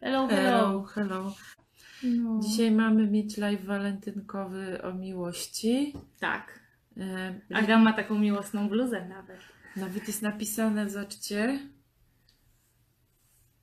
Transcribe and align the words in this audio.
Hello, 0.00 0.28
Hello, 0.28 0.82
hello. 0.82 1.32
No. 2.02 2.40
Dzisiaj 2.40 2.70
mamy 2.70 3.06
mieć 3.06 3.36
live 3.36 3.64
walentynkowy 3.64 4.82
o 4.82 4.92
miłości. 4.94 5.94
Tak. 6.20 6.60
E, 6.96 7.40
Aga 7.54 7.78
ma 7.78 7.92
taką 7.92 8.18
miłosną 8.18 8.68
bluzę 8.68 9.08
nawet. 9.08 9.40
Nawet 9.76 10.06
jest 10.08 10.22
napisane, 10.22 10.90
zobaczcie. 10.90 11.58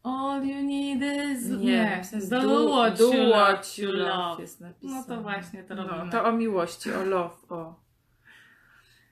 All 0.03 0.45
you 0.47 0.63
need 0.63 1.01
is... 1.37 1.49
Nie, 1.49 1.99
w 2.03 2.05
sensie 2.05 2.27
do, 2.29 2.41
do, 2.41 2.71
what 2.71 2.97
do 2.97 3.13
you 3.13 3.23
love, 3.23 3.53
what 3.53 3.77
you 3.77 3.91
love 3.91 4.09
love. 4.09 4.41
jest 4.41 4.61
napisane. 4.61 4.93
No 4.95 5.03
to 5.15 5.21
właśnie 5.21 5.63
to 5.63 5.75
No, 5.75 5.87
robimy. 5.87 6.11
to 6.11 6.23
o 6.25 6.31
miłości, 6.31 6.91
o 6.91 7.03
love, 7.03 7.35
o. 7.49 7.75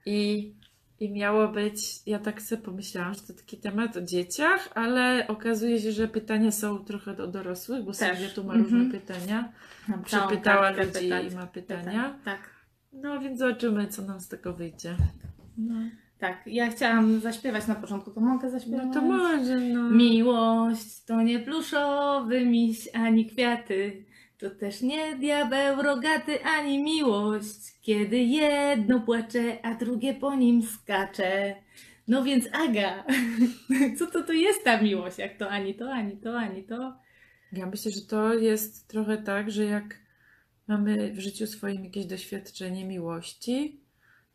I, 0.06 0.54
I 1.00 1.12
miało 1.12 1.48
być, 1.48 1.78
ja 2.06 2.20
tak 2.20 2.42
sobie 2.42 2.62
pomyślałam, 2.62 3.14
że 3.14 3.22
to 3.22 3.34
taki 3.34 3.58
temat 3.58 3.98
o 3.98 4.02
dzieciach, 4.02 4.70
ale 4.76 5.28
okazuje 5.28 5.80
się, 5.80 5.92
że 5.92 6.08
pytania 6.08 6.52
są 6.52 6.78
trochę 6.86 7.16
do 7.16 7.28
dorosłych, 7.28 7.84
bo 7.84 7.92
Też. 7.92 8.18
Sylwia 8.18 8.34
tu 8.36 8.44
ma 8.44 8.54
różne 8.54 8.86
pytania. 8.92 9.52
Mam 9.88 10.04
Przepytała 10.04 10.70
ludzi 10.70 10.92
pytań. 10.92 11.26
i 11.32 11.36
ma 11.36 11.48
pytania. 11.48 12.20
Tak. 12.26 12.40
No 12.94 13.20
więc 13.20 13.40
zobaczymy, 13.40 13.88
co 13.88 14.02
nam 14.02 14.20
z 14.20 14.28
tego 14.28 14.54
wyjdzie. 14.54 14.96
No, 15.58 15.76
Tak, 16.20 16.42
ja 16.46 16.70
chciałam 16.72 17.20
zaśpiewać 17.20 17.68
na 17.68 17.76
początku, 17.76 18.12
to 18.12 18.22
mogę 18.22 18.50
zaśpiewać? 18.50 18.86
no 18.88 18.94
to 18.94 19.02
może, 19.02 19.60
no. 19.60 19.90
Miłość 19.90 21.04
to 21.06 21.22
nie 21.22 21.40
pluszowy 21.40 22.46
miś 22.46 22.90
ani 22.94 23.26
kwiaty, 23.26 24.06
to 24.50 24.56
też 24.56 24.82
nie 24.82 25.16
diabeł 25.16 25.82
rogaty 25.82 26.44
ani 26.44 26.84
miłość, 26.84 27.80
kiedy 27.82 28.18
jedno 28.18 29.00
płacze, 29.00 29.66
a 29.66 29.76
drugie 29.76 30.14
po 30.14 30.36
nim 30.36 30.64
skacze. 30.64 31.56
No 32.08 32.24
więc 32.24 32.46
Aga, 32.54 33.04
co 33.98 34.08
to 34.08 34.24
to 34.24 34.34
jest 34.34 34.64
ta 34.64 34.82
miłość? 34.82 35.18
Jak 35.18 35.38
to 35.38 35.50
ani 35.50 35.76
to, 35.76 35.92
ani 35.92 36.18
to, 36.18 36.40
ani 36.40 36.64
to? 36.64 37.00
Ja 37.52 37.66
myślę, 37.66 37.92
że 37.92 38.02
to 38.02 38.34
jest 38.34 38.88
trochę 38.88 39.18
tak, 39.18 39.52
że 39.52 39.66
jak 39.66 40.00
mamy 40.68 41.14
w 41.14 41.20
życiu 41.20 41.48
swoim 41.48 41.84
jakieś 41.84 42.06
doświadczenie 42.06 42.86
miłości, 42.86 43.82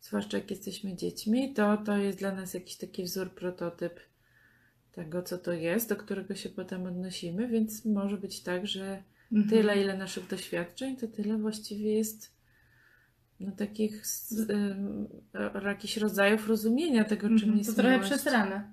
zwłaszcza 0.01 0.37
jak 0.37 0.51
jesteśmy 0.51 0.95
dziećmi, 0.95 1.53
to 1.53 1.77
to 1.77 1.97
jest 1.97 2.17
dla 2.19 2.31
nas 2.31 2.53
jakiś 2.53 2.77
taki 2.77 3.03
wzór, 3.03 3.31
prototyp 3.31 3.99
tego, 4.91 5.23
co 5.23 5.37
to 5.37 5.53
jest, 5.53 5.89
do 5.89 5.95
którego 5.95 6.35
się 6.35 6.49
potem 6.49 6.85
odnosimy, 6.85 7.47
więc 7.47 7.85
może 7.85 8.17
być 8.17 8.43
tak, 8.43 8.67
że 8.67 9.03
Mhm. 9.33 9.49
tyle, 9.49 9.81
ile 9.81 9.97
naszych 9.97 10.27
doświadczeń, 10.27 10.97
to 10.97 11.07
tyle 11.07 11.37
właściwie 11.37 11.93
jest 11.93 12.31
no, 13.39 13.51
takich 13.51 14.03
e, 15.33 15.67
jakichś 15.67 15.97
rodzajów 15.97 16.47
rozumienia 16.47 17.03
tego, 17.03 17.27
czym 17.27 17.33
Mhm. 17.37 17.57
jest 17.57 17.75
To 17.75 17.81
trochę 17.81 17.99
przesrane. 17.99 18.71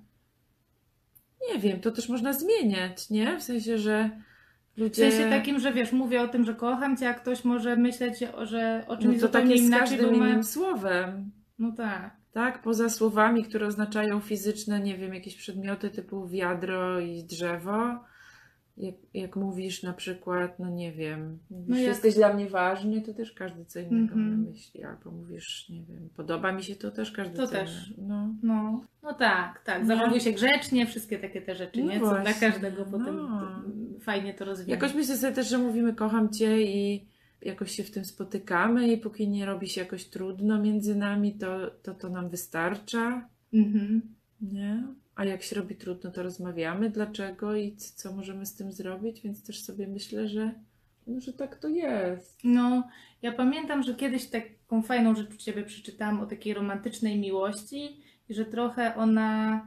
Nie 1.53 1.59
wiem, 1.59 1.79
to 1.79 1.91
też 1.91 2.09
można 2.09 2.33
zmieniać, 2.33 3.09
nie? 3.09 3.37
W 3.39 3.43
sensie, 3.43 3.77
że 3.77 4.09
W 4.75 4.79
ludzie... 4.79 5.11
sensie 5.11 5.29
takim, 5.29 5.59
że 5.59 5.73
wiesz, 5.73 5.91
mówię 5.91 6.21
o 6.21 6.27
tym, 6.27 6.45
że 6.45 6.53
kocham 6.55 6.97
cię, 6.97 7.09
a 7.09 7.13
ktoś 7.13 7.43
może 7.43 7.75
myśleć, 7.75 8.23
o- 8.23 8.45
że 8.45 8.83
o 8.87 8.95
No 8.95 9.01
czymś 9.01 9.21
to 9.21 9.27
tak 9.27 9.41
zupełnie 9.43 9.57
z 9.63 9.65
inaczej, 9.67 10.01
ma... 10.01 10.07
innym 10.27 10.43
słowem. 10.43 11.31
No 11.59 11.71
tak. 11.71 12.19
Tak, 12.31 12.61
poza 12.61 12.89
słowami, 12.89 13.43
które 13.43 13.67
oznaczają 13.67 14.19
fizyczne, 14.19 14.79
nie 14.79 14.97
wiem, 14.97 15.13
jakieś 15.13 15.35
przedmioty 15.35 15.89
typu 15.89 16.27
wiadro 16.27 16.99
i 16.99 17.23
drzewo. 17.23 18.03
Jak, 18.79 18.95
jak 19.13 19.35
mówisz 19.35 19.83
na 19.83 19.93
przykład, 19.93 20.59
no 20.59 20.69
nie 20.69 20.91
wiem, 20.91 21.39
mówisz, 21.49 21.69
No 21.69 21.77
jak- 21.77 21.87
jesteś 21.87 22.15
dla 22.15 22.33
mnie 22.33 22.49
ważny, 22.49 23.01
to 23.01 23.13
też 23.13 23.31
każdy 23.31 23.65
co 23.65 23.79
innego 23.79 24.15
ma 24.15 24.29
na 24.29 24.37
myśli. 24.37 24.83
Albo 24.83 25.11
mówisz, 25.11 25.69
nie 25.69 25.83
wiem, 25.83 26.09
podoba 26.15 26.51
mi 26.51 26.63
się, 26.63 26.75
to 26.75 26.91
też 26.91 27.11
każdy 27.11 27.37
To 27.37 27.47
co 27.47 27.53
też. 27.53 27.93
No. 27.97 28.33
No, 28.43 28.81
no 29.03 29.13
tak, 29.13 29.61
tak. 29.65 29.81
No. 29.81 29.87
Zachowuj 29.87 30.19
się 30.19 30.31
grzecznie, 30.31 30.85
wszystkie 30.85 31.19
takie 31.19 31.41
te 31.41 31.55
rzeczy, 31.55 31.83
No 31.83 31.91
nie? 31.93 31.99
Co 31.99 32.09
dla 32.21 32.33
każdego 32.33 32.85
potem 32.85 33.15
no. 33.15 33.41
t- 33.41 33.99
fajnie 33.99 34.33
to 34.33 34.45
rozwija. 34.45 34.75
Jakoś 34.75 34.95
myślę 34.95 35.17
sobie 35.17 35.33
też, 35.33 35.49
że 35.49 35.57
mówimy 35.57 35.93
kocham 35.93 36.29
cię 36.33 36.61
i 36.61 37.07
jakoś 37.41 37.71
się 37.71 37.83
w 37.83 37.91
tym 37.91 38.05
spotykamy 38.05 38.87
i 38.87 38.97
póki 38.97 39.29
nie 39.29 39.45
robi 39.45 39.69
się 39.69 39.81
jakoś 39.81 40.05
trudno 40.05 40.59
między 40.61 40.95
nami, 40.95 41.33
to 41.33 41.71
to, 41.83 41.93
to 41.93 42.09
nam 42.09 42.29
wystarcza. 42.29 43.27
Mhm. 43.53 44.01
Nie? 44.41 44.83
A 45.19 45.25
jak 45.25 45.43
się 45.43 45.55
robi 45.55 45.75
trudno, 45.75 46.11
to 46.11 46.23
rozmawiamy, 46.23 46.89
dlaczego 46.89 47.55
i 47.55 47.75
co 47.75 48.13
możemy 48.13 48.45
z 48.45 48.55
tym 48.55 48.71
zrobić, 48.71 49.21
więc 49.21 49.43
też 49.43 49.63
sobie 49.63 49.87
myślę, 49.87 50.27
że, 50.27 50.51
no, 51.07 51.19
że 51.19 51.33
tak 51.33 51.55
to 51.55 51.67
jest. 51.67 52.39
No, 52.43 52.87
ja 53.21 53.31
pamiętam, 53.31 53.83
że 53.83 53.95
kiedyś 53.95 54.25
taką 54.27 54.81
fajną 54.81 55.15
rzecz 55.15 55.33
u 55.33 55.37
Ciebie 55.37 55.63
przeczytałam 55.63 56.21
o 56.21 56.25
takiej 56.25 56.53
romantycznej 56.53 57.19
miłości 57.19 58.01
i 58.29 58.33
że 58.33 58.45
trochę 58.45 58.95
ona, 58.95 59.61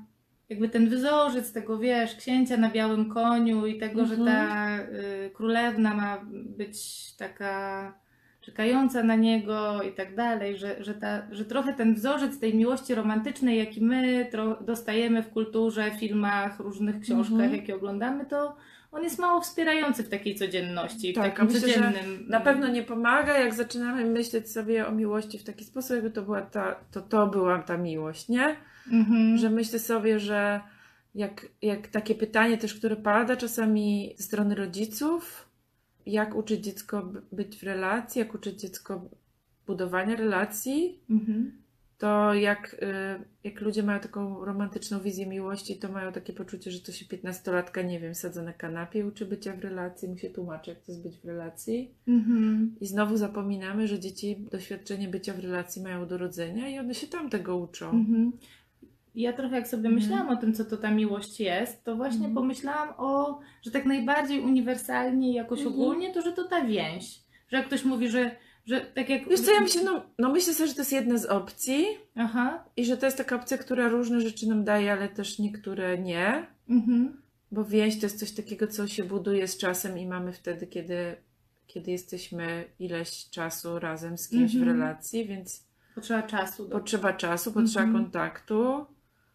jakby 0.49 0.69
ten 0.69 0.89
wzorzec 0.89 1.53
tego, 1.53 1.79
wiesz, 1.79 2.17
księcia 2.17 2.57
na 2.57 2.71
białym 2.71 3.11
koniu 3.11 3.67
i 3.67 3.79
tego, 3.79 4.07
że 4.07 4.17
ta 4.17 4.79
y, 4.79 5.31
królewna 5.35 5.95
ma 5.95 6.25
być 6.31 7.13
taka 7.17 8.02
czekająca 8.43 9.03
na 9.03 9.17
niego 9.17 9.83
i 9.83 9.93
tak 9.93 10.15
dalej, 10.15 10.59
że, 10.59 10.85
że, 10.85 10.95
ta, 10.95 11.23
że 11.31 11.45
trochę 11.45 11.73
ten 11.73 11.95
wzorzec 11.95 12.39
tej 12.39 12.55
miłości 12.55 12.95
romantycznej, 12.95 13.59
jaki 13.59 13.85
my 13.85 14.31
dostajemy 14.61 15.23
w 15.23 15.31
kulturze, 15.31 15.91
filmach, 15.91 16.61
różnych 16.61 17.01
książkach, 17.01 17.33
Mhm. 17.41 17.53
jakie 17.53 17.75
oglądamy, 17.77 18.27
to 18.27 18.57
on 18.93 19.03
jest 19.03 19.19
mało 19.19 19.41
wspierający 19.41 20.03
w 20.03 20.09
takiej 20.09 20.35
codzienności, 20.35 21.13
w 21.13 21.15
Tak, 21.15 21.25
a 21.25 21.31
takim 21.31 21.47
myślę, 21.47 21.61
codziennym... 21.61 22.25
Na 22.29 22.41
pewno 22.41 22.69
nie 22.69 22.83
pomaga, 22.83 23.39
jak 23.39 23.55
zaczynamy 23.55 24.05
myśleć 24.05 24.51
sobie 24.51 24.87
o 24.87 24.93
miłości 24.93 25.39
w 25.39 25.45
taki 25.45 25.65
sposób, 25.65 25.91
jakby 25.91 26.11
to 26.11 26.23
była 26.23 26.43
ta, 26.43 26.77
to, 26.91 27.01
to 27.01 27.27
była 27.27 27.59
ta 27.59 27.77
miłość, 27.77 28.29
nie? 28.29 28.57
Mhm. 28.93 29.39
Że 29.39 29.51
myślę 29.51 29.79
sobie, 29.79 30.19
że 30.21 30.61
jak, 31.15 31.47
jak 31.63 31.89
takie 31.89 32.15
pytanie 32.15 32.59
też, 32.59 32.75
które 32.75 32.97
pada 32.97 33.37
czasami 33.37 34.15
ze 34.19 34.25
strony 34.25 34.55
rodziców, 34.55 35.49
jak 36.07 36.35
uczyć 36.37 36.65
dziecko 36.65 37.13
być 37.33 37.59
w 37.59 37.63
relacji, 37.63 38.19
jak 38.19 38.35
uczyć 38.35 38.61
dziecko 38.61 39.09
budowania 39.67 40.17
relacji, 40.17 41.01
Mhm. 41.11 41.53
to 41.99 42.35
jak, 42.35 42.77
y, 42.83 43.25
jak 43.45 43.61
ludzie 43.61 43.83
mają 43.83 44.01
taką 44.01 44.45
romantyczną 44.45 45.01
wizję 45.01 45.27
miłości, 45.27 45.77
to 45.79 45.93
mają 45.93 46.13
takie 46.13 46.33
poczucie, 46.33 46.71
że 46.71 46.81
to 46.81 46.93
się 46.93 47.05
piętnastolatka, 47.07 47.83
nie 47.83 48.01
wiem, 48.01 48.15
sadza 48.15 48.43
na 48.43 48.53
kanapie, 48.53 49.07
uczy 49.07 49.27
bycia 49.27 49.57
w 49.57 49.61
relacji, 49.61 50.09
mu 50.09 50.17
się 50.19 50.31
tłumaczy, 50.31 50.71
jak 50.71 50.81
to 50.81 50.93
jest 50.93 51.03
być 51.03 51.19
w 51.19 51.25
relacji. 51.25 51.95
Mhm. 52.09 52.77
I 52.81 52.87
znowu 52.87 53.17
zapominamy, 53.17 53.89
że 53.89 53.99
dzieci 53.99 54.47
doświadczenie 54.51 55.09
bycia 55.09 55.35
w 55.35 55.39
relacji 55.39 55.83
mają 55.83 56.07
do 56.07 56.19
rodzenia 56.19 56.69
i 56.69 56.79
one 56.79 56.95
się 56.95 57.07
tam 57.07 57.31
tego 57.31 57.57
uczą. 57.57 57.91
Mhm. 57.91 58.33
Ja 59.15 59.33
trochę 59.33 59.57
jak 59.57 59.69
sobie 59.69 59.89
Mhm. 59.89 59.95
myślałam 59.95 60.29
o 60.29 60.41
tym, 60.41 60.55
co 60.55 60.65
to 60.65 60.77
ta 60.77 60.91
miłość 60.91 61.41
jest, 61.41 61.85
to 61.85 61.97
właśnie 61.97 62.17
Mhm. 62.27 62.35
pomyślałam 62.35 62.89
o, 62.99 63.41
że 63.63 63.71
tak 63.71 63.85
najbardziej 63.87 64.41
uniwersalnie 64.41 65.31
i 65.31 65.35
jakoś 65.35 65.59
Mhm. 65.61 65.77
ogólnie, 65.77 66.13
to 66.15 66.23
że 66.23 66.33
to 66.33 66.45
ta 66.45 66.65
więź. 66.65 67.21
Że 67.49 67.57
jak 67.57 67.67
ktoś 67.67 67.85
mówi, 67.85 68.09
że, 68.09 68.31
że 68.67 68.81
tak 68.81 69.09
jak... 69.09 69.29
Wiesz 69.29 69.41
co, 69.41 69.53
ja 69.53 69.61
myślę, 69.61 69.83
no, 69.85 70.03
no 70.19 70.33
myślę 70.33 70.55
sobie, 70.55 70.67
że 70.69 70.75
to 70.75 70.81
jest 70.81 70.93
jedna 70.93 71.19
z 71.19 71.27
opcji 71.27 71.87
Aha. 72.17 72.65
i 72.77 72.85
że 72.85 72.97
to 72.97 73.07
jest 73.07 73.19
taka 73.19 73.37
opcja, 73.37 73.59
która 73.59 73.89
różne 73.89 74.21
rzeczy 74.21 74.49
nam 74.49 74.65
daje, 74.65 74.93
ale 74.93 75.09
też 75.09 75.39
niektóre 75.39 75.99
nie. 75.99 76.47
Mhm. 76.69 77.23
Bo 77.53 77.65
więź 77.65 78.01
to 78.01 78.07
jest 78.07 78.19
coś 78.19 78.33
takiego, 78.33 78.67
co 78.67 78.87
się 78.89 79.05
buduje 79.05 79.49
z 79.49 79.59
czasem 79.59 79.99
i 79.99 80.07
mamy 80.07 80.33
wtedy, 80.33 80.67
kiedy, 80.67 81.17
kiedy 81.67 81.91
jesteśmy 81.91 82.65
ileś 82.79 83.31
czasu 83.31 83.79
razem 83.79 84.19
z 84.19 84.29
kimś 84.29 84.57
w 84.57 84.63
relacji, 84.63 85.27
więc 85.27 85.73
Potrzeba 85.95 86.23
czasu, 86.23 86.69
do 86.69 86.79
potrzeba 86.79 87.13
czasu, 87.13 87.53
potrzeba 87.53 87.93
kontaktu. 87.93 88.87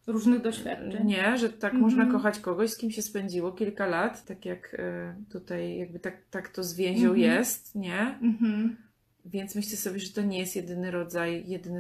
Różnych 0.08 0.42
doświadczeń. 0.42 1.06
Nie, 1.08 1.38
że 1.38 1.50
tak 1.50 1.74
Mhm. 1.74 1.82
można 1.82 2.06
kochać 2.12 2.40
kogoś, 2.40 2.70
z 2.70 2.78
kim 2.78 2.92
się 2.92 3.02
spędziło 3.02 3.52
kilka 3.52 3.86
lat, 3.88 4.26
tak 4.26 4.46
jak 4.46 4.76
e, 4.80 5.16
tutaj 5.32 5.78
jakby 5.78 6.00
tak, 6.00 6.18
tak 6.32 6.50
to 6.50 6.64
z 6.64 6.74
więzią 6.76 7.10
Mhm. 7.10 7.20
jest, 7.38 7.76
nie? 7.76 8.18
Mhm. 8.22 8.78
Więc 9.26 9.56
myślę 9.56 9.78
sobie, 9.78 10.00
że 10.00 10.14
to 10.14 10.22
nie 10.22 10.40
jest 10.40 10.56
jedyny 10.56 10.92
rodzaj, 10.92 11.44
jedyny 11.48 11.80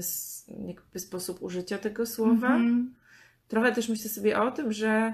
jakby 0.67 0.99
sposób 0.99 1.41
użycia 1.41 1.77
tego 1.77 2.05
słowa. 2.05 2.59
Trochę 3.47 3.71
też 3.71 3.89
myślę 3.89 4.09
sobie 4.09 4.39
o 4.41 4.51
tym, 4.51 4.71
że 4.73 5.13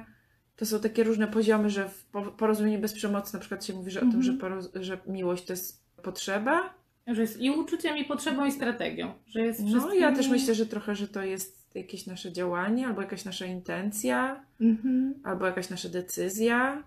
to 0.55 0.65
są 0.65 0.79
takie 0.79 1.03
różne 1.03 1.27
poziomy, 1.27 1.69
że 1.69 1.89
w 1.89 2.05
po- 2.05 2.31
porozumieniu 2.31 2.79
bez 2.79 2.93
przemocy 2.93 3.33
na 3.33 3.39
przykład 3.39 3.65
się 3.65 3.73
mówi, 3.73 3.91
że 3.91 3.99
o 4.01 4.11
tym, 4.11 4.23
że, 4.23 4.33
poroz- 4.33 4.81
że 4.81 4.97
miłość 5.07 5.45
to 5.45 5.53
jest 5.53 5.83
potrzeba. 6.03 6.73
Że 7.07 7.21
jest 7.21 7.41
i 7.41 7.49
uczuciem, 7.51 7.97
i 7.97 8.05
potrzebą, 8.05 8.45
i 8.45 8.51
strategią. 8.51 9.13
Że 9.27 9.41
jest 9.41 9.59
No 9.63 9.67
wszystkimi... 9.67 9.99
ja 10.01 10.15
też 10.15 10.29
myślę, 10.29 10.55
że 10.55 10.65
trochę, 10.65 10.95
że 10.95 11.07
to 11.07 11.23
jest 11.23 11.75
jakieś 11.75 12.05
nasze 12.07 12.31
działanie, 12.31 12.87
albo 12.87 13.01
jakaś 13.01 13.25
nasza 13.25 13.45
intencja, 13.45 14.45
Mhm. 14.61 15.13
albo 15.23 15.45
jakaś 15.45 15.69
nasza 15.69 15.89
decyzja, 15.89 16.83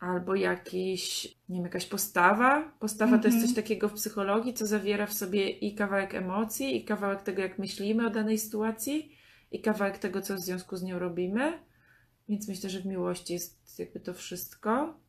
albo 0.00 0.34
jakiś, 0.34 1.24
nie 1.48 1.56
wiem, 1.56 1.64
jakaś 1.64 1.86
postawa. 1.86 2.72
Postawa 2.80 3.18
to 3.18 3.24
jest 3.28 3.34
Mhm. 3.36 3.46
coś 3.46 3.54
takiego 3.56 3.88
w 3.88 3.92
psychologii, 3.94 4.54
co 4.54 4.66
zawiera 4.66 5.06
w 5.06 5.12
sobie 5.12 5.50
i 5.50 5.74
kawałek 5.74 6.14
emocji, 6.14 6.76
i 6.76 6.84
kawałek 6.84 7.22
tego, 7.22 7.42
jak 7.42 7.58
myślimy 7.58 8.06
o 8.06 8.10
danej 8.10 8.38
sytuacji, 8.38 9.12
i 9.52 9.60
kawałek 9.60 9.98
tego, 9.98 10.22
co 10.22 10.34
w 10.36 10.40
związku 10.40 10.76
z 10.76 10.82
nią 10.82 10.98
robimy. 10.98 11.52
Więc 12.28 12.48
myślę, 12.48 12.70
że 12.70 12.80
w 12.80 12.86
miłości 12.86 13.32
jest 13.32 13.78
jakby 13.78 14.00
to 14.00 14.14
wszystko, 14.14 15.00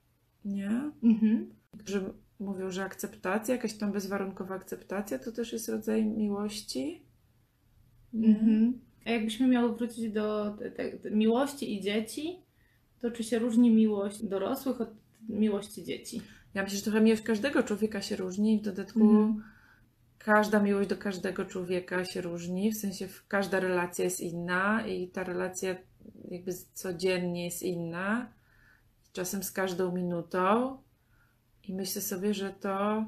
nie? 0.46 0.92
Mhm. 1.04 1.56
Którzy 1.80 2.14
mówią, 2.40 2.72
że 2.72 2.84
akceptacja, 2.84 3.56
jakaś 3.56 3.74
tam 3.74 3.92
bezwarunkowa 3.92 4.56
akceptacja, 4.56 5.20
to 5.20 5.32
też 5.32 5.54
jest 5.54 5.70
rodzaj 5.70 6.06
miłości. 6.06 7.02
Mhm. 8.14 8.80
A 9.06 9.10
jakbyśmy 9.10 9.48
miały 9.48 9.76
wrócić 9.76 10.12
do 10.12 10.58
te, 10.60 10.72
te, 10.72 11.12
miłości 11.12 11.74
i 11.78 11.82
dzieci, 11.82 12.40
to 13.00 13.12
czy 13.12 13.24
się 13.24 13.40
różni 13.40 13.72
miłość 13.72 14.26
dorosłych 14.26 14.82
od 14.82 14.90
miłości 15.30 15.84
dzieci? 15.84 16.22
Ja 16.54 16.64
myślę, 16.64 16.78
że 16.78 16.84
trochę 16.84 17.02
miłość 17.02 17.22
każdego 17.22 17.64
człowieka 17.64 18.02
się 18.02 18.16
różni 18.16 18.60
w 18.60 18.62
dodatku 18.62 19.02
Mhm. 19.02 19.44
każda 20.18 20.60
miłość 20.60 20.90
do 20.90 20.98
każdego 20.98 21.46
człowieka 21.46 22.06
się 22.06 22.22
różni, 22.22 22.72
w 22.72 22.78
sensie 22.78 23.08
każda 23.28 23.60
relacja 23.60 24.06
jest 24.06 24.20
inna 24.20 24.88
i 24.88 25.08
ta 25.08 25.24
relacja 25.24 25.76
jakby 26.32 26.54
codziennie 26.74 27.46
jest 27.46 27.64
inna, 27.64 28.34
czasem 29.14 29.44
z 29.44 29.52
każdą 29.52 29.92
minutą 29.92 30.78
i 31.68 31.74
myślę 31.74 32.02
sobie, 32.02 32.34
że 32.34 32.54
to 32.54 33.06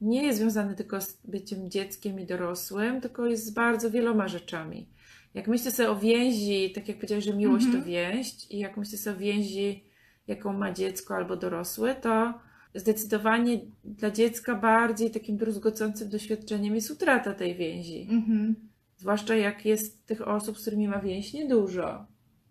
nie 0.00 0.22
jest 0.22 0.38
związane 0.38 0.74
tylko 0.74 1.00
z 1.00 1.18
byciem 1.24 1.70
dzieckiem 1.70 2.20
i 2.20 2.26
dorosłym, 2.26 3.00
tylko 3.00 3.26
jest 3.26 3.46
z 3.46 3.50
bardzo 3.50 3.90
wieloma 3.90 4.28
rzeczami. 4.28 4.88
Jak 5.34 5.48
myślę 5.48 5.70
sobie 5.70 5.90
o 5.90 5.96
więzi, 5.96 6.72
tak 6.74 6.88
jak 6.88 6.96
powiedziałeś, 6.96 7.24
że 7.24 7.34
miłość 7.34 7.64
Mhm. 7.64 7.82
to 7.82 7.88
więź 7.88 8.50
i 8.50 8.58
jak 8.58 8.76
myślę 8.76 8.98
sobie 8.98 9.16
o 9.16 9.20
więzi, 9.20 9.84
jaką 10.26 10.52
ma 10.52 10.72
dziecko 10.72 11.16
albo 11.16 11.36
dorosły, 11.36 11.94
to 11.94 12.34
zdecydowanie 12.74 13.60
dla 13.84 14.10
dziecka 14.10 14.54
bardziej 14.54 15.10
takim 15.10 15.36
druzgocącym 15.36 16.08
doświadczeniem 16.08 16.74
jest 16.74 16.90
utrata 16.90 17.34
tej 17.34 17.54
więzi. 17.54 18.08
Mhm. 18.10 18.54
Zwłaszcza 18.96 19.34
jak 19.34 19.66
jest 19.66 20.06
tych 20.06 20.28
osób, 20.28 20.58
z 20.58 20.62
którymi 20.62 20.88
ma 20.88 20.98
więź 21.00 21.32
niedużo. 21.32 22.06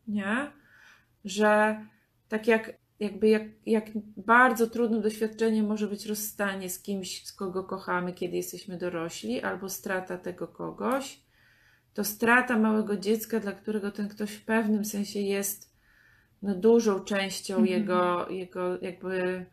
Nie? 0.07 0.51
Że 1.25 1.81
tak 2.29 2.47
jak 2.47 2.73
jakby 2.99 3.27
jak, 3.27 3.43
jak 3.65 3.85
bardzo 4.17 4.67
trudnym 4.67 5.01
doświadczeniem 5.01 5.65
może 5.65 5.87
być 5.87 6.05
rozstanie 6.05 6.69
z 6.69 6.79
kimś, 6.79 7.25
z 7.25 7.33
kogo 7.33 7.63
kochamy, 7.63 8.13
kiedy 8.13 8.37
jesteśmy 8.37 8.77
dorośli, 8.77 9.41
albo 9.41 9.69
strata 9.69 10.17
tego 10.17 10.47
kogoś, 10.47 11.19
to 11.93 12.03
strata 12.03 12.57
małego 12.57 12.97
dziecka, 12.97 13.39
dla 13.39 13.51
którego 13.51 13.91
ten 13.91 14.07
ktoś 14.07 14.31
w 14.31 14.45
pewnym 14.45 14.85
sensie 14.85 15.19
jest 15.19 15.77
no, 16.41 16.55
dużą 16.55 16.99
częścią 16.99 17.57
Mhm. 17.57 17.79
jego, 17.79 18.29
jego 18.29 18.81
jakby, 18.81 19.45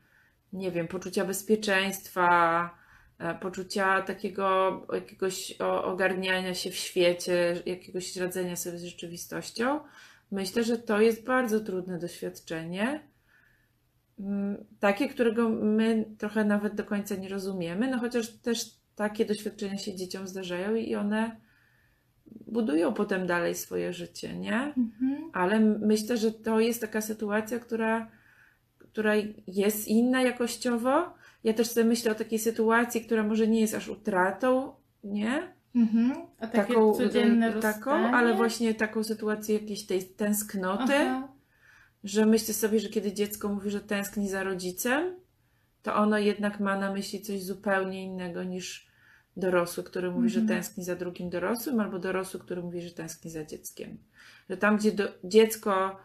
nie 0.52 0.70
wiem, 0.70 0.88
poczucia 0.88 1.24
bezpieczeństwa, 1.24 2.70
e, 3.18 3.34
poczucia 3.34 4.02
takiego 4.02 4.80
jakiegoś 4.92 5.52
ogarniania 5.84 6.54
się 6.54 6.70
w 6.70 6.76
świecie, 6.76 7.62
jakiegoś 7.66 8.16
radzenia 8.16 8.56
sobie 8.56 8.78
z 8.78 8.84
rzeczywistością. 8.84 9.80
Myślę, 10.30 10.64
że 10.64 10.78
to 10.78 11.00
jest 11.00 11.24
bardzo 11.24 11.60
trudne 11.60 11.98
doświadczenie. 11.98 13.13
Mm, 14.20 14.64
Takie, 14.80 15.08
którego 15.08 15.48
my 15.48 16.04
trochę 16.18 16.44
nawet 16.44 16.74
do 16.74 16.84
końca 16.84 17.14
nie 17.14 17.28
rozumiemy, 17.28 17.90
no 17.90 17.98
chociaż 17.98 18.28
też 18.28 18.70
takie 18.96 19.24
doświadczenia 19.24 19.78
się 19.78 19.96
dzieciom 19.96 20.28
zdarzają 20.28 20.74
i 20.74 20.94
one 20.94 21.36
budują 22.46 22.94
potem 22.94 23.26
dalej 23.26 23.54
swoje 23.54 23.92
życie, 23.92 24.38
nie? 24.38 24.74
Mhm. 24.76 25.30
Ale 25.32 25.60
myślę, 25.60 26.16
że 26.16 26.32
to 26.32 26.60
jest 26.60 26.80
taka 26.80 27.00
sytuacja, 27.00 27.58
która, 27.58 28.10
która 28.78 29.12
jest 29.46 29.88
inna 29.88 30.22
jakościowo. 30.22 31.14
Ja 31.44 31.52
też 31.52 31.68
sobie 31.68 31.86
myślę 31.86 32.12
o 32.12 32.14
takiej 32.14 32.38
sytuacji, 32.38 33.00
która 33.00 33.22
może 33.22 33.48
nie 33.48 33.60
jest 33.60 33.74
aż 33.74 33.88
utratą, 33.88 34.72
nie? 35.04 35.54
Mhm. 35.74 36.12
A 36.38 36.46
takie 36.46 36.66
Taką, 36.72 36.94
taką 37.60 37.90
ale 37.90 38.34
właśnie 38.34 38.74
taką 38.74 39.04
sytuację 39.04 39.54
jakiejś 39.54 39.86
tej 39.86 40.04
tęsknoty, 40.04 40.94
Aha. 40.94 41.28
Że 42.04 42.26
myślę 42.26 42.54
sobie, 42.54 42.80
że 42.80 42.88
kiedy 42.88 43.12
dziecko 43.12 43.48
mówi, 43.48 43.70
że 43.70 43.80
tęskni 43.80 44.28
za 44.28 44.42
rodzicem, 44.42 45.14
to 45.82 45.94
ono 45.94 46.18
jednak 46.18 46.60
ma 46.60 46.78
na 46.78 46.92
myśli 46.92 47.22
coś 47.22 47.42
zupełnie 47.42 48.04
innego 48.04 48.44
niż 48.44 48.86
dorosły, 49.36 49.84
który 49.84 50.10
mówi, 50.10 50.28
że 50.28 50.40
Mhm. 50.40 50.58
tęskni 50.58 50.84
za 50.84 50.96
drugim 50.96 51.30
dorosłym, 51.30 51.80
albo 51.80 51.98
dorosły, 51.98 52.40
który 52.40 52.62
mówi, 52.62 52.82
że 52.82 52.90
tęskni 52.90 53.30
za 53.30 53.44
dzieckiem. 53.44 53.98
Że 54.50 54.56
tam, 54.56 54.76
gdzie 54.76 54.92
do, 54.92 55.04
dziecko 55.24 55.96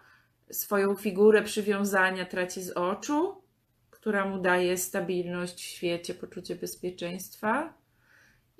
swoją 0.51 0.95
figurę 0.95 1.43
przywiązania 1.43 2.25
traci 2.25 2.61
z 2.61 2.71
oczu, 2.71 3.41
która 3.89 4.25
mu 4.25 4.41
daje 4.41 4.77
stabilność 4.77 5.55
w 5.55 5.59
świecie, 5.59 6.13
poczucie 6.13 6.55
bezpieczeństwa, 6.55 7.73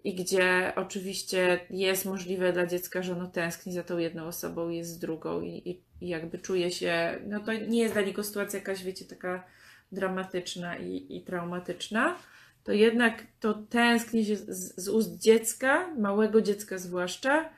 i 0.03 0.15
gdzie 0.15 0.73
oczywiście 0.75 1.59
jest 1.69 2.05
możliwe 2.05 2.53
dla 2.53 2.65
dziecka, 2.65 3.03
że 3.03 3.13
ono 3.13 3.27
tęskni 3.27 3.73
za 3.73 3.83
tą 3.83 3.97
jedną 3.97 4.25
osobą, 4.25 4.69
jest 4.69 4.89
z 4.89 4.99
drugą 4.99 5.41
i, 5.41 5.69
i, 5.69 5.81
i 6.01 6.07
jakby 6.07 6.39
czuje 6.39 6.71
się, 6.71 7.19
no 7.27 7.39
to 7.39 7.53
nie 7.53 7.79
jest 7.79 7.93
dla 7.93 8.01
niego 8.01 8.23
sytuacja 8.23 8.59
jakaś, 8.59 8.83
wiecie, 8.83 9.05
taka 9.05 9.43
dramatyczna 9.91 10.77
i, 10.77 11.17
i 11.17 11.21
traumatyczna, 11.21 12.15
to 12.63 12.71
jednak 12.71 13.23
to 13.39 13.53
tęsknienie 13.53 14.25
się 14.25 14.35
z, 14.35 14.75
z 14.83 14.87
ust 14.87 15.17
dziecka, 15.17 15.95
małego 15.95 16.41
dziecka 16.41 16.77
zwłaszcza, 16.77 17.49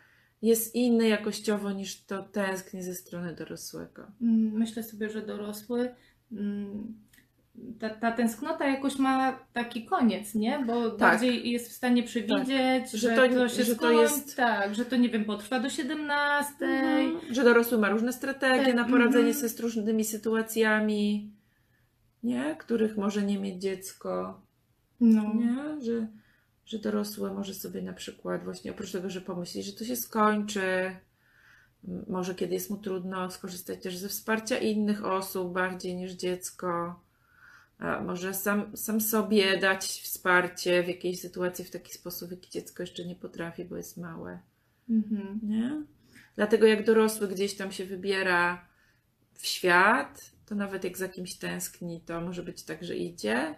jest 0.42 0.76
inne 0.76 1.08
jakościowo 1.08 1.72
niż 1.72 2.04
to 2.04 2.24
tęsknienie 2.24 2.86
ze 2.86 2.96
strony 2.96 3.36
dorosłego. 3.36 4.08
Mm, 4.22 4.52
Myślę 4.54 4.84
sobie, 4.84 5.10
że 5.10 5.22
dorosły. 5.22 5.96
Ta, 7.80 7.90
ta 7.90 8.12
tęsknota 8.12 8.68
jakoś 8.68 8.96
ma 9.00 9.40
taki 9.54 9.86
koniec, 9.86 10.36
nie? 10.36 10.64
Bo 10.68 10.92
bardziej 10.92 11.52
jest 11.52 11.70
w 11.70 11.74
stanie 11.74 12.04
przewidzieć, 12.04 12.92
Że 12.92 12.98
że, 12.98 13.16
to- 13.16 13.36
to, 13.36 13.50
się 13.50 13.64
że 13.64 13.76
to 13.76 13.78
skończy, 13.78 14.02
jest- 14.02 14.36
Tak, 14.36 14.76
że 14.76 14.86
to 14.86 14.96
nie 14.96 15.10
wiem, 15.10 15.26
potrwa 15.26 15.60
do 15.60 15.70
17. 15.70 16.66
Mhm. 16.66 17.34
Że 17.34 17.44
dorosły 17.44 17.78
ma 17.78 17.90
różne 17.90 18.14
strategie 18.14 18.66
Tak, 18.66 18.76
na 18.76 18.86
poradzenie 18.86 19.28
mhm. 19.28 19.36
sobie 19.36 19.50
z 19.50 19.60
różnymi 19.60 20.04
sytuacjami, 20.04 21.32
nie? 22.24 22.56
Których 22.60 22.98
może 22.98 23.24
nie 23.24 23.40
mieć 23.40 23.62
dziecko. 23.62 24.42
No. 25.02 25.34
Nie? 25.34 25.82
Że, 25.82 26.08
że 26.66 26.80
dorosłe 26.80 27.34
może 27.34 27.54
sobie 27.54 27.82
na 27.82 27.94
przykład 27.94 28.44
właśnie 28.44 28.72
oprócz 28.72 28.92
tego, 28.92 29.10
że 29.10 29.22
pomyśli, 29.22 29.64
że 29.64 29.74
to 29.74 29.86
się 29.86 29.96
skończy, 29.96 30.96
może 32.08 32.36
kiedy 32.36 32.54
jest 32.54 32.70
mu 32.70 32.78
trudno, 32.78 33.32
skorzystać 33.32 33.84
też 33.84 33.98
ze 33.98 34.10
wsparcia 34.10 34.58
innych 34.58 35.06
osób 35.06 35.54
bardziej 35.54 35.96
niż 35.96 36.12
dziecko. 36.12 37.00
A 37.82 38.02
może 38.02 38.34
sam, 38.34 38.78
sam 38.78 39.02
sobie 39.02 39.58
dać 39.58 39.84
wsparcie 39.86 40.84
w 40.84 40.88
jakiejś 40.88 41.20
sytuacji 41.20 41.66
w 41.66 41.72
taki 41.72 41.94
sposób, 41.94 42.30
w 42.30 42.32
jaki 42.32 42.50
dziecko 42.50 42.84
jeszcze 42.84 43.06
nie 43.06 43.16
potrafi, 43.16 43.66
bo 43.66 43.78
jest 43.78 43.98
małe. 43.98 44.40
Mhm. 44.90 45.40
Nie? 45.44 45.84
Dlatego 46.36 46.68
jak 46.68 46.86
dorosły 46.86 47.28
gdzieś 47.28 47.56
tam 47.56 47.72
się 47.72 47.86
wybiera 47.86 48.66
w 49.34 49.46
świat, 49.46 50.32
to 50.46 50.56
nawet 50.56 50.84
jak 50.84 50.98
za 50.98 51.10
kimś 51.10 51.36
tęskni, 51.36 52.02
to 52.02 52.22
może 52.22 52.44
być 52.44 52.64
tak, 52.64 52.84
że 52.84 52.96
idzie, 52.96 53.56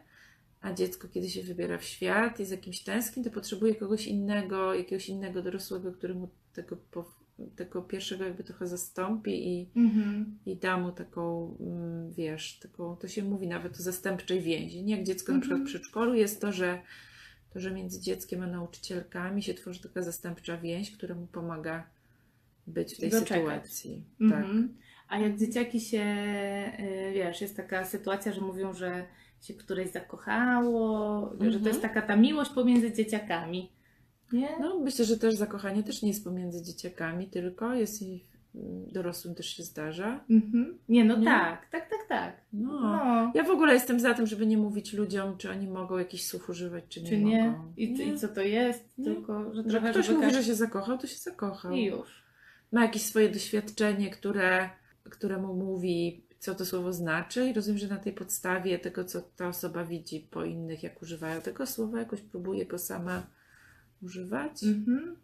a 0.62 0.74
dziecko, 0.74 1.08
kiedy 1.08 1.30
się 1.30 1.44
wybiera 1.44 1.78
w 1.78 1.84
świat 1.84 2.40
i 2.40 2.46
za 2.46 2.58
kimś 2.58 2.84
tęskni, 2.84 3.24
to 3.24 3.32
potrzebuje 3.32 3.76
kogoś 3.76 4.08
innego, 4.08 4.74
jakiegoś 4.74 5.10
innego 5.10 5.42
dorosłego, 5.42 5.92
który 5.92 6.16
mu 6.16 6.30
tego, 6.54 6.78
tego 7.56 7.82
pierwszego 7.82 8.24
jakby 8.24 8.44
trochę 8.44 8.68
zastąpi 8.68 9.48
i, 9.48 9.70
Mhm. 9.76 10.40
i 10.46 10.56
da 10.56 10.78
mu 10.78 10.92
taką, 10.92 11.56
mm, 11.60 12.14
wiesz, 12.14 12.60
taką, 12.60 12.96
to 12.96 13.08
się 13.08 13.24
mówi 13.24 13.48
nawet 13.48 13.74
o 13.80 13.84
zastępczej 13.84 14.42
więzi. 14.42 14.84
Nie 14.84 14.96
jak 14.98 15.06
dziecko 15.06 15.32
na 15.34 15.40
przykład 15.40 15.60
w 15.60 15.62
Mhm. 15.62 15.66
przedszkolu 15.80 16.14
jest 16.14 16.42
to, 16.42 16.52
że 16.52 16.82
to, 17.54 17.60
że 17.60 17.72
między 17.72 18.02
dzieckiem 18.02 18.42
a 18.44 18.48
nauczycielkami 18.48 19.44
się 19.44 19.54
tworzy 19.54 19.82
taka 19.82 20.02
zastępcza 20.02 20.58
więź, 20.58 20.92
która 20.92 21.16
mu 21.16 21.28
pomaga 21.28 21.84
być 22.68 22.96
w 22.96 23.00
tej 23.00 23.10
Doczekać. 23.10 23.38
sytuacji. 23.38 24.04
Tak. 24.20 24.40
Mhm. 24.40 24.74
A 25.10 25.20
jak 25.20 25.38
dzieciaki 25.38 25.80
się, 25.82 26.04
y, 26.80 27.14
wiesz, 27.14 27.42
jest 27.42 27.58
taka 27.58 27.86
sytuacja, 27.86 28.32
że 28.34 28.42
mówią, 28.42 28.74
że 28.74 29.06
się 29.42 29.54
któreś 29.54 29.92
zakochało, 29.92 31.20
że 31.32 31.38
to 31.38 31.46
Mhm. 31.46 31.66
jest 31.66 31.82
taka 31.82 32.02
ta 32.02 32.16
miłość 32.16 32.52
pomiędzy 32.52 32.94
dzieciakami. 32.94 33.70
Nie? 34.34 34.50
No, 34.60 34.80
myślę, 34.80 35.06
że 35.06 35.18
też 35.18 35.36
zakochanie 35.36 35.84
też 35.84 36.02
nie 36.02 36.10
jest 36.10 36.24
pomiędzy 36.24 36.64
dzieciakami, 36.64 37.28
tylko 37.28 37.74
jest 37.74 38.02
i 38.02 38.26
mm, 38.56 38.92
dorosłym 38.92 39.36
też 39.36 39.48
się 39.58 39.64
zdarza. 39.64 40.24
Mhm. 40.30 40.78
Nie, 40.90 41.06
no 41.06 41.18
Nie? 41.18 41.26
tak, 41.26 41.70
tak, 41.72 41.90
tak, 41.90 42.00
tak. 42.10 42.42
No. 42.54 42.82
No. 42.82 43.32
Ja 43.36 43.44
w 43.44 43.50
ogóle 43.50 43.74
jestem 43.74 44.00
za 44.00 44.14
tym, 44.14 44.28
żeby 44.28 44.46
nie 44.46 44.58
mówić 44.58 44.94
ludziom, 44.94 45.38
czy 45.38 45.52
oni 45.52 45.68
mogą 45.68 45.98
jakichś 45.98 46.24
słów 46.24 46.50
używać, 46.50 46.84
czy 46.90 47.02
nie 47.02 47.10
Czy 47.10 47.18
nie? 47.18 47.44
mogą. 47.48 47.74
I, 47.78 47.94
Nie. 47.94 48.06
I 48.06 48.18
co 48.18 48.28
to 48.28 48.42
jest? 48.42 48.98
Nie. 48.98 49.06
Tylko, 49.06 49.54
że 49.54 49.64
Że 49.64 49.70
trochę, 49.70 49.90
ktoś 49.92 50.06
żeby 50.06 50.20
mówi, 50.20 50.34
że 50.34 50.44
się 50.44 50.56
zakochał, 50.56 50.98
to 50.98 51.08
się 51.08 51.18
zakochał. 51.18 51.72
I 51.72 51.86
już. 51.86 52.24
Ma 52.72 52.82
jakieś 52.82 53.02
swoje 53.02 53.30
doświadczenie, 53.30 54.10
które, 54.10 54.70
które 55.04 55.38
mu 55.38 55.54
mówi, 55.54 56.26
co 56.40 56.56
to 56.56 56.66
słowo 56.66 56.94
znaczy, 56.94 57.50
i 57.50 57.54
rozumiem, 57.54 57.78
że 57.78 57.88
na 57.88 57.98
tej 57.98 58.14
podstawie 58.14 58.80
tego, 58.80 59.06
co 59.06 59.22
ta 59.22 59.48
osoba 59.48 59.84
widzi 59.86 60.28
po 60.32 60.46
innych, 60.46 60.84
jak 60.84 61.02
używają 61.02 61.42
tego 61.42 61.66
słowa, 61.66 62.00
jakoś 62.00 62.22
próbuje 62.22 62.66
go 62.66 62.78
sama 62.78 63.24
używać. 64.04 64.64
Mhm. 64.64 65.16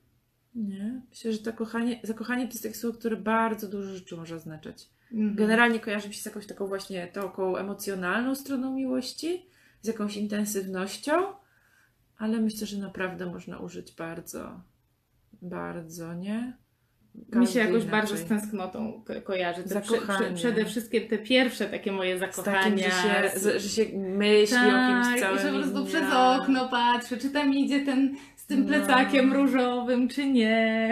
Nie. 0.56 1.02
Myślę, 1.10 1.32
że 1.34 1.38
zakochanie, 1.38 2.00
zakochanie 2.04 2.44
to 2.48 2.52
jest 2.52 2.64
takie 2.64 2.76
słowo, 2.76 2.98
które 2.98 3.18
bardzo 3.18 3.68
dużo 3.68 3.94
rzeczy 3.96 4.16
może 4.18 4.36
oznaczać. 4.36 4.88
Mhm. 5.12 5.36
Generalnie 5.36 5.80
kojarzy 5.80 6.08
mi 6.08 6.14
się 6.14 6.22
z 6.22 6.26
jakąś 6.26 6.48
taką 6.48 6.68
właśnie 6.68 7.08
taką 7.08 7.58
emocjonalną 7.58 8.36
stroną 8.36 8.74
miłości, 8.76 9.46
z 9.82 9.88
jakąś 9.88 10.18
intensywnością, 10.18 11.14
ale 12.18 12.40
myślę, 12.40 12.68
że 12.68 12.78
naprawdę 12.78 13.26
można 13.26 13.60
użyć 13.60 13.92
bardzo, 13.96 14.62
bardzo, 15.42 16.14
nie? 16.14 16.54
Mi 17.16 17.26
się 17.26 17.32
Każdy 17.32 17.60
jakoś 17.60 17.72
inaczej. 17.84 17.92
bardzo 17.92 18.18
z 18.18 18.24
tęsknotą 18.26 19.04
ko- 19.06 19.22
kojarzy. 19.22 19.64
Te 19.64 19.82
prze, 19.82 19.98
przede 20.36 20.66
wszystkim 20.66 21.08
te 21.08 21.18
pierwsze 21.18 21.66
takie 21.66 21.92
moje 21.92 22.18
Z 22.18 22.20
takim, 22.20 22.36
zakochania. 22.44 22.90
że 22.90 23.30
się, 23.32 23.40
z- 23.40 23.62
że 23.64 23.70
się 23.70 23.98
myśli 24.00 24.58
o 24.58 24.88
kimś 24.88 25.08
tak, 25.08 25.20
całym 25.20 25.38
i 25.38 25.42
że 25.42 25.52
po 25.52 25.58
prostu 25.60 25.86
przez 25.86 26.04
okno 26.14 26.70
patrzę, 26.70 27.18
czy 27.18 27.30
tam 27.30 27.54
idzie 27.54 27.86
ten 27.86 28.16
tym 28.50 28.60
No. 28.62 28.68
plecakiem 28.68 29.34
różowym, 29.34 30.08
czy 30.08 30.30
nie. 30.32 30.90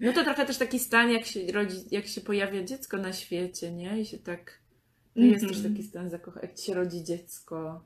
No 0.00 0.12
to 0.12 0.24
trochę 0.24 0.46
też 0.46 0.58
taki 0.58 0.78
stan, 0.78 1.10
jak 1.10 1.24
się 1.26 1.40
rodzi, 1.52 1.76
jak 1.90 2.06
się 2.06 2.20
pojawia 2.20 2.62
dziecko 2.64 2.98
na 2.98 3.12
świecie, 3.12 3.72
nie? 3.72 4.00
I 4.00 4.06
się 4.06 4.18
tak 4.18 4.58
To 5.14 5.20
jest 5.20 5.42
Mhm. 5.44 5.52
też 5.62 5.72
taki 5.72 5.82
stan 5.82 6.10
zakochania, 6.10 6.46
jak 6.46 6.56
ci 6.56 6.66
się 6.66 6.74
rodzi 6.74 7.04
dziecko. 7.04 7.84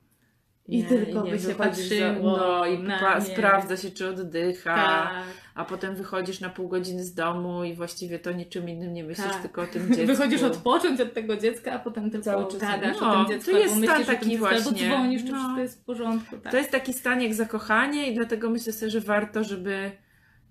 I 0.67 0.83
tylko 0.83 1.21
by 1.21 1.39
się 1.39 1.55
patrzyło 1.55 2.37
no 2.37 2.65
i 2.65 2.79
na 2.79 3.15
nie. 3.19 3.25
sprawdza 3.25 3.77
się, 3.77 3.91
czy 3.91 4.07
oddycha. 4.09 4.75
Tak. 4.75 5.23
A 5.55 5.65
potem 5.65 5.95
wychodzisz 5.95 6.39
na 6.39 6.49
pół 6.49 6.67
godziny 6.67 7.03
z 7.03 7.13
domu 7.13 7.63
i 7.63 7.73
właściwie 7.73 8.19
to 8.19 8.31
niczym 8.31 8.69
innym 8.69 8.93
nie 8.93 9.03
myślisz, 9.03 9.27
Tak. 9.27 9.41
tylko 9.41 9.61
o 9.61 9.67
tym 9.67 9.87
dziecku. 9.95 10.05
Wychodzisz 10.07 10.43
odpocząć 10.43 11.01
od 11.01 11.13
tego 11.13 11.37
dziecka, 11.37 11.73
a 11.73 11.79
potem 11.79 12.11
tylko 12.11 12.25
Cały 12.25 12.51
czas- 12.51 12.59
gadasz 12.59 12.97
no, 13.01 13.11
o 13.21 13.25
tym 13.25 13.33
dziecku, 13.35 13.51
to 13.51 13.57
jest 13.57 13.75
stan 13.83 14.05
taki 14.05 14.29
dziecku, 14.29 14.45
albo 14.45 14.61
właśnie. 14.61 14.87
dzwonisz, 14.89 15.23
czy 15.23 15.31
No. 15.31 15.37
wszystko 15.37 15.59
jest 15.61 15.81
w 15.81 15.85
porządku. 15.85 16.37
Tak. 16.37 16.51
To 16.51 16.57
jest 16.57 16.71
taki 16.71 16.93
stan 16.93 17.21
jak 17.21 17.33
zakochanie 17.33 18.11
i 18.11 18.15
dlatego 18.15 18.49
myślę 18.49 18.73
sobie, 18.73 18.91
że 18.91 19.01
warto, 19.01 19.43
żeby, 19.43 19.91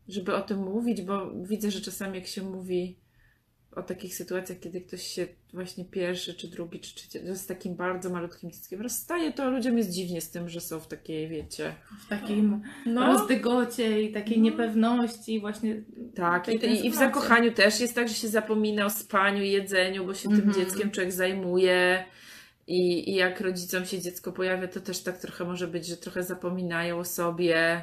żeby 0.09 0.35
o 0.35 0.41
tym 0.41 0.59
mówić, 0.59 1.03
bo 1.03 1.31
widzę, 1.35 1.71
że 1.71 1.81
czasami 1.81 2.15
jak 2.19 2.27
się 2.27 2.43
mówi 2.43 2.97
o 3.77 3.83
takich 3.83 4.15
sytuacjach, 4.15 4.61
kiedy 4.61 4.81
ktoś 4.81 5.03
się 5.03 5.27
właśnie 5.53 5.85
pierwszy, 5.85 6.35
czy 6.35 6.49
drugi, 6.49 6.81
czy 6.81 6.95
trzeci, 6.95 7.19
z 7.35 7.47
takim 7.47 7.75
bardzo 7.75 8.11
malutkim 8.11 8.51
dzieckiem 8.51 8.81
rozstaje, 8.83 9.33
to 9.33 9.51
ludziom 9.51 9.79
jest 9.79 9.91
dziwnie 9.91 10.21
z 10.21 10.31
tym, 10.31 10.49
że 10.49 10.61
są 10.61 10.81
w 10.81 10.89
takiej, 10.89 11.29
wiecie... 11.29 11.75
w 12.05 12.09
takim 12.09 12.63
No, 12.87 13.07
rozdygocie 13.07 14.03
i 14.03 14.13
takiej 14.13 14.39
No. 14.39 14.45
niepewności 14.45 15.41
właśnie. 15.41 15.83
tak. 16.15 16.49
I, 16.49 16.87
I 16.87 16.91
w 16.91 16.95
zakochaniu 16.95 17.53
też 17.53 17.81
jest 17.81 17.95
tak, 17.95 18.09
że 18.09 18.15
się 18.15 18.29
zapomina 18.29 18.87
o 18.87 18.91
spaniu, 18.91 19.43
jedzeniu, 19.43 20.05
bo 20.07 20.15
się 20.15 20.29
Mhm. 20.29 20.53
tym 20.53 20.65
dzieckiem 20.65 20.91
człowiek 20.91 21.13
zajmuje. 21.13 22.05
I, 22.69 23.11
I 23.11 23.15
jak 23.15 23.41
rodzicom 23.41 23.85
się 23.85 24.01
dziecko 24.01 24.33
pojawia, 24.33 24.69
to 24.69 24.81
też 24.81 25.03
tak 25.03 25.19
trochę 25.19 25.45
może 25.45 25.69
być, 25.69 25.87
że 25.87 25.97
trochę 25.97 26.23
zapominają 26.23 26.99
o 26.99 27.05
sobie 27.05 27.83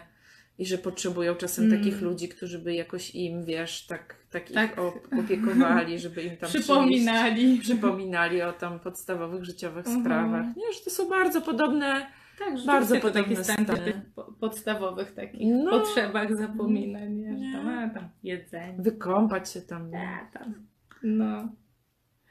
i 0.60 0.65
że 0.65 0.77
potrzebują 0.77 1.36
czasem 1.36 1.65
Mm. 1.65 1.77
takich 1.77 2.01
ludzi, 2.01 2.29
którzy 2.29 2.60
by 2.60 2.74
jakoś 2.74 3.15
im, 3.15 3.45
wiesz, 3.45 3.86
tak, 3.88 4.15
tak, 4.31 4.50
Tak. 4.51 4.72
ich 4.72 4.77
op- 4.77 5.19
opiekowali, 5.19 6.00
żeby 6.00 6.24
im 6.24 6.38
tam 6.38 6.50
Przypominali. 6.50 7.36
przyjść, 7.36 7.62
przypominali 7.62 8.41
o 8.41 8.53
tam 8.53 8.79
podstawowych 8.79 9.43
życiowych 9.45 9.86
Mhm. 9.88 10.01
sprawach. 10.05 10.45
Nie, 10.55 10.74
że 10.74 10.79
to 10.83 10.89
są 10.89 11.10
bardzo 11.10 11.41
podobne. 11.41 12.05
Tak, 12.39 12.57
że 12.57 12.65
Bardzo 12.65 12.95
po- 14.15 14.33
podstawowych 14.39 15.12
takich 15.13 15.41
No. 15.63 15.72
potrzebach 15.72 16.38
zapominań, 16.38 17.13
nie? 17.13 17.38
Że 17.38 17.57
tam, 17.57 17.67
a, 17.67 17.89
tam 17.89 18.10
jedzenie. 18.24 18.75
Wykąpać 18.79 19.51
się 19.51 19.62
tam. 19.62 19.91
nie? 19.91 20.19
Tam. 20.33 20.53
No. 21.03 21.50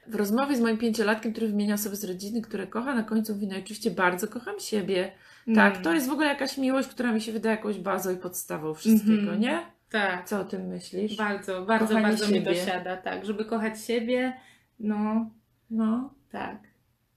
W 0.07 0.15
rozmowie 0.15 0.57
z 0.57 0.61
moim 0.61 0.79
pięciolatkiem, 0.79 1.33
który 1.33 1.49
wymienia 1.49 1.75
osoby 1.75 1.97
z 1.97 2.05
rodziny, 2.05 2.43
które 2.43 2.67
kocha, 2.67 2.95
na 2.95 3.03
końcu 3.03 3.35
mówi, 3.35 3.47
no 3.47 3.57
oczywiście 3.59 3.91
bardzo 3.91 4.29
kocham 4.29 4.61
siebie. 4.61 5.13
Tak, 5.55 5.73
Mm. 5.73 5.83
to 5.85 5.93
jest 5.95 6.09
w 6.09 6.13
ogóle 6.13 6.27
jakaś 6.27 6.59
miłość, 6.59 6.89
która 6.89 7.13
mi 7.13 7.21
się 7.21 7.33
wydaje 7.33 7.57
jakąś 7.57 7.79
bazą 7.79 8.13
i 8.13 8.17
podstawą 8.17 8.75
wszystkiego, 8.75 9.21
Mhm. 9.21 9.41
nie? 9.41 9.59
Tak. 9.91 10.29
Co 10.29 10.41
o 10.41 10.45
tym 10.45 10.67
myślisz? 10.67 11.17
Bardzo, 11.17 11.63
bardzo, 11.67 11.87
Kochanie 11.89 12.07
bardzo 12.07 12.27
mi 12.29 12.35
siebie. 12.35 12.47
dosiada, 12.55 12.97
tak. 12.97 13.27
Żeby 13.27 13.45
kochać 13.45 13.85
siebie, 13.85 14.33
no 14.81 15.31
No, 15.71 16.15
tak. 16.33 16.59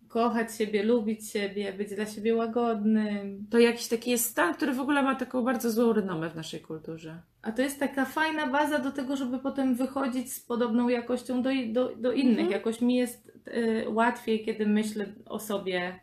Kochać 0.07 0.55
siebie, 0.55 0.83
lubić 0.83 1.29
siebie, 1.29 1.73
być 1.73 1.95
dla 1.95 2.05
siebie 2.05 2.35
łagodnym. 2.35 3.47
to 3.49 3.59
jakiś 3.59 3.87
taki 3.87 4.11
jest 4.11 4.25
stan, 4.29 4.53
który 4.53 4.73
w 4.73 4.79
ogóle 4.79 5.03
ma 5.03 5.15
taką 5.15 5.43
bardzo 5.43 5.71
złą 5.71 5.93
renomę 5.93 6.29
w 6.29 6.35
naszej 6.35 6.59
kulturze. 6.61 7.21
A 7.41 7.51
to 7.51 7.61
jest 7.61 7.79
taka 7.79 8.05
fajna 8.05 8.47
baza 8.47 8.79
do 8.79 8.91
tego, 8.91 9.15
żeby 9.15 9.39
potem 9.39 9.75
wychodzić 9.75 10.33
z 10.33 10.39
podobną 10.39 10.89
jakością 10.89 11.41
do, 11.41 11.49
do, 11.67 11.95
do 11.95 12.11
innych. 12.11 12.31
Mhm. 12.39 12.51
Jakoś 12.51 12.81
mi 12.81 12.95
jest 12.95 13.31
y, 13.47 13.85
łatwiej, 13.89 14.45
kiedy 14.45 14.67
myślę 14.67 15.05
o 15.25 15.39
sobie, 15.39 15.99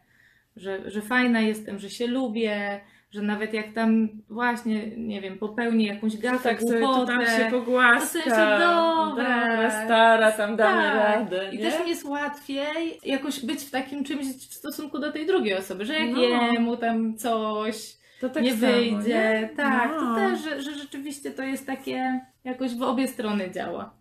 że, 0.56 0.90
że 0.90 1.02
fajna 1.02 1.40
jestem, 1.40 1.78
że 1.78 1.90
się 1.90 2.06
lubię, 2.06 2.80
że 3.10 3.22
nawet 3.22 3.54
jak 3.54 3.72
tam 3.72 4.08
właśnie, 4.28 4.96
nie 4.96 5.20
wiem, 5.20 5.38
popełnię 5.38 5.86
jakąś 5.86 6.16
gafę, 6.16 6.48
tak 6.48 6.60
sobie 6.62 6.80
to 6.80 6.86
głupotę, 6.86 7.06
tam 7.06 7.26
się 7.26 7.50
pogłaska. 7.50 8.18
to 8.18 8.30
się 8.30 8.58
dobra. 8.58 9.84
stara, 9.84 10.32
tam 10.32 10.56
damy 10.56 10.82
Tak. 10.82 10.94
radę, 10.94 11.50
I 11.54 11.58
nie? 11.58 11.70
też 11.70 11.84
mi 11.84 11.88
jest 11.90 12.04
łatwiej 12.04 12.98
jakoś 13.04 13.44
być 13.46 13.60
w 13.64 13.70
takim 13.70 14.04
czymś 14.04 14.26
w 14.26 14.54
stosunku 14.54 14.98
do 14.98 15.12
tej 15.12 15.26
drugiej 15.26 15.54
osoby, 15.54 15.84
że 15.84 15.94
jak 15.94 16.10
No. 16.10 16.20
jemu 16.52 16.76
tam 16.76 17.16
coś 17.16 18.02
tak 18.32 18.42
nie 18.42 18.56
samo, 18.56 18.72
wyjdzie. 18.72 19.08
nie? 19.08 19.50
Tak, 19.56 19.90
no. 19.94 20.00
to 20.00 20.14
też, 20.14 20.40
że, 20.44 20.62
że 20.62 20.74
rzeczywiście 20.74 21.30
to 21.30 21.42
jest 21.42 21.66
takie 21.66 22.20
jakoś 22.44 22.74
w 22.74 22.82
obie 22.82 23.08
strony 23.08 23.50
działa. 23.50 23.94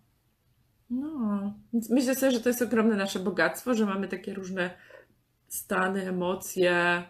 No, 0.90 1.52
myślę 1.90 2.14
sobie, 2.14 2.32
że 2.32 2.40
to 2.40 2.48
jest 2.48 2.62
ogromne 2.62 2.96
nasze 2.96 3.18
bogactwo, 3.18 3.74
że 3.74 3.86
mamy 3.86 4.08
takie 4.08 4.34
różne 4.34 4.70
stany, 5.52 6.08
emocje, 6.08 7.02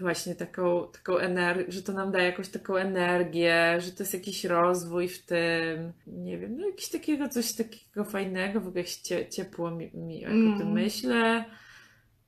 właśnie 0.00 0.34
taką, 0.34 0.86
taką 0.92 1.16
energię, 1.18 1.64
że 1.72 1.82
to 1.82 1.92
nam 1.92 2.12
daje 2.12 2.24
jakąś 2.26 2.48
taką 2.48 2.76
energię, 2.76 3.76
że 3.80 3.90
to 3.92 4.02
jest 4.02 4.14
jakiś 4.14 4.44
rozwój 4.44 5.08
w 5.08 5.26
tym, 5.26 5.92
nie 6.06 6.38
wiem, 6.38 6.56
no 6.56 6.66
jakiś 6.66 6.88
takiego, 6.88 7.28
coś 7.28 7.52
takiego 7.52 8.04
fajnego, 8.04 8.60
w 8.60 8.68
ogóle 8.68 8.84
cie, 8.84 9.28
ciepło 9.28 9.70
mi, 9.70 9.90
mi 9.94 10.20
jak 10.20 10.30
o 10.30 10.34
tym 10.34 10.52
Mm. 10.62 10.72
myślę. 10.72 11.44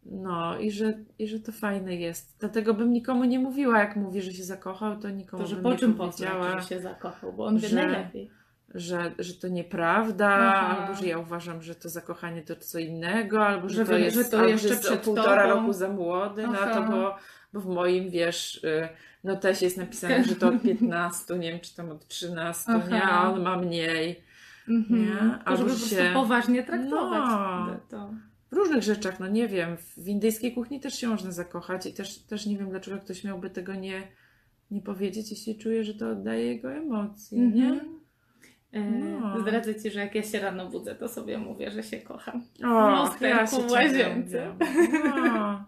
No 0.07 0.59
i 0.59 0.71
że, 0.71 0.95
i 1.19 1.29
że 1.29 1.41
to 1.41 1.53
fajne 1.53 1.97
jest. 1.97 2.37
Dlatego 2.41 2.75
bym 2.75 2.93
nikomu 2.93 3.25
nie 3.25 3.39
mówiła, 3.39 3.79
jak 3.79 3.97
mówi, 3.97 4.23
że 4.23 4.33
się 4.33 4.45
zakochał, 4.45 5.01
to 5.01 5.11
nikomu 5.11 5.43
To, 5.43 5.49
że 5.49 5.55
bym 5.55 5.65
po 5.65 5.73
nie 5.73 5.79
czym 5.79 5.95
powiedziała 5.95 6.45
poznać, 6.45 6.63
że 6.63 6.69
się 6.69 6.81
zakochał, 6.81 7.33
bo 7.33 7.45
on 7.47 7.59
wie 7.59 7.69
że- 7.69 7.77
najlepiej. 7.77 8.31
Że, 8.75 9.13
że 9.19 9.35
to 9.35 9.49
nieprawda, 9.49 10.29
Aha. 10.29 10.79
albo 10.79 10.95
że 11.01 11.07
ja 11.07 11.19
uważam, 11.19 11.63
że 11.63 11.75
to 11.75 11.89
zakochanie 11.89 12.43
to 12.43 12.57
co 12.57 12.79
innego, 12.79 13.47
albo 13.47 13.69
że, 13.69 13.75
Że 13.75 13.85
to 13.93 13.99
jest, 13.99 14.17
że 14.17 14.25
to 14.25 14.45
jeszcze 14.49 14.69
jest 14.69 14.83
przed 14.83 15.01
półtora 15.01 15.43
tobą. 15.49 15.61
roku 15.61 15.73
za 15.73 15.89
młody 15.89 16.43
na 16.47 16.61
Aha. 16.61 16.75
to, 16.75 16.83
bo, 16.83 17.17
bo 17.53 17.61
w 17.61 17.67
moim, 17.67 18.11
wiesz, 18.11 18.65
y, 18.65 18.89
no 19.25 19.37
też 19.37 19.63
jest 19.63 19.77
napisane, 19.77 20.25
że 20.25 20.37
to 20.37 20.49
od 20.49 20.63
15, 20.73 21.39
nie 21.39 21.51
wiem, 21.51 21.61
czy 21.61 21.77
tam 21.77 21.91
od 21.91 22.09
13, 22.09 22.65
Aha. 22.73 22.89
nie, 22.91 23.03
a 23.03 23.31
on 23.33 23.43
ma 23.43 23.57
mniej. 23.59 24.21
Mhm. 24.69 25.01
Nie? 25.03 25.39
Albo 25.45 25.69
żeby 25.69 25.81
się- 25.91 26.11
poważnie 26.15 26.63
traktować 26.63 27.23
No. 27.31 27.77
to. 27.91 28.11
W 28.51 28.57
różnych 28.57 28.83
rzeczach, 28.83 29.21
no 29.21 29.29
nie 29.29 29.49
wiem, 29.49 29.77
w 29.97 30.09
indyjskiej 30.09 30.55
kuchni 30.55 30.81
też 30.81 30.95
się 30.95 31.09
można 31.09 31.33
zakochać 31.33 31.87
i 31.87 31.93
też, 31.95 32.19
też 32.19 32.47
nie 32.47 32.59
wiem, 32.59 32.71
dlaczego 32.71 32.99
ktoś 32.99 33.25
miałby 33.25 33.51
tego 33.51 33.75
nie, 33.75 34.03
nie 34.71 34.81
powiedzieć, 34.83 35.31
jeśli 35.31 35.59
czuje, 35.59 35.85
że 35.85 35.95
to 35.95 36.11
oddaje 36.11 36.47
jego 36.47 36.73
emocje, 36.73 37.39
nie? 37.39 37.69
Mhm. 37.69 38.04
No. 38.75 39.41
Zdradzę 39.41 39.75
Ci, 39.75 39.91
że 39.91 40.01
jak 40.01 40.15
ja 40.15 40.23
się 40.23 40.41
rano 40.41 40.71
budzę, 40.71 40.95
to 40.95 41.09
sobie 41.09 41.39
mówię, 41.39 41.71
że 41.71 41.83
się 41.83 41.97
kocham. 41.97 42.45
O, 42.65 42.91
lusterku 42.91 43.63
ja 43.63 43.69
w 43.69 43.71
łazience. 43.71 44.55
No. 45.15 45.65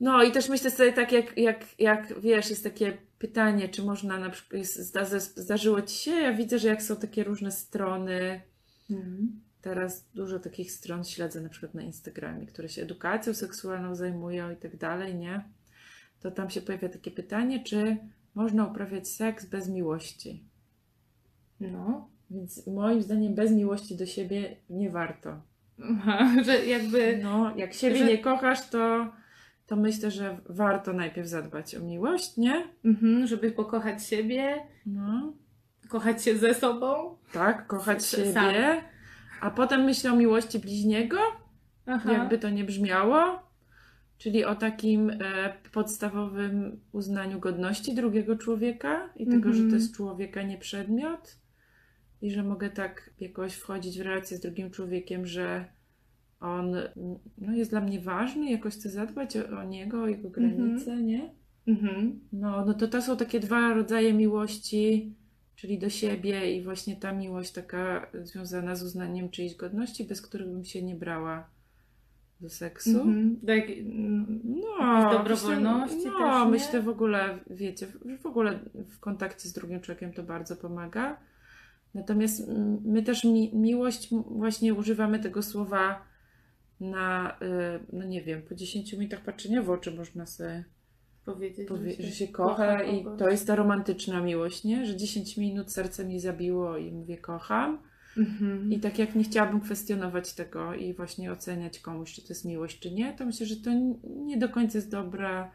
no 0.00 0.22
i 0.22 0.32
też 0.32 0.48
myślę 0.48 0.70
sobie 0.70 0.92
tak, 0.92 1.12
jak, 1.12 1.38
jak, 1.38 1.64
jak 1.78 2.20
wiesz, 2.20 2.50
jest 2.50 2.64
takie 2.64 2.98
pytanie, 3.18 3.68
czy 3.68 3.82
można 3.82 4.18
na 4.18 4.30
przykład, 4.30 4.58
jest, 4.58 4.78
zda, 4.78 5.04
zdarzyło 5.18 5.82
Ci 5.82 5.96
się, 5.96 6.10
ja 6.10 6.32
widzę, 6.32 6.58
że 6.58 6.68
jak 6.68 6.82
są 6.82 6.96
takie 6.96 7.24
różne 7.24 7.50
strony, 7.50 8.40
Mhm. 8.90 9.40
teraz 9.62 10.08
dużo 10.14 10.38
takich 10.38 10.72
stron 10.72 11.04
śledzę 11.04 11.40
na 11.40 11.48
przykład 11.48 11.74
na 11.74 11.82
Instagramie, 11.82 12.46
które 12.46 12.68
się 12.68 12.82
edukacją 12.82 13.34
seksualną 13.34 13.94
zajmują 13.94 14.50
i 14.50 14.56
tak 14.56 14.76
dalej, 14.76 15.14
nie? 15.14 15.44
To 16.20 16.30
tam 16.30 16.50
się 16.50 16.60
pojawia 16.60 16.88
takie 16.88 17.10
pytanie, 17.10 17.64
czy 17.64 17.96
można 18.34 18.66
uprawiać 18.66 19.08
seks 19.08 19.46
bez 19.46 19.68
miłości. 19.68 20.44
No. 21.70 22.08
Więc 22.30 22.66
moim 22.66 23.02
zdaniem 23.02 23.34
bez 23.34 23.50
miłości 23.52 23.96
do 23.96 24.06
siebie 24.06 24.56
nie 24.70 24.90
warto. 24.90 25.40
Że 26.46 26.66
jakby... 26.66 27.20
No, 27.22 27.56
jak 27.56 27.72
siebie 27.74 27.96
że- 27.96 28.04
nie 28.04 28.18
kochasz, 28.18 28.68
to, 28.70 29.12
to 29.66 29.76
myślę, 29.76 30.10
że 30.10 30.38
warto 30.48 30.92
najpierw 30.92 31.28
zadbać 31.28 31.74
o 31.74 31.80
miłość, 31.80 32.36
nie? 32.36 32.64
Mhm, 32.84 33.26
żeby 33.26 33.50
pokochać 33.50 34.06
siebie, 34.06 34.54
No, 34.86 35.32
kochać 35.88 36.24
się 36.24 36.38
ze 36.38 36.54
sobą. 36.54 37.16
tak, 37.32 37.66
kochać 37.66 38.06
siebie. 38.06 38.82
A 39.40 39.50
potem 39.50 39.80
myślę 39.84 40.12
o 40.12 40.16
miłości 40.16 40.58
bliźniego, 40.58 41.16
Aha. 41.86 42.12
jakby 42.12 42.38
to 42.38 42.50
nie 42.50 42.64
brzmiało. 42.64 43.42
Czyli 44.18 44.44
o 44.44 44.54
takim 44.54 45.10
e, 45.10 45.16
podstawowym 45.72 46.80
uznaniu 46.92 47.40
godności 47.40 47.94
drugiego 47.94 48.36
człowieka 48.36 49.08
i 49.16 49.24
tego, 49.26 49.36
Mhm. 49.48 49.54
że 49.54 49.62
to 49.68 49.74
jest 49.74 49.96
człowiek, 49.96 50.36
a 50.36 50.42
nie 50.42 50.58
przedmiot. 50.58 51.36
I 52.22 52.30
że 52.30 52.42
mogę 52.42 52.70
tak 52.70 53.10
jakoś 53.20 53.54
wchodzić 53.54 53.98
w 53.98 54.02
relację 54.02 54.36
z 54.36 54.40
drugim 54.40 54.70
człowiekiem, 54.70 55.26
że 55.26 55.64
on 56.40 56.76
no, 57.38 57.52
jest 57.52 57.70
dla 57.70 57.80
mnie 57.80 58.00
ważny, 58.00 58.50
jakoś 58.50 58.74
chcę 58.74 58.90
zadbać 58.90 59.36
o, 59.36 59.58
o 59.58 59.64
niego, 59.64 60.02
o 60.02 60.08
jego 60.08 60.30
granice, 60.30 60.96
nie? 60.96 61.30
Mhm. 61.66 62.20
No, 62.32 62.64
no 62.64 62.74
to 62.74 62.88
to 62.88 63.02
są 63.02 63.16
takie 63.16 63.40
dwa 63.40 63.74
rodzaje 63.74 64.12
miłości, 64.12 65.14
czyli 65.56 65.78
do 65.78 65.90
siebie 65.90 66.56
i 66.56 66.62
właśnie 66.62 66.96
ta 66.96 67.12
miłość 67.12 67.52
taka 67.52 68.06
związana 68.22 68.76
z 68.76 68.82
uznaniem 68.82 69.30
czyjejś 69.30 69.56
godności, 69.56 70.04
bez 70.04 70.22
których 70.22 70.48
bym 70.48 70.64
się 70.64 70.82
nie 70.82 70.94
brała 70.94 71.50
do 72.40 72.48
seksu. 72.48 72.90
Mhm. 72.90 73.38
Mm, 73.48 74.40
No, 74.44 74.86
Jakiejś 74.86 75.18
dobrowolności 75.18 75.96
myślę, 75.96 76.10
też, 76.10 76.20
no, 76.20 76.44
nie? 76.44 76.50
myślę 76.50 76.82
w 76.82 76.88
ogóle, 76.88 77.38
wiecie, 77.50 77.86
w 78.20 78.26
ogóle 78.26 78.58
w 78.74 78.98
kontakcie 79.00 79.48
z 79.48 79.52
drugim 79.52 79.80
człowiekiem 79.80 80.12
to 80.12 80.22
bardzo 80.22 80.56
pomaga. 80.56 81.16
Natomiast 81.94 82.48
mm, 82.48 82.80
my 82.84 83.02
też 83.02 83.24
mi, 83.24 83.56
miłość, 83.56 84.08
właśnie 84.26 84.74
używamy 84.74 85.18
tego 85.18 85.42
słowa 85.42 86.02
na, 86.80 87.36
y, 87.42 87.86
no 87.92 88.04
nie 88.04 88.22
wiem, 88.22 88.42
po 88.42 88.54
10 88.54 88.92
minutach 88.92 89.20
patrzenia 89.20 89.62
w 89.62 89.70
oczy 89.70 89.90
można 89.90 90.26
sobie 90.26 90.64
powiedzieć, 91.24 91.68
powie, 91.68 91.92
że 91.98 92.10
się 92.10 92.28
kocha 92.28 92.82
i 92.82 93.04
to 93.18 93.30
jest 93.30 93.46
ta 93.46 93.56
romantyczna 93.56 94.20
miłość, 94.20 94.64
nie? 94.64 94.86
Że 94.86 94.96
10 94.96 95.36
minut 95.36 95.72
serce 95.72 96.04
mi 96.04 96.20
zabiło 96.20 96.76
i 96.76 96.92
mówię 96.92 97.18
kocham. 97.18 97.78
Mhm. 98.16 98.72
I 98.72 98.80
tak 98.80 98.98
jak 98.98 99.14
nie 99.14 99.24
chciałabym 99.24 99.60
kwestionować 99.60 100.32
tego 100.32 100.74
i 100.74 100.94
właśnie 100.94 101.32
oceniać 101.32 101.78
komuś, 101.78 102.12
czy 102.12 102.22
to 102.22 102.28
jest 102.28 102.44
miłość, 102.44 102.78
czy 102.78 102.90
nie, 102.90 103.12
to 103.12 103.26
myślę, 103.26 103.46
że 103.46 103.56
to 103.56 103.70
nie 104.04 104.36
do 104.36 104.48
końca 104.48 104.78
jest 104.78 104.90
dobra 104.90 105.52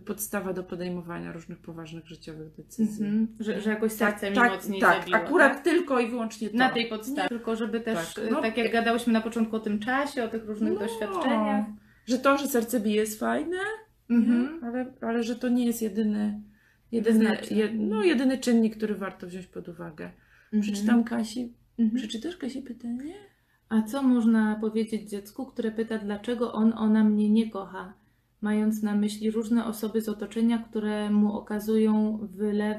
podstawa 0.00 0.52
do 0.52 0.62
podejmowania 0.64 1.32
różnych 1.32 1.58
poważnych 1.58 2.06
życiowych 2.06 2.54
decyzji. 2.54 3.04
Mhm. 3.06 3.28
Że, 3.40 3.60
że 3.60 3.70
jakoś 3.70 3.92
serce 3.92 4.30
mi 4.30 4.36
tak, 4.36 4.52
mocniej 4.52 4.80
tak, 4.80 4.98
zabiło. 5.00 5.16
akurat 5.16 5.54
tak? 5.54 5.64
tylko 5.64 6.00
i 6.00 6.10
wyłącznie 6.10 6.50
to. 6.50 6.56
Na 6.56 6.68
tej 6.68 6.86
podstawie. 6.86 7.28
Tylko 7.28 7.56
żeby 7.56 7.80
też, 7.80 7.94
Tak, 8.14 8.24
tak, 8.24 8.32
no, 8.32 8.42
tak 8.42 8.56
jak 8.56 8.72
gadałyśmy 8.72 9.12
na 9.12 9.20
początku 9.20 9.56
o 9.56 9.60
tym 9.60 9.78
czasie, 9.78 10.24
o 10.24 10.28
tych 10.28 10.44
różnych 10.44 10.72
No, 10.72 10.78
doświadczeniach. 10.80 11.66
Że 12.06 12.18
to, 12.18 12.38
że 12.38 12.48
serce 12.48 12.80
bije 12.80 12.96
jest 12.96 13.20
fajne, 13.20 13.56
Mhm. 14.10 14.42
nie? 14.60 14.66
ale, 14.68 14.92
ale 15.00 15.22
że 15.22 15.36
to 15.36 15.48
nie 15.48 15.66
jest 15.66 15.82
jedyny, 15.82 16.40
jedyny, 16.92 17.38
jed, 17.50 17.72
no, 17.74 18.04
jedyny 18.04 18.38
czynnik, 18.38 18.76
który 18.76 18.94
warto 18.94 19.26
wziąć 19.26 19.46
pod 19.46 19.68
uwagę. 19.68 20.10
Przeczytam 20.60 21.04
Kasi. 21.04 21.52
Mhm. 21.78 21.96
Przeczytasz 21.98 22.36
Kasi 22.36 22.62
pytanie? 22.62 23.14
A 23.68 23.82
co 23.82 24.02
można 24.02 24.58
powiedzieć 24.60 25.10
dziecku, 25.10 25.46
które 25.46 25.70
pyta, 25.70 25.98
dlaczego 25.98 26.52
on, 26.52 26.72
ona 26.76 27.04
mnie 27.04 27.30
nie 27.30 27.50
kocha? 27.50 27.92
Mając 28.40 28.82
na 28.82 28.94
myśli 28.94 29.30
różne 29.30 29.64
osoby 29.64 30.00
z 30.00 30.08
otoczenia, 30.08 30.58
które 30.58 31.10
mu 31.10 31.32
okazują 31.32 32.18
wylew... 32.32 32.76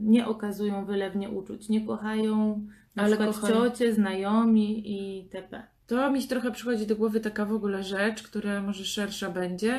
nie 0.00 0.26
okazują 0.26 0.84
wylewnie 0.84 1.30
uczuć, 1.30 1.68
nie 1.68 1.86
kochają 1.86 2.66
na 2.94 3.02
Ale 3.02 3.16
przykład 3.16 3.36
kochają. 3.36 3.54
ciocie, 3.54 3.94
znajomi 3.94 4.90
i 4.90 5.22
itp. 5.22 5.62
To 5.86 6.10
mi 6.10 6.22
trochę 6.22 6.50
przychodzi 6.50 6.86
do 6.86 6.96
głowy 6.96 7.20
taka 7.20 7.44
w 7.44 7.52
ogóle 7.52 7.82
rzecz, 7.82 8.22
która 8.22 8.62
może 8.62 8.84
szersza 8.84 9.30
będzie, 9.30 9.72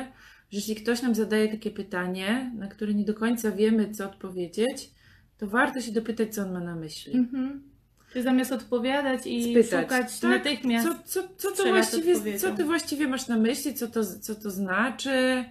że 0.50 0.58
jeśli 0.58 0.74
ktoś 0.74 1.02
nam 1.02 1.14
zadaje 1.14 1.48
takie 1.48 1.70
pytanie, 1.70 2.52
na 2.56 2.66
które 2.66 2.94
nie 2.94 3.04
do 3.04 3.14
końca 3.14 3.50
wiemy, 3.50 3.90
co 3.90 4.06
odpowiedzieć, 4.06 4.90
to 5.38 5.46
warto 5.46 5.80
się 5.80 5.92
dopytać, 5.92 6.34
co 6.34 6.42
on 6.42 6.52
ma 6.52 6.60
na 6.60 6.76
myśli. 6.76 7.14
Mhm. 7.16 7.71
Czy 8.12 8.22
zamiast 8.22 8.52
odpowiadać 8.52 9.26
i 9.26 9.50
Spytać, 9.64 9.82
szukać 9.82 10.20
tak, 10.20 10.30
natychmiast. 10.30 10.88
Co, 10.88 10.94
co, 11.04 11.28
co, 11.36 11.50
to 11.64 11.68
właściwie, 11.68 12.38
co 12.38 12.50
ty 12.56 12.64
właściwie 12.64 13.08
masz 13.08 13.28
na 13.28 13.36
myśli, 13.36 13.74
co 13.74 13.88
to, 13.88 14.00
co 14.20 14.34
to 14.34 14.50
znaczy, 14.50 15.44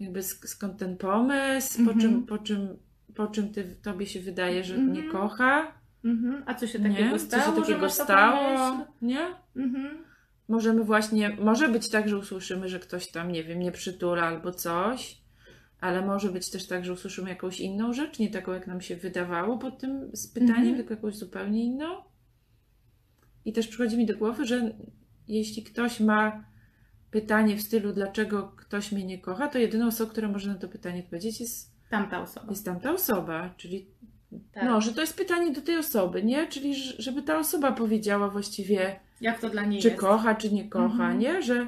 jakby 0.00 0.20
sk- 0.20 0.46
skąd 0.46 0.78
ten 0.78 0.96
pomysł, 0.96 1.74
po, 1.74 1.80
Mhm. 1.90 2.00
czym, 2.00 2.26
po, 2.26 2.38
czym, 2.38 2.76
po 3.14 3.26
czym 3.26 3.52
ty, 3.52 3.76
tobie 3.82 4.06
się 4.06 4.20
wydaje, 4.20 4.64
że 4.64 4.78
nie 4.78 5.00
Mhm. 5.02 5.12
kocha, 5.12 5.82
Mhm. 6.04 6.42
A 6.46 6.54
co 6.54 6.66
się 6.66 6.78
takiego 6.78 7.10
nie? 7.12 7.18
Co 7.18 7.18
stało? 7.18 7.42
się 7.44 7.54
że 7.54 7.60
takiego 7.60 7.90
stało, 7.90 8.78
nie? 9.02 9.26
Mhm. 9.56 9.98
Możemy 10.48 10.84
właśnie, 10.84 11.36
może 11.40 11.68
być 11.68 11.88
tak, 11.88 12.08
że 12.08 12.18
usłyszymy, 12.18 12.68
że 12.68 12.80
ktoś 12.80 13.06
tam, 13.10 13.32
nie 13.32 13.44
wiem, 13.44 13.58
nie 13.60 13.72
przytula 13.72 14.22
albo 14.22 14.52
coś, 14.52 15.21
ale 15.82 16.06
może 16.06 16.32
być 16.32 16.50
też 16.50 16.66
tak, 16.66 16.84
że 16.84 16.92
usłyszymy 16.92 17.30
jakąś 17.30 17.60
inną 17.60 17.92
rzecz, 17.92 18.18
nie 18.18 18.30
taką, 18.30 18.52
jak 18.52 18.66
nam 18.66 18.80
się 18.80 18.96
wydawało 18.96 19.58
pod 19.58 19.78
tym 19.78 20.12
pytaniem, 20.34 20.56
Mhm. 20.56 20.76
tylko 20.76 20.94
jakąś 20.94 21.16
zupełnie 21.16 21.64
inną. 21.64 21.86
I 23.44 23.52
też 23.52 23.68
przychodzi 23.68 23.98
mi 23.98 24.06
do 24.06 24.16
głowy, 24.16 24.46
że 24.46 24.74
jeśli 25.28 25.62
ktoś 25.62 26.00
ma 26.00 26.44
pytanie 27.10 27.56
w 27.56 27.62
stylu, 27.62 27.92
dlaczego 27.92 28.42
ktoś 28.56 28.92
mnie 28.92 29.04
nie 29.04 29.18
kocha, 29.18 29.48
to 29.48 29.58
jedyną 29.58 29.86
osobą, 29.86 30.10
która 30.10 30.28
może 30.28 30.48
na 30.48 30.54
to 30.58 30.68
pytanie 30.68 31.00
odpowiedzieć, 31.00 31.40
jest, 31.40 31.72
Tamta 31.90 32.22
osoba. 32.22 32.46
jest 32.50 32.64
tamta 32.64 32.92
osoba, 32.92 33.54
czyli 33.56 33.86
Tak. 34.52 34.64
no, 34.64 34.80
że 34.80 34.92
to 34.92 35.00
jest 35.00 35.16
pytanie 35.16 35.52
do 35.52 35.60
tej 35.60 35.76
osoby, 35.76 36.22
nie? 36.22 36.46
Czyli 36.46 36.74
żeby 36.98 37.22
ta 37.22 37.38
osoba 37.38 37.72
powiedziała 37.72 38.28
właściwie, 38.30 39.00
Jak 39.20 39.40
to 39.40 39.50
dla 39.50 39.64
niej 39.64 39.80
czy 39.82 39.88
jest? 39.88 40.00
kocha, 40.00 40.34
czy 40.34 40.52
nie 40.52 40.68
kocha, 40.68 40.86
Mhm. 40.94 41.18
nie? 41.18 41.42
Że, 41.42 41.66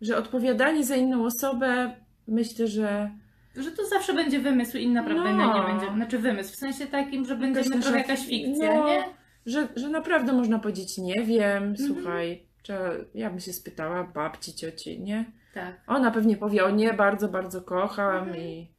że 0.00 0.16
odpowiadanie 0.16 0.84
za 0.84 0.96
inną 0.96 1.24
osobę, 1.24 1.94
myślę, 2.28 2.66
że 2.66 3.10
Że 3.58 3.72
to 3.72 3.86
zawsze 3.86 4.14
będzie 4.14 4.38
wymysł 4.40 4.76
i 4.76 4.88
naprawdę 4.88 5.32
No. 5.32 5.54
nie 5.60 5.72
będzie. 5.72 5.94
Znaczy 5.94 6.18
wymysł, 6.18 6.52
w 6.52 6.56
sensie 6.56 6.86
takim, 6.86 7.24
że 7.24 7.36
nasza- 7.36 7.80
trochę 7.82 7.98
jakaś 7.98 8.26
fikcja, 8.26 8.74
no, 8.74 8.86
nie? 8.88 9.04
Że, 9.46 9.68
że 9.76 9.88
naprawdę 9.88 10.32
można 10.32 10.58
powiedzieć, 10.58 10.98
nie 10.98 11.24
wiem, 11.24 11.62
Mhm. 11.62 11.76
słuchaj, 11.76 12.42
czy 12.62 12.72
ja 13.14 13.30
bym 13.30 13.40
się 13.40 13.52
spytała 13.52 14.04
babci, 14.04 14.54
cioci, 14.54 15.00
nie? 15.00 15.24
Tak. 15.54 15.80
Ona 15.86 16.10
pewnie 16.10 16.36
powie, 16.36 16.64
o 16.64 16.70
nie, 16.70 16.92
bardzo, 16.92 17.28
bardzo 17.28 17.62
kocham 17.62 18.16
Mhm. 18.28 18.36
i 18.36 18.72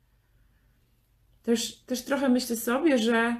też, 1.43 1.81
też 1.85 2.01
trochę 2.05 2.29
myślę 2.29 2.55
sobie, 2.55 2.97
że 2.97 3.35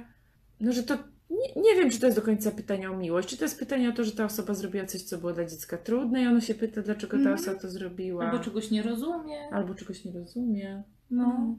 no, 0.60 0.72
że 0.72 0.82
to 0.82 0.98
nie, 1.30 1.62
nie 1.62 1.74
wiem, 1.80 1.90
czy 1.90 2.00
to 2.00 2.06
jest 2.06 2.18
do 2.18 2.22
końca 2.24 2.50
pytanie 2.50 2.90
o 2.90 2.96
miłość, 2.96 3.28
czy 3.28 3.36
to 3.36 3.44
jest 3.44 3.58
pytanie 3.58 3.88
o 3.88 3.92
to, 3.92 4.04
że 4.04 4.12
ta 4.12 4.24
osoba 4.24 4.54
zrobiła 4.54 4.84
coś, 4.86 5.02
co 5.02 5.18
było 5.18 5.32
dla 5.32 5.44
dziecka 5.44 5.78
trudne 5.78 6.22
i 6.22 6.26
ono 6.26 6.40
się 6.40 6.54
pyta, 6.54 6.82
dlaczego 6.82 7.10
ta 7.16 7.16
Mhm. 7.18 7.34
osoba 7.34 7.58
to 7.60 7.68
zrobiła. 7.70 8.24
Albo 8.30 8.44
czegoś 8.44 8.70
nie 8.70 8.82
rozumie. 8.82 9.38
Albo 9.52 9.74
czegoś 9.74 10.04
nie 10.04 10.12
rozumie. 10.12 10.82
No. 11.10 11.56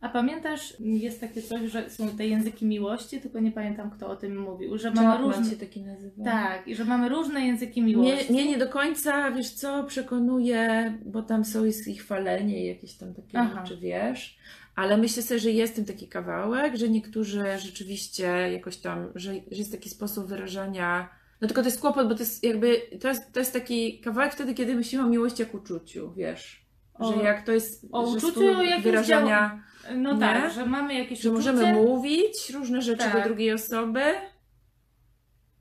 A 0.00 0.08
pamiętasz, 0.08 0.76
jest 0.80 1.20
takie 1.20 1.42
coś, 1.42 1.70
że 1.70 1.90
są 1.90 2.08
te 2.08 2.26
języki 2.26 2.66
miłości, 2.66 3.20
tylko 3.20 3.40
nie 3.40 3.52
pamiętam 3.52 3.90
kto 3.90 4.08
o 4.08 4.16
tym 4.16 4.38
mówił, 4.40 4.78
że 4.78 4.90
mamy 4.90 5.06
Chapman 5.08 5.30
różne. 5.32 5.50
się 5.50 5.56
taki 5.56 5.82
nazywa. 5.82 6.24
Tak, 6.24 6.68
i 6.68 6.74
że 6.74 6.84
mamy 6.84 7.08
różne 7.08 7.46
języki 7.46 7.82
miłości. 7.82 8.32
mnie 8.32 8.46
nie 8.48 8.58
do 8.58 8.68
końca, 8.68 9.30
wiesz 9.30 9.50
co, 9.50 9.84
przekonuje, 9.84 10.92
bo 11.06 11.22
tam 11.22 11.44
są 11.44 11.64
ich 11.64 11.76
chwalenie 12.02 12.64
i 12.64 12.66
jakieś 12.66 12.94
tam 12.94 13.14
takie 13.14 13.38
Aha. 13.38 13.66
rzeczy, 13.66 13.80
wiesz. 13.80 14.38
Ale 14.76 14.96
myślę 14.96 15.22
sobie, 15.22 15.40
że 15.40 15.50
jest 15.50 15.72
w 15.72 15.76
tym 15.76 15.84
taki 15.84 16.08
kawałek, 16.08 16.76
że 16.76 16.88
niektórzy 16.88 17.44
rzeczywiście 17.58 18.26
jakoś 18.52 18.76
tam, 18.76 19.08
że, 19.14 19.32
że 19.32 19.40
jest 19.58 19.72
taki 19.72 19.88
sposób 19.90 20.26
wyrażania. 20.28 21.08
No 21.40 21.48
tylko 21.48 21.62
to 21.62 21.68
jest 21.68 21.80
kłopot, 21.80 22.08
bo 22.08 22.14
to 22.14 22.20
jest 22.20 22.44
jakby, 22.44 22.82
to 23.00 23.08
jest, 23.08 23.32
to 23.32 23.38
jest 23.40 23.52
taki 23.52 24.00
kawałek 24.00 24.32
wtedy, 24.32 24.54
kiedy 24.54 24.74
myślimy 24.74 25.04
o 25.04 25.08
miłości 25.08 25.42
jak 25.42 25.54
uczuciu, 25.54 26.12
wiesz. 26.16 26.66
O- 26.94 27.12
że 27.12 27.22
jak 27.22 27.46
to 27.46 27.52
jest 27.52 27.86
o 27.92 28.02
uczuciu 28.02 28.42
jakimś 28.62 28.84
wyrażania, 28.84 29.62
No 29.94 30.12
Nie? 30.14 30.20
tak, 30.20 30.52
że 30.52 30.66
mamy 30.66 30.94
jakieś 30.94 31.20
że 31.20 31.30
uczucie. 31.30 31.52
możemy 31.52 31.72
mówić 31.72 32.50
różne 32.50 32.82
rzeczy 32.82 32.98
Tak. 33.04 33.14
do 33.14 33.24
drugiej 33.24 33.52
osoby. 33.52 34.00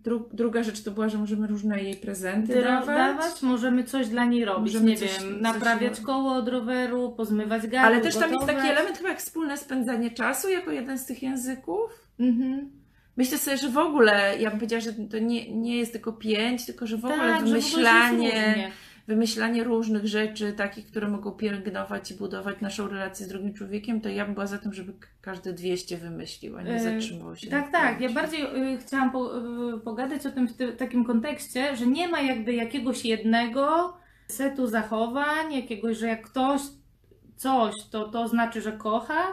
Dru, 0.06 0.30
druga 0.34 0.64
rzecz 0.64 0.84
to 0.84 0.92
była, 0.92 1.10
że 1.10 1.18
możemy 1.18 1.48
różne 1.48 1.84
jej 1.84 1.96
prezenty 1.96 2.54
Dra- 2.54 2.64
dawać. 2.64 2.88
dawać, 2.98 3.42
możemy 3.42 3.84
coś 3.84 4.08
dla 4.08 4.26
niej 4.26 4.46
robić, 4.46 4.74
Możemy 4.74 4.92
nie 4.92 4.98
coś- 4.98 5.20
wiem, 5.20 5.32
coś 5.34 5.42
naprawiać 5.42 6.00
ro- 6.00 6.06
koło 6.06 6.34
od 6.36 6.48
roweru, 6.48 7.14
pozmywać 7.18 7.62
gardło, 7.68 7.80
Ale 7.96 8.02
też 8.02 8.16
tam 8.16 8.34
jest 8.34 8.46
taki 8.46 8.56
gotować. 8.58 8.78
element 8.78 8.98
chyba 8.98 9.10
jak 9.10 9.20
wspólne 9.20 9.58
spędzanie 9.58 10.12
czasu 10.12 10.50
jako 10.50 10.72
jeden 10.72 10.98
z 11.00 11.06
tych 11.06 11.24
języków. 11.24 11.92
Mhm. 12.20 12.70
Myślę 13.18 13.38
sobie, 13.38 13.58
że 13.58 13.70
w 13.70 13.78
ogóle, 13.78 14.36
ja 14.40 14.50
bym 14.50 14.60
powiedziała, 14.60 14.82
że 14.82 14.94
to 14.94 15.20
nie, 15.20 15.52
nie 15.52 15.78
jest 15.78 15.92
tylko 15.92 16.14
pięć, 16.14 16.66
tylko 16.66 16.88
że 16.88 16.98
w 16.98 17.06
ogóle 17.06 17.34
tak, 17.34 17.44
wymyślanie. 17.44 18.72
Wymyślanie 19.08 19.64
różnych 19.64 20.08
rzeczy, 20.08 20.54
takich, 20.54 20.88
które 20.88 21.08
mogą 21.08 21.32
pielęgnować 21.32 22.12
i 22.12 22.16
budować 22.16 22.62
naszą 22.62 22.88
relację 22.88 23.26
z 23.26 23.30
drugim 23.30 23.54
człowiekiem, 23.54 24.02
to 24.02 24.10
ja 24.10 24.26
bym 24.26 24.34
była 24.34 24.48
za 24.48 24.58
tym, 24.58 24.74
żeby 24.74 24.94
k- 24.94 25.08
każdy 25.22 25.54
200 25.54 25.98
wymyślił, 25.98 26.58
a 26.58 26.62
nie 26.62 26.74
E, 26.76 26.80
zatrzymał 26.80 27.36
się. 27.36 27.50
Tak, 27.50 27.66
na 27.66 27.72
tak. 27.72 28.02
Ja 28.02 28.10
bardziej 28.10 28.74
y, 28.74 28.78
chciałam 28.78 29.12
po, 29.12 29.38
y, 29.76 29.80
pogadać 29.80 30.26
o 30.26 30.32
tym 30.32 30.48
w 30.48 30.54
ty, 30.54 30.74
takim 30.74 31.04
kontekście, 31.06 31.76
że 31.76 31.88
nie 31.88 32.08
ma 32.08 32.22
jakby 32.22 32.54
jakiegoś 32.54 33.06
jednego 33.06 33.94
setu 34.28 34.68
zachowań, 34.68 35.54
jakiegoś, 35.54 35.98
że 35.98 36.08
jak 36.08 36.22
ktoś 36.30 36.62
coś, 37.36 37.74
to 37.92 38.08
to 38.10 38.28
znaczy, 38.28 38.62
że 38.62 38.72
kocha, 38.72 39.24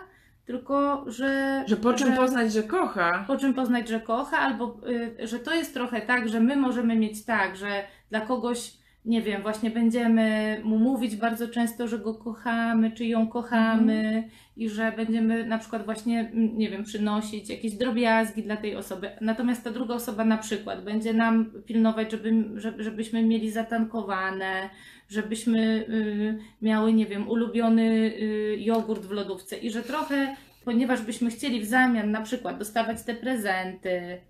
tylko 0.45 1.05
że. 1.07 1.65
Że 1.67 1.77
po 1.77 1.93
czym 1.95 2.09
że, 2.11 2.17
poznać, 2.17 2.53
że 2.53 2.63
kocha. 2.63 3.25
po 3.27 3.37
czym 3.37 3.55
poznać, 3.55 3.89
że 3.89 4.01
kocha, 4.01 4.39
albo 4.39 4.77
y, 5.21 5.27
że 5.27 5.39
to 5.39 5.55
jest 5.55 5.75
trochę 5.75 6.01
tak, 6.01 6.29
że 6.29 6.41
my 6.41 6.57
możemy 6.57 6.97
mieć 6.97 7.25
tak, 7.25 7.57
że 7.57 7.85
dla 8.11 8.21
kogoś, 8.21 8.73
nie 9.05 9.23
wiem, 9.23 9.43
właśnie 9.43 9.71
będziemy 9.71 10.61
mu 10.65 10.79
mówić 10.79 11.17
bardzo 11.17 11.49
często, 11.49 11.89
że 11.89 11.99
go 11.99 12.15
kochamy, 12.15 12.91
czy 12.91 13.07
ją 13.07 13.29
kochamy 13.29 14.29
i 14.57 14.69
że 14.69 14.93
będziemy 14.97 15.47
na 15.47 15.59
przykład 15.59 15.85
właśnie, 15.85 16.21
mm, 16.21 16.59
nie 16.59 16.71
wiem, 16.71 16.85
przynosić 16.85 17.51
jakieś 17.51 17.73
drobiazgi 17.73 18.43
dla 18.43 18.57
tej 18.57 18.77
osoby. 18.77 19.11
Natomiast 19.21 19.65
ta 19.65 19.71
druga 19.71 19.95
osoba 19.95 20.25
na 20.25 20.39
przykład 20.39 20.85
będzie 20.85 21.15
nam 21.15 21.51
pilnować, 21.67 22.11
żeby, 22.11 22.45
żeby, 22.55 22.83
żebyśmy 22.85 23.23
mieli 23.23 23.51
zatankowane, 23.51 24.71
żebyśmy 25.09 25.87
y, 25.89 26.39
miały, 26.63 26.93
nie 26.93 27.07
wiem, 27.07 27.29
ulubiony 27.29 27.83
y, 27.83 28.57
jogurt 28.61 29.03
w 29.03 29.11
lodówce 29.11 29.59
i 29.59 29.71
że 29.71 29.83
trochę, 29.83 30.37
ponieważ 30.65 31.03
byśmy 31.03 31.31
chcieli 31.31 31.61
w 31.61 31.67
zamian 31.67 32.11
na 32.11 32.21
przykład 32.21 32.59
dostawać 32.59 33.03
te 33.03 33.15
prezenty, 33.15 34.21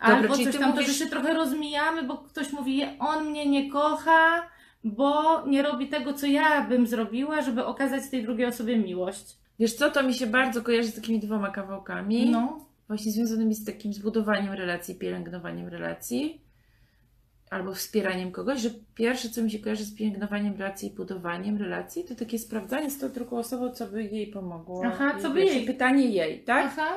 albo 0.00 0.34
czyli 0.34 0.44
coś 0.46 0.56
tam, 0.56 0.62
to 0.72 0.76
mówisz- 0.76 0.86
że 0.86 0.94
się 1.04 1.06
trochę 1.06 1.34
rozmijamy, 1.34 2.02
bo 2.02 2.16
ktoś 2.18 2.52
mówi, 2.52 2.82
on 2.98 3.30
mnie 3.30 3.46
nie 3.46 3.70
kocha, 3.70 4.48
bo 4.84 5.42
nie 5.46 5.62
robi 5.62 5.88
tego, 5.88 6.12
co 6.12 6.26
ja 6.26 6.64
bym 6.68 6.86
zrobiła, 6.86 7.42
żeby 7.42 7.64
okazać 7.64 8.10
tej 8.10 8.22
drugiej 8.22 8.46
osobie 8.46 8.76
miłość. 8.78 9.36
Wiesz 9.58 9.74
co, 9.74 9.90
to 9.90 10.02
mi 10.02 10.14
się 10.14 10.26
bardzo 10.26 10.62
kojarzy 10.62 10.88
z 10.88 10.94
takimi 10.94 11.20
dwoma 11.20 11.50
kawałkami. 11.50 12.30
No. 12.30 12.58
właśnie 12.88 13.12
związanymi 13.12 13.54
z 13.54 13.64
takim 13.64 13.92
zbudowaniem 13.92 14.52
relacji, 14.52 14.94
pielęgnowaniem 14.94 15.68
relacji 15.68 16.40
albo 17.50 17.74
wspieraniem 17.74 18.32
kogoś, 18.32 18.60
że 18.60 18.70
pierwsze, 18.94 19.28
co 19.28 19.42
mi 19.42 19.50
się 19.50 19.58
kojarzy 19.58 19.84
z 19.84 19.94
pielęgnowaniem 19.94 20.52
relacji 20.56 20.88
i 20.88 20.94
budowaniem 20.94 21.56
relacji, 21.56 22.04
to 22.04 22.14
takie 22.14 22.38
sprawdzanie 22.38 22.90
z 22.90 22.98
tą 22.98 23.08
drugą 23.08 23.38
osobą, 23.38 23.70
co 23.72 23.86
by 23.86 24.02
jej 24.02 24.26
pomogło. 24.26 24.82
Aha, 24.86 25.14
co 25.22 25.30
by 25.30 25.44
jej- 25.44 25.66
Pytanie 25.66 26.04
jej, 26.06 26.44
tak? 26.44 26.66
Aha. 26.66 26.88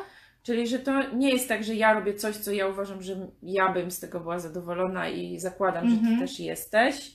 Czyli, 0.43 0.67
że 0.67 0.79
to 0.79 0.91
nie 1.15 1.29
jest 1.29 1.47
tak, 1.49 1.63
że 1.63 1.75
ja 1.75 1.93
robię 1.93 2.13
coś, 2.13 2.35
co 2.35 2.51
ja 2.51 2.67
uważam, 2.67 3.01
że 3.01 3.15
ja 3.43 3.69
bym 3.73 3.91
z 3.91 3.99
tego 3.99 4.19
była 4.19 4.39
zadowolona 4.39 5.09
i 5.09 5.39
zakładam, 5.39 5.89
że 5.89 5.95
Mhm. 5.95 6.15
ty 6.15 6.21
też 6.21 6.39
jesteś, 6.39 7.11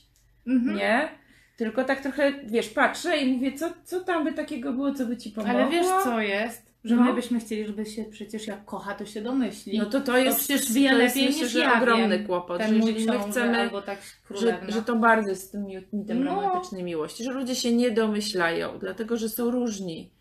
Mhm. 0.47 0.77
nie? 0.77 1.09
Tylko 1.57 1.83
tak 1.83 2.01
trochę, 2.01 2.33
wiesz, 2.45 2.69
patrzę 2.69 3.17
i 3.17 3.33
mówię, 3.33 3.51
co, 3.53 3.69
co 3.83 3.99
tam 4.01 4.23
by 4.23 4.33
takiego 4.33 4.73
było, 4.73 4.93
co 4.93 5.05
by 5.05 5.17
ci 5.17 5.29
pomogło? 5.31 5.59
Ale 5.59 5.69
wiesz 5.71 5.85
co 6.03 6.21
jest? 6.21 6.67
Że 6.83 6.95
No. 6.95 7.01
my 7.03 7.13
byśmy 7.13 7.39
chcieli, 7.39 7.65
żeby 7.67 7.85
się 7.85 8.03
przecież 8.03 8.47
jak 8.47 8.65
kocha, 8.65 8.93
to 8.93 9.05
się 9.05 9.21
domyśli. 9.21 9.77
No 9.77 9.85
to 9.85 10.01
to 10.01 10.17
jest, 10.17 10.39
przecież 10.39 10.73
wie 10.73 10.89
to 10.89 10.97
jest 10.97 11.15
lepiej 11.15 11.27
myślę, 11.29 11.43
niż 11.43 11.51
że 11.53 11.59
ja 11.59 11.77
ogromny 11.81 12.17
wiem. 12.17 12.27
kłopot, 12.27 12.57
Ten 12.57 12.69
że 12.69 12.75
jeżeli 12.75 13.05
my 13.05 13.19
chcemy, 13.31 13.57
albo 13.57 13.81
tak 13.81 13.99
że, 14.01 14.11
królewna. 14.27 14.69
że 14.71 14.81
to 14.81 14.95
bardzo 14.95 15.29
jest 15.29 15.43
z 15.47 15.51
tym 15.51 15.65
mi- 15.65 15.87
mitem 15.93 16.23
No. 16.23 16.35
romantycznej 16.35 16.83
miłości, 16.83 17.23
że 17.23 17.31
ludzie 17.31 17.55
się 17.55 17.71
nie 17.71 17.91
domyślają, 17.91 18.79
dlatego 18.79 19.17
że 19.17 19.29
są 19.29 19.51
różni. 19.51 20.11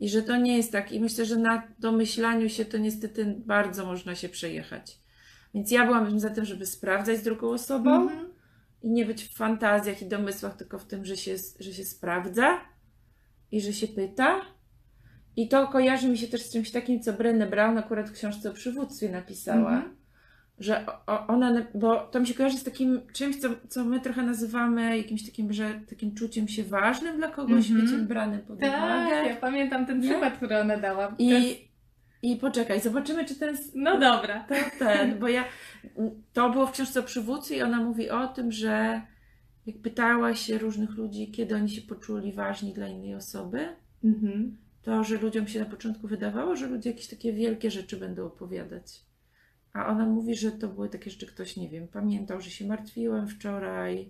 I 0.00 0.08
że 0.08 0.22
to 0.22 0.36
nie 0.36 0.56
jest 0.56 0.72
tak. 0.72 0.92
I 0.92 1.00
myślę, 1.00 1.24
że 1.24 1.36
na 1.36 1.62
domyślaniu 1.78 2.48
się 2.48 2.64
to 2.64 2.78
niestety 2.78 3.36
bardzo 3.46 3.86
można 3.86 4.14
się 4.14 4.28
przejechać. 4.28 4.98
Więc 5.54 5.70
ja 5.70 5.86
byłam 5.86 6.20
za 6.20 6.30
tym, 6.30 6.44
żeby 6.44 6.66
sprawdzać 6.66 7.18
z 7.18 7.22
drugą 7.22 7.48
osobą 7.48 8.02
Mhm. 8.02 8.26
i 8.82 8.90
nie 8.90 9.06
być 9.06 9.24
w 9.24 9.36
fantazjach 9.36 10.02
i 10.02 10.06
domysłach, 10.06 10.56
tylko 10.56 10.78
w 10.78 10.84
tym, 10.84 11.04
że 11.04 11.16
się, 11.16 11.36
że 11.60 11.72
się 11.72 11.84
sprawdza 11.84 12.60
i 13.52 13.60
że 13.60 13.72
się 13.72 13.88
pyta. 13.88 14.40
I 15.36 15.48
to 15.48 15.68
kojarzy 15.68 16.08
mi 16.08 16.18
się 16.18 16.28
też 16.28 16.42
z 16.42 16.52
czymś 16.52 16.70
takim, 16.70 17.00
co 17.02 17.12
Brené 17.12 17.50
Brown 17.50 17.78
akurat 17.78 18.10
w 18.10 18.12
książce 18.12 18.50
o 18.50 18.52
przywództwie 18.52 19.08
napisała. 19.08 19.72
Mhm. 19.72 19.96
Że 20.58 20.86
o- 20.86 21.06
o, 21.06 21.26
ona, 21.26 21.66
bo 21.74 21.96
to 22.00 22.20
mi 22.20 22.26
się 22.26 22.34
kojarzy 22.34 22.58
z 22.58 22.64
takim 22.64 23.00
czymś, 23.12 23.36
co, 23.36 23.48
co 23.68 23.84
my 23.84 24.00
trochę 24.00 24.22
nazywamy 24.22 24.96
jakimś 24.98 25.26
takim, 25.26 25.52
że 25.52 25.80
takim 25.90 26.14
czuciem 26.14 26.48
się 26.48 26.64
ważnym 26.64 27.16
dla 27.16 27.28
kogoś, 27.30 27.70
Mhm. 27.70 27.86
wiecie, 27.86 27.98
branym 27.98 28.40
pod 28.40 28.56
uwagę. 28.58 28.70
Tak, 29.10 29.26
ja 29.26 29.36
pamiętam 29.36 29.86
ten 29.86 30.00
Nie? 30.00 30.08
przykład, 30.10 30.36
który 30.36 30.58
ona 30.58 30.76
dała. 30.76 31.08
To 31.08 31.14
jest- 31.18 31.46
I, 32.22 32.32
I 32.32 32.36
poczekaj, 32.36 32.80
zobaczymy, 32.80 33.24
czy 33.24 33.34
ten 33.34 33.56
No 33.74 33.98
dobra. 34.00 34.44
to 34.48 34.54
ten, 34.78 35.18
bo 35.18 35.28
ja. 35.28 35.44
To 36.32 36.50
było 36.50 36.66
w 36.66 36.72
książce 36.72 37.00
o 37.00 37.02
przywódcy 37.02 37.56
i 37.56 37.62
ona 37.62 37.80
mówi 37.80 38.10
o 38.10 38.26
tym, 38.28 38.52
że 38.52 39.02
jak 39.66 39.76
pytała 39.78 40.34
się 40.34 40.58
różnych 40.58 40.90
ludzi, 40.90 41.30
kiedy 41.30 41.54
oni 41.54 41.68
się 41.70 41.82
poczuli 41.82 42.32
ważni 42.32 42.72
dla 42.72 42.88
innej 42.88 43.14
osoby, 43.14 43.68
Mhm. 44.04 44.56
to 44.82 45.04
że 45.04 45.16
ludziom 45.16 45.46
się 45.48 45.58
na 45.60 45.64
początku 45.66 46.08
wydawało, 46.08 46.56
że 46.56 46.66
ludzie 46.66 46.90
jakieś 46.90 47.08
takie 47.08 47.32
wielkie 47.32 47.70
rzeczy 47.70 47.96
będą 47.96 48.26
opowiadać. 48.26 49.05
A 49.76 49.86
ona 49.86 50.06
mówi, 50.06 50.34
że 50.34 50.52
to 50.52 50.68
były 50.68 50.88
takie 50.88 51.10
rzeczy, 51.10 51.26
ktoś, 51.26 51.56
nie 51.56 51.68
wiem, 51.68 51.88
pamiętał, 51.88 52.40
że 52.40 52.50
się 52.50 52.66
martwiłem 52.66 53.28
wczoraj, 53.28 54.08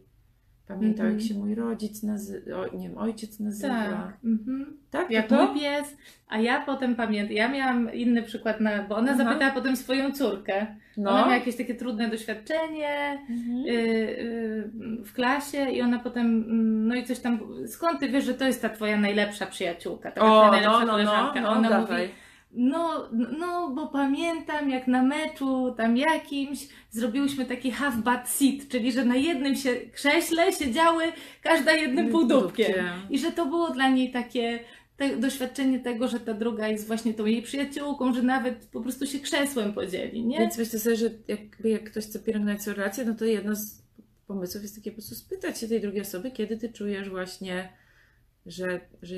pamiętał, 0.68 1.06
Mhm. 1.06 1.18
jak 1.20 1.28
się 1.28 1.34
mój 1.34 1.54
rodzic 1.54 2.02
nazywa, 2.02 2.66
nie 2.74 2.88
wiem, 2.88 2.98
ojciec 2.98 3.40
nazywa. 3.40 3.74
Tak. 3.74 4.16
Mhm. 4.24 4.76
Tak, 4.90 5.10
Jak 5.10 5.26
to? 5.26 5.46
mój 5.46 5.60
pies, 5.60 5.96
a 6.28 6.38
ja 6.38 6.60
potem 6.66 6.96
pamiętam, 6.96 7.36
ja 7.36 7.48
miałam 7.48 7.92
inny 7.94 8.22
przykład, 8.22 8.60
na, 8.60 8.82
bo 8.82 8.96
ona 8.96 9.12
Aha. 9.12 9.24
zapytała 9.24 9.52
potem 9.52 9.76
swoją 9.76 10.12
córkę. 10.12 10.66
No. 10.96 11.10
Ona 11.10 11.20
miała 11.20 11.34
jakieś 11.34 11.56
takie 11.56 11.74
trudne 11.74 12.08
doświadczenie 12.10 13.18
Mhm. 13.30 13.64
y, 13.66 13.70
y, 13.70 14.70
w 15.04 15.12
klasie 15.12 15.70
i 15.70 15.82
ona 15.82 15.98
potem, 15.98 16.26
mm, 16.26 16.88
no 16.88 16.94
i 16.94 17.04
coś 17.04 17.18
tam, 17.18 17.40
skąd 17.66 18.00
ty 18.00 18.08
wiesz, 18.08 18.24
że 18.24 18.34
to 18.34 18.44
jest 18.44 18.62
ta 18.62 18.68
twoja 18.68 18.96
najlepsza 19.00 19.46
przyjaciółka, 19.46 20.10
taka 20.10 20.26
twoja 20.26 20.48
O, 20.48 20.50
najlepsza 20.50 20.70
no, 20.72 20.78
no, 20.78 20.86
no, 20.86 20.92
koleżanka? 20.92 21.40
no, 21.40 21.48
ona 21.50 21.68
dawaj. 21.70 22.08
No, 22.56 23.08
no, 23.38 23.70
bo 23.74 23.86
pamiętam 23.86 24.70
jak 24.70 24.86
na 24.86 25.02
meczu 25.02 25.74
tam 25.76 25.96
jakimś 25.96 26.68
zrobiłyśmy 26.90 27.46
taki 27.46 27.70
half 27.70 27.96
butt 27.96 28.28
seat, 28.28 28.68
czyli 28.68 28.92
że 28.92 29.04
na 29.04 29.16
jednym 29.16 29.54
się 29.56 29.76
krześle 29.92 30.52
siedziały 30.52 31.04
każda 31.42 31.72
jednym 31.72 32.10
półdubkiem. 32.10 32.74
I 33.10 33.18
że 33.18 33.32
to 33.32 33.46
było 33.46 33.70
dla 33.70 33.88
niej 33.88 34.10
takie 34.10 34.60
te, 34.96 35.16
doświadczenie 35.16 35.78
tego, 35.78 36.08
że 36.08 36.20
ta 36.20 36.34
druga 36.34 36.68
jest 36.68 36.86
właśnie 36.86 37.14
tą 37.14 37.26
jej 37.26 37.42
przyjaciółką, 37.42 38.14
że 38.14 38.22
nawet 38.22 38.66
po 38.66 38.80
prostu 38.80 39.06
się 39.06 39.18
krzesłem 39.18 39.72
podzieli, 39.72 40.26
nie? 40.26 40.38
Więc 40.38 40.58
myślę 40.58 40.78
sobie, 40.78 40.96
że 40.96 41.10
jakby 41.28 41.68
jak 41.68 41.90
ktoś 41.90 42.04
chce 42.04 42.18
pielęgnować 42.18 42.66
relację, 42.66 43.04
no 43.04 43.14
to 43.14 43.24
jedno 43.24 43.56
z 43.56 43.82
pomysłów 44.26 44.62
jest 44.62 44.76
takie 44.76 44.90
po 44.90 44.94
prostu 44.94 45.14
spytać 45.14 45.60
się 45.60 45.68
tej 45.68 45.80
drugiej 45.80 46.00
osoby, 46.00 46.30
kiedy 46.30 46.56
ty 46.56 46.72
czujesz 46.72 47.10
właśnie, 47.10 47.72
że, 48.46 48.80
że 49.02 49.16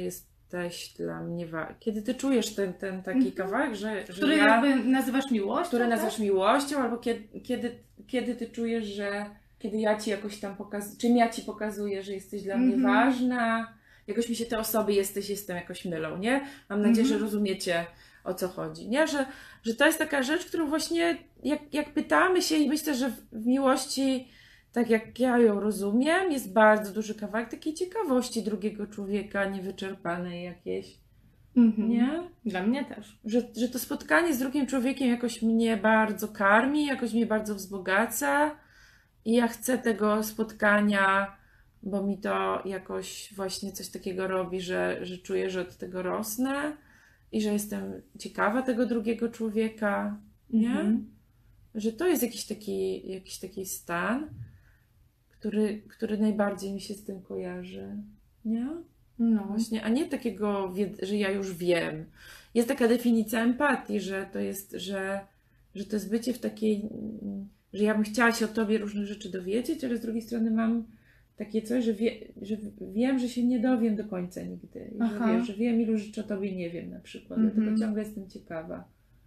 jesteś 0.53 0.89
dla 0.97 1.21
mnie 1.23 1.47
wa- 1.47 1.75
Kiedy 1.81 2.03
ty 2.03 2.15
czujesz 2.15 2.55
ten, 2.55 2.73
ten 2.75 3.03
taki 3.03 3.19
Mhm. 3.19 3.35
kawałek, 3.37 3.75
że, 3.75 4.07
że 4.07 4.13
Który 4.13 4.37
ja, 4.37 4.47
jakby 4.47 4.75
nazywasz 4.91 5.31
miłością, 5.31 5.67
który 5.69 5.83
tak? 5.83 5.91
nazywasz 5.91 6.19
miłością, 6.19 6.79
albo 6.83 6.97
kiedy, 6.99 7.41
kiedy, 7.41 7.79
kiedy 8.07 8.35
ty 8.35 8.47
czujesz, 8.49 8.85
że 8.85 9.27
kiedy 9.59 9.77
ja 9.77 9.97
ci 10.01 10.11
jakoś 10.11 10.41
tam 10.41 10.57
pokazuję, 10.57 10.97
czym 11.01 11.17
ja 11.17 11.29
ci 11.29 11.43
pokazuję, 11.43 12.03
że 12.03 12.13
jesteś 12.13 12.43
dla 12.43 12.57
mnie 12.57 12.75
Mhm. 12.75 12.95
ważna. 12.95 13.73
Jakoś 14.07 14.29
mi 14.29 14.37
się 14.37 14.47
te 14.47 14.59
osoby 14.59 14.93
jesteś, 14.93 15.31
jestem 15.31 15.57
jakoś 15.57 15.85
mylą, 15.85 16.19
nie? 16.19 16.41
Mam 16.69 16.83
nadzieję, 16.83 17.03
Mhm. 17.03 17.19
że 17.19 17.25
rozumiecie 17.25 17.87
o 18.25 18.35
co 18.35 18.49
chodzi, 18.49 18.89
nie? 18.89 19.07
Że, 19.07 19.27
że 19.63 19.75
to 19.75 19.87
jest 19.87 19.99
taka 19.99 20.23
rzecz, 20.23 20.45
którą 20.45 20.67
właśnie 20.69 21.17
jak, 21.43 21.75
jak 21.75 21.95
pytamy 21.95 22.43
się 22.43 22.57
i 22.57 22.69
myślę, 22.69 22.95
że 22.95 23.11
w, 23.11 23.15
w 23.33 23.47
miłości, 23.47 24.29
tak 24.79 24.91
jak 24.91 25.21
ja 25.21 25.39
ją 25.39 25.61
rozumiem, 25.61 26.33
jest 26.33 26.53
bardzo 26.53 26.93
duży 26.93 27.15
kawałek 27.15 27.51
takiej 27.51 27.75
ciekawości 27.75 28.43
drugiego 28.43 28.87
człowieka, 28.87 29.45
niewyczerpanej 29.45 30.45
jakiejś, 30.45 30.99
Mhm. 31.57 31.89
nie? 31.91 32.23
Dla 32.45 32.63
mnie 32.63 32.85
też. 32.85 33.19
że, 33.25 33.43
że 33.57 33.69
to 33.69 33.79
spotkanie 33.79 34.35
z 34.35 34.39
drugim 34.39 34.67
człowiekiem 34.67 35.09
jakoś 35.09 35.43
mnie 35.43 35.77
bardzo 35.77 36.29
karmi, 36.29 36.87
jakoś 36.87 37.13
mnie 37.13 37.27
bardzo 37.27 37.55
wzbogaca 37.55 38.57
i 39.25 39.33
ja 39.33 39.49
chcę 39.49 39.79
tego 39.79 40.23
spotkania, 40.23 41.37
bo 41.83 42.03
mi 42.03 42.19
to 42.19 42.63
jakoś 42.65 43.35
właśnie 43.37 43.73
coś 43.73 43.89
takiego 43.89 44.29
robi, 44.29 44.61
że, 44.61 44.99
że 45.03 45.19
czuję, 45.19 45.51
że 45.51 45.61
od 45.61 45.77
tego 45.77 46.03
rosnę 46.03 46.77
i 47.33 47.41
że 47.43 47.53
jestem 47.53 48.03
ciekawa 48.19 48.63
tego 48.63 48.87
drugiego 48.87 49.29
człowieka, 49.29 50.17
nie? 50.51 50.71
Mhm. 50.71 51.11
Że 51.75 51.93
to 51.93 52.07
jest 52.07 52.23
jakiś 52.23 52.47
taki, 52.47 53.11
jakiś 53.13 53.39
taki 53.39 53.67
stan, 53.67 54.29
który, 55.39 55.83
który 55.89 56.19
najbardziej 56.19 56.73
mi 56.73 56.81
się 56.81 56.95
z 56.95 57.05
tym 57.05 57.23
kojarzy, 57.23 57.97
nie? 58.45 58.69
No. 59.19 59.45
Właśnie, 59.45 59.83
a 59.83 59.89
nie 59.89 60.09
takiego, 60.09 60.75
że 61.03 61.17
ja 61.17 61.31
już 61.31 61.55
wiem. 61.55 62.05
Jest 62.55 62.69
taka 62.69 62.89
definicja 62.89 63.45
empatii, 63.45 64.01
że 64.01 64.27
to 64.33 64.39
jest, 64.39 64.73
że, 64.73 65.21
że 65.75 65.85
to 65.85 65.97
jest 65.97 66.11
bycie 66.11 66.33
w 66.33 66.39
takiej, 66.39 66.89
mm, 67.23 67.49
że 67.73 67.85
ja 67.85 67.95
bym 67.95 68.03
chciała 68.03 68.33
się 68.33 68.45
o 68.45 68.49
tobie 68.49 68.79
różnych 68.79 69.07
rzeczy 69.07 69.31
dowiedzieć, 69.31 69.85
ale 69.85 69.97
z 69.97 70.01
drugiej 70.01 70.23
strony 70.23 70.51
mam 70.51 70.85
takie 71.37 71.63
coś, 71.63 71.85
że, 71.85 71.95
wie, 71.95 72.13
że 72.43 72.57
wiem, 72.81 73.19
że 73.19 73.29
się 73.29 73.45
nie 73.45 73.61
dowiem 73.61 73.97
do 73.97 74.05
końca 74.05 74.43
nigdy. 74.43 74.91
Że, 75.01 75.27
wiesz, 75.27 75.47
że 75.47 75.55
wiem, 75.55 75.81
ilu 75.81 75.99
rzeczy 75.99 76.21
o 76.21 76.25
tobie 76.25 76.57
nie 76.57 76.71
wiem 76.71 76.91
na 76.91 77.01
przykład, 77.01 77.39
Mhm. 77.39 77.57
dlatego 77.57 77.79
ciągle 77.79 78.03
jestem 78.03 78.29
ciekawa. 78.31 78.85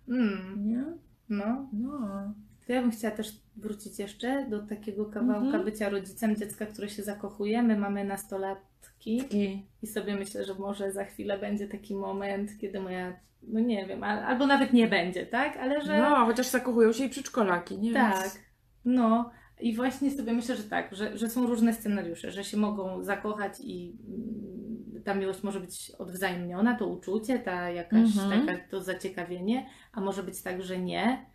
Mm. 0.09 0.67
Nie? 0.67 0.83
No. 1.29 1.69
No. 1.73 2.33
To 2.67 2.73
ja 2.73 2.81
bym 2.81 2.91
chciała 2.91 3.15
też 3.15 3.31
wrócić 3.55 3.99
jeszcze 3.99 4.45
do 4.49 4.59
takiego 4.59 5.05
kawałka 5.05 5.45
Mhm. 5.45 5.65
bycia 5.65 5.89
rodzicem 5.89 6.35
dziecka, 6.35 6.65
które 6.65 6.89
się 6.89 7.03
zakochuje. 7.03 7.63
My 7.63 7.77
mamy 7.77 8.05
nastolatki 8.05 9.17
Taki, 9.17 9.65
i 9.81 9.87
sobie 9.87 10.15
myślę, 10.15 10.45
że 10.45 10.53
może 10.55 10.91
za 10.91 11.05
chwilę 11.05 11.37
będzie 11.39 11.67
taki 11.67 11.95
moment, 11.95 12.51
kiedy 12.61 12.79
moja, 12.79 13.13
no 13.43 13.59
nie 13.59 13.85
wiem, 13.85 14.03
al- 14.03 14.23
albo 14.23 14.47
nawet 14.47 14.73
nie 14.73 14.87
będzie, 14.87 15.25
tak? 15.25 15.57
Ale 15.57 15.81
że... 15.81 15.97
no, 15.97 16.25
chociaż 16.25 16.47
zakochują 16.47 16.93
się 16.93 17.03
i 17.05 17.09
przedszkolaki, 17.09 17.77
nie? 17.79 17.93
Tak, 17.93 18.21
Więc- 18.21 18.39
no 18.85 19.31
i 19.59 19.75
właśnie 19.75 20.11
sobie 20.11 20.33
myślę, 20.33 20.55
że 20.55 20.63
tak, 20.63 20.95
że, 20.95 21.17
że 21.17 21.29
są 21.29 21.47
różne 21.47 21.73
scenariusze, 21.73 22.31
że 22.31 22.43
się 22.43 22.57
mogą 22.57 23.03
zakochać 23.03 23.53
i 23.59 23.97
mm, 24.07 25.03
ta 25.03 25.13
miłość 25.13 25.43
może 25.43 25.59
być 25.59 25.91
odwzajemniona, 25.99 26.75
to 26.75 26.87
uczucie, 26.87 27.39
ta 27.39 27.69
jakaś 27.69 27.99
Mhm. 28.17 28.47
taka, 28.47 28.59
to 28.69 28.81
zaciekawienie, 28.83 29.65
a 29.93 30.01
może 30.01 30.23
być 30.23 30.41
tak, 30.41 30.61
że 30.63 30.77
nie. 30.79 31.25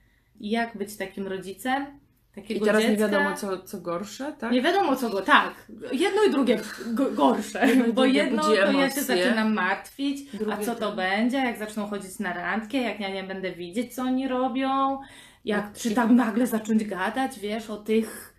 I 0.41 0.51
jak 0.51 0.77
być 0.79 0.97
takim 0.97 1.27
rodzicem 1.27 1.87
I 2.33 2.41
takiego 2.41 2.67
teraz 2.67 2.83
dziecka? 2.83 2.93
nie 2.93 2.99
wiadomo, 3.13 3.37
co, 3.37 3.59
co 3.63 3.81
gorsze, 3.81 4.33
tak? 4.39 4.53
Nie 4.53 4.63
wiadomo 4.63 4.97
co 4.97 5.11
go, 5.11 5.23
tak. 5.23 5.55
Jedno 5.93 6.23
i 6.23 6.31
drugie 6.31 6.61
go, 6.87 7.11
gorsze, 7.11 7.67
Jedno 7.67 7.87
i 7.87 7.93
bo 7.93 8.05
jedno 8.05 8.43
to 8.43 8.49
budzi 8.49 8.61
ja 8.61 8.67
się 8.73 8.79
emocje. 8.79 9.03
zaczynam 9.03 9.53
martwić, 9.55 10.35
a 10.35 10.39
Drugie 10.39 10.65
co 10.67 10.75
to 10.75 10.87
tak. 10.87 10.97
będzie, 10.97 11.37
jak 11.37 11.59
zaczną 11.59 11.87
chodzić 11.87 12.19
na 12.19 12.33
randkę, 12.33 12.79
jak 12.79 13.01
ja 13.01 13.09
nie 13.09 13.25
będę 13.25 13.53
widzieć, 13.53 13.95
co 13.95 14.03
oni 14.03 14.29
robią, 14.29 14.99
jak, 15.45 15.65
Jak- 15.65 15.73
czy 15.75 15.91
tam 15.91 16.17
nagle 16.17 16.47
zacząć 16.47 16.85
gadać, 16.85 17.39
wiesz, 17.41 17.71
o 17.71 17.77
tych 17.77 18.35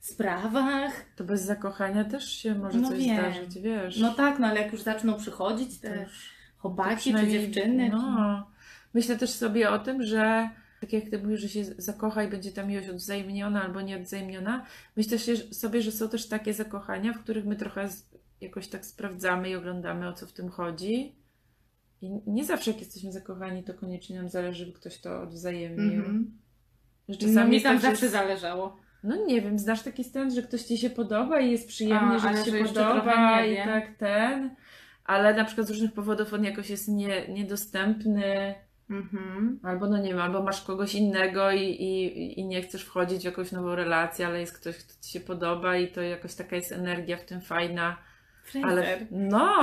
sprawach. 0.00 0.92
To 1.16 1.24
bez 1.24 1.42
zakochania 1.42 2.04
też 2.04 2.32
się 2.32 2.54
może 2.54 2.78
No 2.78 2.88
coś 2.88 2.98
wiem. 2.98 3.16
zdarzyć, 3.16 3.58
wiesz. 3.58 3.98
No 4.00 4.14
tak, 4.14 4.38
no 4.38 4.46
ale 4.46 4.62
jak 4.62 4.72
już 4.72 4.82
zaczną 4.82 5.14
przychodzić 5.14 5.78
te 5.80 5.96
już- 6.02 6.30
chłopaki 6.58 7.14
czy 7.14 7.28
dziewczyny. 7.28 7.88
No. 7.92 8.46
Myślę 8.94 9.16
też 9.18 9.30
sobie 9.30 9.70
o 9.70 9.78
tym, 9.78 10.02
że 10.02 10.50
tak 10.82 10.92
jak 10.92 11.10
ty 11.10 11.18
mówisz, 11.18 11.40
że 11.40 11.48
się 11.48 11.64
zakocha 11.64 12.22
i 12.24 12.28
będzie 12.28 12.52
ta 12.52 12.62
miłość 12.62 12.88
odwzajemniona 12.88 13.62
albo 13.62 13.80
nieodwzajemniona, 13.80 14.66
myślę 14.96 15.18
sobie, 15.52 15.82
że 15.82 15.92
są 15.92 16.08
też 16.08 16.28
takie 16.28 16.54
zakochania, 16.54 17.12
w 17.12 17.18
których 17.18 17.44
my 17.44 17.56
trochę 17.56 17.88
jakoś 18.40 18.68
tak 18.68 18.86
sprawdzamy 18.86 19.50
i 19.50 19.54
oglądamy, 19.54 20.08
o 20.08 20.12
co 20.12 20.26
w 20.26 20.32
tym 20.32 20.48
chodzi. 20.48 21.16
I 22.00 22.10
nie 22.26 22.44
zawsze 22.44 22.70
jak 22.70 22.80
jesteśmy 22.80 23.12
zakochani, 23.12 23.64
to 23.64 23.74
koniecznie 23.74 24.16
nam 24.16 24.28
zależy, 24.28 24.58
żeby 24.58 24.78
ktoś 24.78 24.98
to 24.98 25.22
odwzajemnił. 25.22 25.98
Mhm. 26.00 26.38
Że 27.08 27.18
No 27.20 27.28
czasami 27.28 27.48
mi 27.50 27.54
jest 27.54 27.64
tam 27.66 27.74
tak, 27.74 27.82
zawsze 27.82 28.06
jest- 28.06 28.16
zależało. 28.16 28.76
No 29.02 29.26
nie 29.26 29.40
wiem, 29.42 29.58
znasz 29.58 29.82
taki 29.82 30.04
stan, 30.04 30.34
że 30.34 30.42
ktoś 30.42 30.62
ci 30.62 30.78
się 30.78 30.90
podoba 30.90 31.40
i 31.40 31.50
jest 31.50 31.68
przyjemnie, 31.68 32.16
A, 32.16 32.18
że 32.18 32.44
ci 32.44 32.50
się 32.50 32.58
że 32.58 32.64
podoba 32.64 33.44
i 33.44 33.56
tak 33.56 33.96
ten, 33.98 34.56
ale 35.04 35.34
na 35.34 35.44
przykład 35.44 35.66
z 35.66 35.70
różnych 35.70 35.92
powodów 35.92 36.34
on 36.34 36.44
jakoś 36.44 36.70
jest 36.70 36.88
nie, 36.88 37.28
niedostępny, 37.28 38.54
Mhm. 38.90 39.60
albo 39.62 39.86
no 39.86 39.98
nie 39.98 40.08
wiem, 40.08 40.20
albo 40.20 40.42
masz 40.42 40.62
kogoś 40.62 40.94
innego 40.94 41.50
i, 41.50 41.60
i, 41.62 42.40
i 42.40 42.44
nie 42.44 42.62
chcesz 42.62 42.84
wchodzić 42.84 43.22
w 43.22 43.24
jakąś 43.24 43.52
nową 43.52 43.74
relację, 43.74 44.26
ale 44.26 44.40
jest 44.40 44.58
ktoś, 44.58 44.76
kto 44.76 44.94
ci 45.02 45.10
się 45.12 45.20
podoba 45.20 45.76
i 45.76 45.88
to 45.88 46.00
jakoś 46.02 46.34
taka 46.34 46.56
jest 46.56 46.72
energia 46.72 47.16
w 47.16 47.24
tym 47.24 47.40
fajna, 47.40 47.96
Ale, 48.62 48.98
no, 49.10 49.54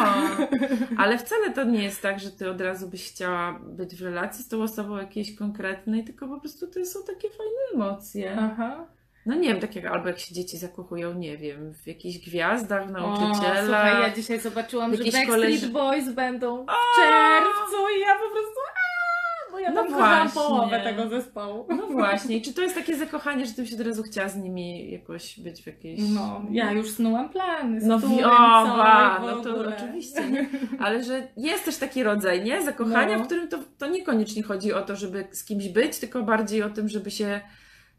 ale 1.01 1.17
wcale 1.17 1.51
to 1.51 1.63
nie 1.63 1.83
jest 1.83 2.01
tak, 2.01 2.19
że 2.19 2.31
ty 2.31 2.49
od 2.49 2.61
razu 2.61 2.87
byś 2.89 3.11
chciała 3.11 3.59
być 3.63 3.95
w 3.95 4.01
relacji 4.01 4.43
z 4.43 4.47
tą 4.47 4.63
osobą 4.63 4.97
jakiejś 4.97 5.35
konkretnej, 5.35 6.03
tylko 6.03 6.27
po 6.27 6.39
prostu 6.39 6.67
to 6.67 6.85
są 6.85 6.99
takie 7.03 7.29
fajne 7.29 7.59
emocje. 7.73 8.37
Aha. 8.39 8.87
No 9.25 9.35
nie 9.35 9.49
wiem, 9.49 9.59
tak 9.59 9.75
jak 9.75 9.85
albo 9.85 10.07
jak 10.07 10.19
się 10.19 10.33
dzieci 10.35 10.57
zakochują, 10.57 11.13
nie 11.13 11.37
wiem, 11.37 11.73
w 11.73 11.87
jakichś 11.87 12.27
gwiazdach, 12.27 12.91
w 12.91 12.95
O, 12.95 13.33
słuchaj, 13.35 14.01
ja 14.01 14.09
dzisiaj 14.15 14.39
zobaczyłam, 14.39 14.91
że 14.95 15.03
Backstreet 15.03 15.29
koleży- 15.29 15.69
Boys 15.69 16.09
będą 16.09 16.65
w 16.65 16.69
O! 16.69 16.73
czerwcu 16.95 17.77
i 17.97 17.99
ja 17.99 18.13
po 18.15 18.29
prostu 18.31 18.59
bo 19.59 19.63
ja 19.63 19.71
No 19.71 19.97
tam 19.97 20.29
połowę 20.31 20.79
tego 20.79 21.09
zespołu. 21.09 21.65
No 21.69 21.87
właśnie, 21.87 22.37
I 22.37 22.41
czy 22.41 22.53
to 22.53 22.61
jest 22.61 22.75
takie 22.75 22.95
zakochanie, 22.95 23.45
że 23.45 23.53
ty 23.53 23.61
byś 23.61 23.73
od 23.73 23.79
razu 23.81 24.03
chciała 24.03 24.29
z 24.29 24.35
nimi 24.37 24.91
jakoś 24.91 25.39
być 25.39 25.63
w 25.63 25.67
jakiejś... 25.67 25.99
No, 26.15 26.41
ja 26.51 26.71
już 26.71 26.91
snułam 26.91 27.29
plany. 27.29 27.79
No, 27.83 27.99
z 27.99 28.01
wi- 28.01 28.07
turem, 28.17 28.29
o, 28.31 28.65
co 28.67 28.77
wa, 28.77 29.17
i 29.17 29.21
w 29.21 29.25
no 29.31 29.43
to 29.43 29.55
oczywiście, 29.77 30.29
nie? 30.31 30.49
Ale 30.79 31.03
że 31.03 31.27
jest 31.37 31.65
też 31.65 31.77
taki 31.77 32.03
rodzaj, 32.03 32.43
nie? 32.43 32.61
Zakochania, 32.61 33.17
No. 33.17 33.23
w 33.23 33.25
którym 33.25 33.47
to, 33.47 33.57
to 33.77 33.87
niekoniecznie 33.87 34.43
chodzi 34.43 34.73
o 34.73 34.81
to, 34.81 34.95
żeby 34.95 35.27
z 35.31 35.45
kimś 35.45 35.67
być, 35.69 35.97
tylko 35.99 36.23
bardziej 36.23 36.63
o 36.63 36.69
tym, 36.69 36.89
żeby 36.89 37.11
się 37.11 37.41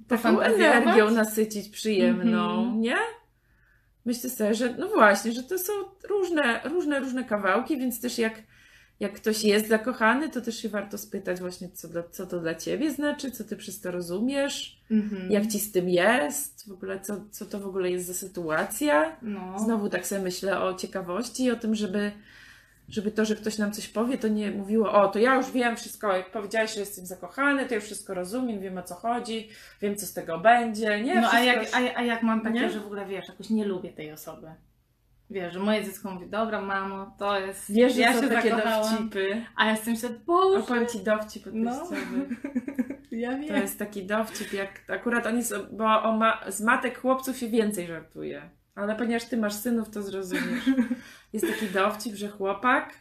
taką 0.08 0.40
energią 0.40 1.10
nasycić 1.10 1.68
przyjemną, 1.68 2.50
Mhm. 2.60 2.80
nie? 2.80 2.96
Myślę 4.04 4.30
sobie, 4.30 4.54
że 4.54 4.74
no 4.78 4.88
właśnie, 4.88 5.32
że 5.32 5.42
to 5.42 5.58
są 5.58 5.72
różne, 6.08 6.60
różne, 6.64 7.00
różne 7.00 7.24
kawałki, 7.24 7.76
więc 7.78 8.00
też 8.00 8.18
jak, 8.18 8.34
jak 9.00 9.12
ktoś 9.12 9.44
jest 9.44 9.68
zakochany, 9.68 10.28
to 10.28 10.40
też 10.40 10.62
się 10.62 10.68
warto 10.68 10.98
spytać 10.98 11.40
właśnie, 11.40 11.68
co, 11.68 11.88
dla, 11.88 12.02
co 12.10 12.26
to 12.26 12.40
dla 12.40 12.54
ciebie 12.54 12.90
znaczy, 12.90 13.30
co 13.30 13.44
ty 13.44 13.56
przez 13.56 13.80
to 13.80 13.90
rozumiesz, 13.90 14.80
Mhm. 14.90 15.30
jak 15.32 15.46
ci 15.46 15.58
z 15.60 15.72
tym 15.72 15.88
jest, 15.88 16.68
w 16.68 16.72
ogóle 16.72 17.00
co, 17.00 17.16
co 17.30 17.46
to 17.46 17.60
w 17.60 17.66
ogóle 17.66 17.90
jest 17.90 18.06
za 18.06 18.14
sytuacja. 18.14 19.16
No. 19.22 19.58
Znowu 19.58 19.88
tak 19.88 20.06
sobie 20.06 20.22
myślę 20.22 20.60
o 20.60 20.74
ciekawości 20.74 21.44
i 21.44 21.50
o 21.50 21.56
tym, 21.56 21.74
żeby, 21.74 22.12
żeby 22.88 23.10
to, 23.10 23.24
że 23.24 23.36
ktoś 23.36 23.58
nam 23.58 23.72
coś 23.72 23.88
powie, 23.88 24.18
to 24.18 24.28
nie 24.28 24.50
mówiło, 24.50 24.92
o, 24.92 25.08
to 25.08 25.18
ja 25.18 25.34
już 25.34 25.50
wiem 25.50 25.76
wszystko, 25.76 26.16
jak 26.16 26.30
powiedziałeś, 26.32 26.74
że 26.74 26.80
jestem 26.80 27.06
zakochany, 27.06 27.66
to 27.66 27.74
już 27.74 27.84
wszystko 27.84 28.14
rozumiem, 28.14 28.60
wiem 28.60 28.78
o 28.78 28.82
co 28.82 28.94
chodzi, 28.94 29.48
wiem 29.82 29.96
co 29.96 30.06
z 30.06 30.12
tego 30.12 30.38
będzie, 30.38 31.02
nie? 31.02 31.20
No 31.20 31.28
a 31.32 31.40
jak, 31.40 31.68
a, 31.72 31.76
a 31.98 32.02
jak 32.02 32.22
mam 32.22 32.40
takie, 32.40 32.60
Nie? 32.60 32.70
że 32.70 32.80
w 32.80 32.86
ogóle 32.86 33.06
wiesz, 33.06 33.28
jakoś 33.28 33.50
nie 33.50 33.64
lubię 33.64 33.92
tej 33.92 34.12
osoby. 34.12 34.46
Wiesz, 35.30 35.52
że 35.52 35.58
moje 35.60 35.84
dziecko 35.84 36.10
mówi, 36.10 36.26
dobra 36.28 36.60
mamo, 36.62 37.14
to 37.18 37.40
jest... 37.40 37.72
Wiesz, 37.72 37.94
że 37.94 38.00
ja 38.00 38.14
są 38.14 38.20
się 38.22 38.28
takie 38.28 38.50
zakochałam. 38.50 38.90
dowcipy. 38.90 39.44
A 39.56 39.64
ja 39.64 39.70
jestem 39.70 39.96
się, 39.96 40.08
boże, 40.08 40.58
Opowiem 40.58 40.86
ci 40.86 40.98
dowcip 41.00 41.46
No. 41.52 41.70
ja 43.10 43.32
To 43.32 43.38
wiem. 43.38 43.56
jest 43.56 43.78
taki 43.78 44.06
dowcip, 44.06 44.52
jak 44.52 44.90
akurat 44.90 45.26
on 45.26 45.36
jest, 45.36 45.54
bo 45.72 46.12
ma, 46.12 46.40
z 46.48 46.60
matek 46.60 46.98
chłopców 46.98 47.36
się 47.36 47.48
więcej 47.48 47.86
żartuje. 47.86 48.50
Ale 48.74 48.96
ponieważ 48.96 49.24
ty 49.24 49.36
masz 49.36 49.54
synów, 49.54 49.90
to 49.90 50.02
zrozumiesz. 50.02 50.70
Jest 51.32 51.46
taki 51.46 51.66
dowcip, 51.66 52.14
że 52.14 52.28
chłopak 52.28 52.94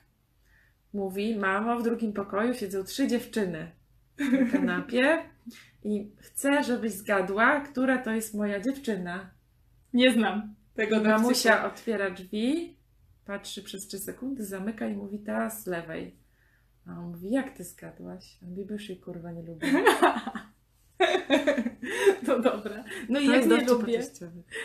mówi, 0.93 1.37
mamo, 1.39 1.79
w 1.79 1.83
drugim 1.83 2.13
pokoju 2.13 2.53
siedzą 2.53 2.83
trzy 2.83 3.07
dziewczyny 3.07 3.71
na 4.19 4.51
kanapie 4.51 5.17
i 5.83 6.11
chcę, 6.19 6.63
żebyś 6.63 6.91
zgadła, 6.91 7.59
która 7.61 7.97
to 7.97 8.11
jest 8.11 8.33
moja 8.33 8.59
dziewczyna. 8.59 9.29
Nie 9.93 10.11
znam 10.11 10.55
tego 10.79 11.03
mamusia 11.03 11.51
dowcipu. 11.51 11.67
otwiera 11.67 12.09
drzwi, 12.09 12.77
patrzy 13.25 13.63
przez 13.63 13.87
3 13.87 13.99
sekundy, 13.99 14.45
zamyka 14.45 14.87
i 14.87 14.95
mówi, 14.95 15.19
ta 15.19 15.49
z 15.49 15.67
lewej. 15.67 16.15
A 16.87 16.91
on 16.91 17.11
mówi, 17.11 17.31
jak 17.31 17.57
ty 17.57 17.63
zgadłaś? 17.63 18.37
A 18.41 18.45
on 18.45 18.51
mówi, 18.51 18.73
już 18.73 18.89
jej 18.89 18.99
kurwa 18.99 19.31
nie 19.31 19.43
lubię. 19.43 19.67
To 22.25 22.39
dobra. 22.49 22.83
No 23.09 23.19
i 23.19 23.27
jak 23.27 23.45
nie 23.45 23.65
lubię, 23.65 24.01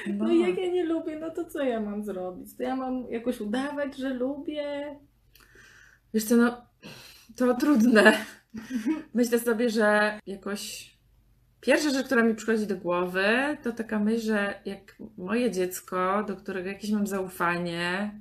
no 0.07 0.31
i 0.31 0.41
jak 0.41 0.59
ja 0.59 0.71
nie 0.71 0.85
lubię, 0.85 1.19
no 1.19 1.31
to 1.31 1.45
co 1.45 1.63
ja 1.63 1.81
mam 1.81 2.05
zrobić? 2.05 2.57
To 2.57 2.63
ja 2.63 2.77
mam 2.77 3.11
jakoś 3.11 3.41
udawać, 3.41 3.97
że 3.97 4.15
lubię? 4.15 4.97
Wiesz 6.15 6.25
co, 6.25 6.37
no 6.37 6.67
to 7.37 7.55
trudne. 7.55 8.25
Myślę 9.15 9.39
sobie, 9.39 9.71
że 9.71 10.19
jakoś 10.27 10.94
pierwsza 11.65 11.91
rzecz, 11.91 12.07
która 12.07 12.23
mi 12.23 12.35
przychodzi 12.35 12.67
do 12.67 12.77
głowy, 12.77 13.25
to 13.63 13.73
taka 13.73 13.99
myśl, 13.99 14.21
że 14.27 14.55
jak 14.65 14.97
moje 15.19 15.51
dziecko, 15.51 16.25
do 16.29 16.37
którego 16.37 16.69
jakieś 16.69 16.91
mam 16.91 17.07
zaufanie, 17.07 18.21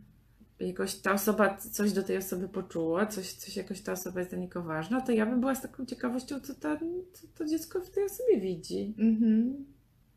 jakoś 0.60 0.96
ta 0.96 1.14
osoba, 1.14 1.58
coś 1.58 1.94
do 1.94 2.04
tej 2.04 2.18
osoby 2.18 2.50
poczuła, 2.50 3.06
coś, 3.06 3.34
coś 3.34 3.58
jakoś 3.58 3.82
ta 3.82 3.92
osoba 3.92 4.20
jest 4.20 4.32
dla 4.32 4.40
niego 4.40 4.64
ważna, 4.64 5.02
to 5.02 5.12
ja 5.12 5.26
bym 5.26 5.40
była 5.40 5.56
z 5.56 5.62
taką 5.62 5.86
ciekawością, 5.86 6.40
co, 6.40 6.56
ta, 6.56 6.78
co 7.14 7.28
to 7.38 7.46
dziecko 7.46 7.82
w 7.82 7.90
tej 7.90 8.04
osobie 8.06 8.40
widzi. 8.40 8.94
Mhm. 9.00 9.66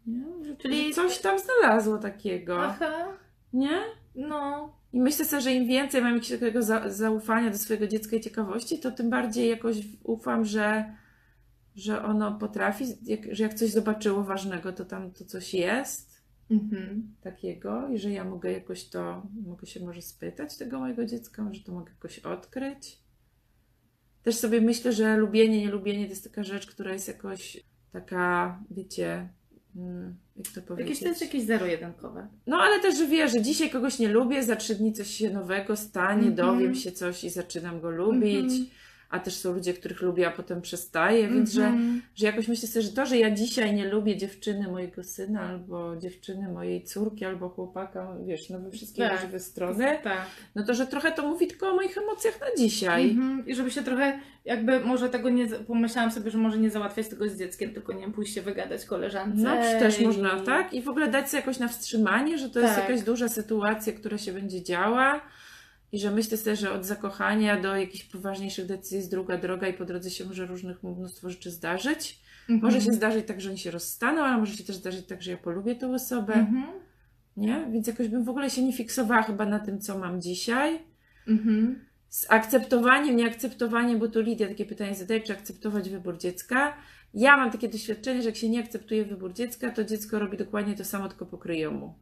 Nie? 0.06 0.24
Że, 0.44 0.56
Czyli- 0.56 0.94
coś 0.94 1.18
tam 1.18 1.38
znalazło 1.38 1.98
takiego. 1.98 2.64
Aha, 2.64 3.06
Nie? 3.52 3.80
no. 4.14 4.72
I 4.92 5.00
myślę 5.00 5.24
sobie, 5.24 5.42
że 5.42 5.52
im 5.52 5.66
więcej 5.66 6.02
mam 6.02 6.14
jakiegoś 6.14 6.40
takiego 6.40 6.62
za, 6.62 6.90
zaufania 6.90 7.50
do 7.50 7.58
swojego 7.58 7.86
dziecka 7.86 8.16
i 8.16 8.20
ciekawości, 8.20 8.78
to 8.78 8.90
tym 8.90 9.10
bardziej 9.10 9.48
jakoś 9.50 9.76
ufam, 10.04 10.44
że, 10.44 10.84
że 11.76 12.02
ono 12.02 12.38
potrafi, 12.38 12.84
jak, 13.02 13.20
że 13.34 13.42
jak 13.42 13.54
coś 13.54 13.70
zobaczyło 13.70 14.24
ważnego, 14.24 14.72
to 14.72 14.84
tam 14.84 15.10
to 15.12 15.24
coś 15.24 15.54
jest 15.54 16.16
Mhm. 16.50 17.14
takiego 17.20 17.88
i 17.88 17.98
że 17.98 18.10
ja 18.10 18.24
mogę 18.24 18.52
jakoś 18.52 18.88
to, 18.88 19.22
mogę 19.46 19.66
się 19.66 19.80
może 19.80 20.02
spytać 20.02 20.56
tego 20.56 20.78
mojego 20.80 21.04
dziecka, 21.06 21.48
że 21.52 21.60
to 21.64 21.72
mogę 21.72 21.92
jakoś 21.92 22.18
odkryć. 22.18 22.98
Też 24.22 24.36
sobie 24.36 24.60
myślę, 24.60 24.92
że 24.92 25.16
lubienie, 25.16 25.60
nielubienie 25.60 26.04
to 26.04 26.10
jest 26.10 26.24
taka 26.24 26.42
rzecz, 26.44 26.66
która 26.66 26.92
jest 26.92 27.08
jakoś 27.08 27.60
taka, 27.92 28.58
wiecie, 28.70 29.28
mm, 29.76 30.16
jak 30.36 30.48
to 30.48 30.62
powiedzieć? 30.62 30.88
Jakieś 30.88 31.02
to 31.02 31.08
jest 31.08 31.20
jakieś 31.20 31.42
zero-jedynkowe. 31.44 32.28
No 32.46 32.56
ale 32.56 32.80
też, 32.80 32.98
że 32.98 33.06
wie, 33.06 33.28
że 33.28 33.42
dzisiaj 33.42 33.70
kogoś 33.70 33.98
nie 33.98 34.08
lubię, 34.08 34.42
za 34.42 34.56
trzy 34.56 34.74
dni 34.74 34.92
coś 34.92 35.10
się 35.10 35.30
nowego 35.30 35.76
stanie, 35.76 36.28
Mhm. 36.28 36.34
dowiem 36.34 36.74
się 36.74 36.92
coś 36.92 37.24
i 37.24 37.30
zaczynam 37.30 37.80
go 37.80 37.90
lubić. 37.90 38.52
Mhm. 38.52 38.66
A 39.11 39.19
też 39.21 39.35
są 39.35 39.53
ludzie, 39.53 39.75
których 39.75 40.03
lubię, 40.03 40.29
a 40.29 40.31
potem 40.31 40.62
przestaję, 40.62 41.29
więc 41.29 41.53
że, 41.53 41.64
Mhm. 41.66 42.03
że 42.14 42.27
jakoś 42.27 42.49
myślę 42.49 42.69
sobie, 42.69 42.83
że 42.83 42.92
to, 42.92 43.07
że 43.07 43.19
ja 43.19 43.31
dzisiaj 43.31 43.75
nie 43.75 43.88
lubię 43.88 44.16
dziewczyny 44.16 44.69
mojego 44.69 45.05
syna, 45.05 45.40
albo 45.40 45.97
dziewczyny 45.97 46.49
mojej 46.49 46.85
córki, 46.85 47.25
albo 47.25 47.49
chłopaka, 47.49 48.16
wiesz, 48.27 48.51
no 48.51 48.61
we 48.61 48.71
wszystkie 48.71 49.03
Tak. 49.03 49.12
możliwe 49.12 49.40
strony, 49.40 49.99
Tak. 50.05 50.27
no 50.55 50.64
to, 50.64 50.75
że 50.75 50.87
trochę 50.87 51.12
to 51.12 51.29
mówi 51.29 51.47
tylko 51.47 51.69
o 51.71 51.75
moich 51.75 51.99
emocjach 51.99 52.40
na 52.40 52.47
dzisiaj. 52.59 53.11
Mhm. 53.11 53.47
I 53.47 53.55
żeby 53.55 53.71
się 53.71 53.83
trochę, 53.83 54.19
jakby 54.45 54.81
może 54.81 55.09
tego 55.09 55.29
nie, 55.31 55.47
pomyślałam 55.47 56.11
sobie, 56.12 56.31
że 56.31 56.38
może 56.38 56.59
nie 56.59 56.71
załatwiać 56.71 57.09
tego 57.09 57.29
z 57.29 57.38
dzieckiem, 57.38 57.75
tylko 57.75 57.92
nie 57.92 58.01
wiem, 58.01 58.12
pójść 58.12 58.35
się 58.35 58.42
wygadać 58.42 58.85
koleżance. 58.85 59.42
No, 59.42 59.57
też 59.81 60.01
można, 60.01 60.40
tak? 60.40 60.73
I 60.75 60.83
w 60.83 60.88
ogóle 60.88 61.09
dać 61.09 61.31
sobie 61.31 61.40
jakoś 61.40 61.59
na 61.59 61.69
wstrzymanie, 61.69 62.38
że 62.38 62.51
to 62.51 62.61
jest 62.61 62.75
Tak. 62.75 62.88
jakaś 62.88 63.03
duża 63.05 63.29
sytuacja, 63.29 63.92
która 63.92 64.19
się 64.19 64.33
będzie 64.33 64.62
działa 64.62 65.21
i 65.92 65.99
że 65.99 66.11
myślę 66.11 66.37
sobie, 66.37 66.57
że 66.57 66.72
od 66.72 66.85
zakochania 66.85 67.61
do 67.61 67.77
jakichś 67.77 68.05
poważniejszych 68.05 68.66
decyzji 68.66 68.96
jest 68.96 69.11
druga 69.11 69.38
droga 69.38 69.68
i 69.68 69.72
po 69.75 69.85
drodze 69.85 70.11
się 70.11 70.25
może 70.25 70.46
różnych 70.46 70.83
mnóstwo 70.83 71.31
rzeczy 71.31 71.51
zdarzyć. 71.51 72.20
Mhm. 72.49 72.61
Może 72.61 72.87
się 72.87 72.92
zdarzyć 72.92 73.27
tak, 73.27 73.40
że 73.40 73.49
oni 73.51 73.59
się 73.59 73.70
rozstaną, 73.70 74.22
ale 74.22 74.38
może 74.38 74.57
się 74.57 74.64
też 74.64 74.77
zdarzyć 74.77 75.07
tak, 75.07 75.22
że 75.22 75.31
ja 75.31 75.37
polubię 75.37 75.75
tą 75.75 75.94
osobę, 75.94 76.35
Mhm. 76.35 76.66
nie? 77.37 77.68
Więc 77.72 77.87
jakoś 77.87 78.09
bym 78.09 78.25
w 78.25 78.29
ogóle 78.29 78.51
się 78.51 78.62
nie 78.62 78.72
fiksowała 78.72 79.22
chyba 79.22 79.46
na 79.46 79.59
tym, 79.59 79.81
co 79.81 79.99
mam 79.99 80.20
dzisiaj. 80.22 80.79
Mhm. 81.29 81.85
Z 82.09 82.27
akceptowaniem, 82.31 83.16
nieakceptowaniem, 83.16 83.99
bo 83.99 84.09
tu 84.09 84.20
Lidia 84.20 84.49
takie 84.49 84.66
pytanie 84.66 84.94
zadaje, 84.94 85.20
czy 85.20 85.33
akceptować 85.33 85.90
wybór 85.90 86.18
dziecka. 86.18 86.77
Ja 87.14 87.37
mam 87.37 87.51
takie 87.51 87.68
doświadczenie, 87.68 88.22
że 88.22 88.29
jak 88.29 88.37
się 88.37 88.49
nie 88.49 88.61
akceptuje 88.61 89.05
wybór 89.05 89.33
dziecka, 89.33 89.70
to 89.70 89.85
dziecko 89.85 90.18
robi 90.18 90.37
dokładnie 90.37 90.75
to 90.75 90.85
samo, 90.85 91.09
tylko 91.09 91.27
po 91.27 91.38
kryjomu. 91.38 91.94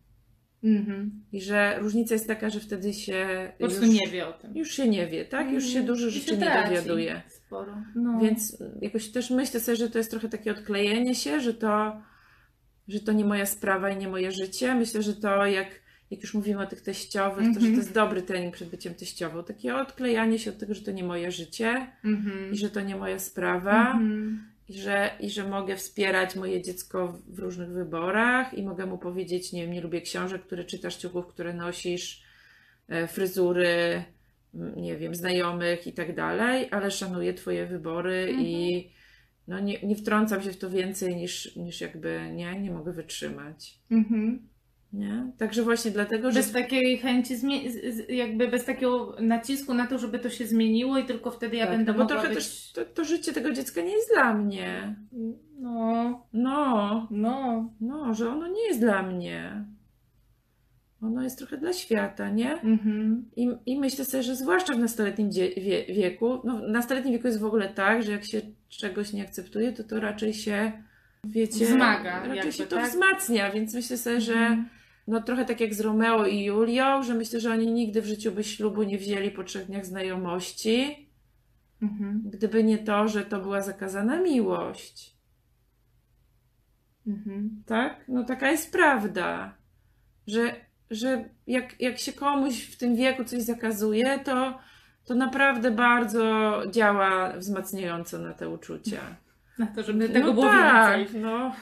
Mhm. 0.65 1.23
I 1.33 1.41
że 1.43 1.79
różnica 1.79 2.15
jest 2.15 2.27
taka, 2.27 2.51
że 2.51 2.61
wtedy 2.61 2.93
się 2.93 3.27
Po 3.59 3.65
prostu 3.67 3.85
już, 3.87 3.95
nie 3.95 4.11
wie 4.11 4.27
o 4.29 4.33
tym. 4.33 4.57
już 4.57 4.71
się 4.71 4.89
nie 4.89 5.07
wie, 5.07 5.25
tak? 5.25 5.53
Już 5.53 5.65
się 5.65 5.69
Mhm. 5.79 5.87
dużo 5.87 6.11
rzeczy 6.11 6.27
się 6.27 6.37
nie 6.37 6.63
dowiaduje. 6.69 7.23
Sporo. 7.29 7.77
No. 7.95 8.19
Więc 8.21 8.63
jakoś 8.81 9.09
też 9.09 9.31
myślę 9.31 9.61
sobie, 9.61 9.77
że 9.77 9.91
to 9.91 9.99
jest 9.99 10.11
trochę 10.11 10.29
takie 10.29 10.51
odklejenie 10.53 11.15
się, 11.15 11.41
że 11.41 11.55
to, 11.55 12.03
że 12.89 13.01
to 13.01 13.13
nie 13.13 13.25
moja 13.25 13.47
sprawa 13.47 13.91
i 13.91 13.97
nie 13.97 14.09
moje 14.09 14.33
życie. 14.33 14.75
Myślę, 14.75 15.03
że 15.03 15.15
to 15.17 15.47
jak, 15.47 15.69
jak 16.11 16.21
już 16.23 16.35
mówimy 16.35 16.63
o 16.63 16.67
tych 16.67 16.81
teściowych, 16.81 17.39
to 17.47 17.53
że 17.55 17.61
to 17.61 17.61
Mhm. 17.61 17.75
jest 17.77 17.93
dobry 17.93 18.23
trening 18.23 18.55
przed 18.55 18.69
byciem 18.69 18.95
teściową. 18.95 19.45
Takie 19.45 19.77
odklejanie 19.77 20.39
się 20.39 20.51
od 20.51 20.59
tego, 20.59 20.75
że 20.75 20.83
to 20.83 20.91
nie 20.93 21.05
moje 21.05 21.31
życie 21.33 21.87
Mhm. 22.05 22.53
i 22.53 22.57
że 22.57 22.71
to 22.71 22.81
nie 22.81 22.97
moja 22.97 23.19
sprawa. 23.19 23.99
I 24.69 24.79
że, 24.79 25.11
I 25.21 25.31
że 25.31 25.49
mogę 25.49 25.77
wspierać 25.77 26.37
moje 26.37 26.63
dziecko 26.63 27.19
w, 27.29 27.39
różnych 27.39 27.69
wyborach 27.69 28.55
i 28.55 28.63
mogę 28.63 28.87
mu 28.87 28.99
powiedzieć, 28.99 29.53
nie 29.53 29.63
wiem, 29.63 29.73
nie 29.73 29.81
lubię 29.81 30.01
książek, 30.01 30.43
które 30.43 30.65
czytasz, 30.65 30.97
ciuchów, 30.97 31.27
które 31.27 31.55
nosisz, 31.55 32.23
e, 32.89 33.07
fryzury, 33.09 34.05
nie 34.77 34.97
wiem, 34.97 35.15
znajomych 35.15 35.87
i 35.87 35.93
tak 35.93 36.15
dalej, 36.15 36.69
ale 36.71 36.91
szanuję 36.91 37.35
Twoje 37.35 37.67
wybory 37.67 38.27
Mhm. 38.29 38.47
i 38.47 38.91
no 39.49 39.61
nie, 39.61 39.81
nie 39.83 39.97
wtrącam 39.97 40.43
się 40.43 40.53
w 40.53 40.59
to 40.59 40.71
więcej 40.71 41.17
niż, 41.17 41.57
niż 41.57 41.81
jakby, 41.81 42.21
nie, 42.33 42.61
nie 42.61 42.71
mogę 42.71 42.93
wytrzymać. 42.93 43.79
Mhm. 43.91 44.49
Nie? 44.95 45.33
Także 45.39 45.63
właśnie 45.63 45.91
dlatego, 45.91 46.31
że 46.31 46.41
Bez 46.41 46.53
takiej 46.53 46.99
chęci, 46.99 47.35
jakby 48.09 48.49
bez 48.49 48.65
takiego 48.65 49.17
nacisku 49.21 49.75
na 49.75 49.87
to, 49.87 49.99
żeby 49.99 50.19
to 50.19 50.31
się 50.31 50.47
zmieniło 50.47 50.99
i 50.99 51.05
tylko 51.05 51.31
wtedy 51.31 51.57
ja 51.57 51.67
tak, 51.67 51.77
będę 51.77 51.93
no 51.93 51.99
bo 51.99 52.05
mogła 52.05 52.17
trochę 52.17 52.29
być... 52.35 52.45
też 52.45 52.73
to, 52.73 52.85
to 52.85 53.05
życie 53.05 53.33
tego 53.33 53.53
dziecka 53.53 53.81
nie 53.81 53.93
jest 53.93 54.11
dla 54.15 54.35
mnie. 54.35 54.97
No, 55.61 56.27
No, 56.33 57.09
no. 57.11 57.69
No, 57.81 58.15
że 58.15 58.31
ono 58.31 58.47
nie 58.47 58.67
jest 58.67 58.81
dla 58.81 59.03
mnie. 59.03 59.65
ono 61.03 61.23
jest 61.23 61.39
trochę 61.39 61.57
dla 61.57 61.73
świata, 61.73 62.31
nie? 62.31 62.53
Mhm. 62.61 63.31
I, 63.37 63.49
I 63.67 63.81
myślę 63.81 64.05
sobie, 64.05 64.23
że 64.23 64.37
zwłaszcza 64.37 64.75
w 64.75 64.79
nastoletnim 64.79 65.31
wie, 65.57 65.85
wieku, 65.95 66.41
no 66.45 66.59
w 66.59 66.69
nastoletnim 66.69 67.15
wieku 67.15 67.27
jest 67.27 67.41
w 67.41 67.45
ogóle 67.45 67.69
tak, 67.69 68.03
że 68.03 68.13
jak 68.13 68.25
się 68.25 68.41
czegoś 68.69 69.13
nie 69.13 69.23
akceptuje, 69.23 69.73
to 69.73 69.85
to 69.85 70.01
raczej 70.01 70.35
się, 70.35 70.73
wiecie, 71.25 71.65
Wzmaga 71.65 72.21
raczej 72.21 72.37
jakby, 72.37 72.53
się 72.53 72.67
to 72.67 72.77
tak? 72.77 72.91
wzmacnia, 72.91 73.51
więc 73.51 73.75
myślę 73.75 73.97
sobie, 73.97 74.21
że 74.21 74.35
Mhm. 74.35 74.69
No 75.07 75.23
trochę 75.23 75.45
tak 75.45 75.61
jak 75.61 75.75
z 75.75 75.81
Romeo 75.81 76.27
i 76.27 76.45
Julią, 76.45 77.03
że 77.03 77.15
myślę, 77.15 77.41
że 77.41 77.53
oni 77.53 77.73
nigdy 77.73 78.03
w 78.03 78.07
życiu 78.07 78.33
by 78.33 78.45
ślubu 78.45 78.83
nie 78.83 78.99
wzięli 78.99 79.31
po 79.31 79.45
trzech 79.45 79.67
dniach 79.67 79.87
znajomości, 79.87 81.05
Mhm. 81.83 82.23
gdyby 82.25 82.65
nie 82.65 82.79
to, 82.79 83.09
że 83.09 83.25
to 83.25 83.41
była 83.41 83.61
zakazana 83.61 84.21
miłość. 84.21 85.17
Mhm. 87.07 87.63
Tak? 87.67 88.05
No 88.09 88.25
taka 88.25 88.51
jest 88.51 88.73
prawda, 88.73 89.55
że, 90.27 90.55
że 90.91 91.25
jak, 91.47 91.81
jak 91.81 91.99
się 91.99 92.13
komuś 92.13 92.63
w 92.65 92.79
tym 92.79 92.97
wieku 92.97 93.25
coś 93.25 93.43
zakazuje, 93.43 94.19
to, 94.19 94.59
to 95.05 95.15
naprawdę 95.15 95.71
bardzo 95.71 96.63
działa 96.71 97.33
wzmacniająco 97.37 98.19
na 98.19 98.33
te 98.33 98.49
uczucia. 98.49 99.01
Na 99.59 99.67
to, 99.67 99.83
żeby 99.83 100.09
tego 100.09 100.27
no 100.27 100.33
było 100.33 100.47
tak, 100.47 100.99
więcej. 100.99 101.21
no. 101.21 101.55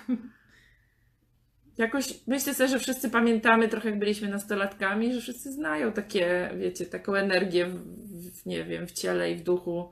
Jakoś 1.79 2.15
myślę 2.27 2.55
sobie, 2.55 2.69
że 2.69 2.79
wszyscy 2.79 3.11
pamiętamy 3.11 3.69
trochę 3.69 3.91
jak 3.91 3.99
byliśmy 3.99 4.29
nastolatkami, 4.29 5.15
że 5.15 5.21
wszyscy 5.21 5.53
znają 5.53 5.93
takie, 5.93 6.51
wiecie, 6.59 6.87
taką 6.87 7.15
energię 7.15 7.67
w, 7.67 7.77
w, 8.41 8.47
nie 8.47 8.65
wiem, 8.65 8.87
w 8.87 8.93
ciele 8.93 9.31
i 9.31 9.35
w 9.37 9.43
duchu, 9.43 9.91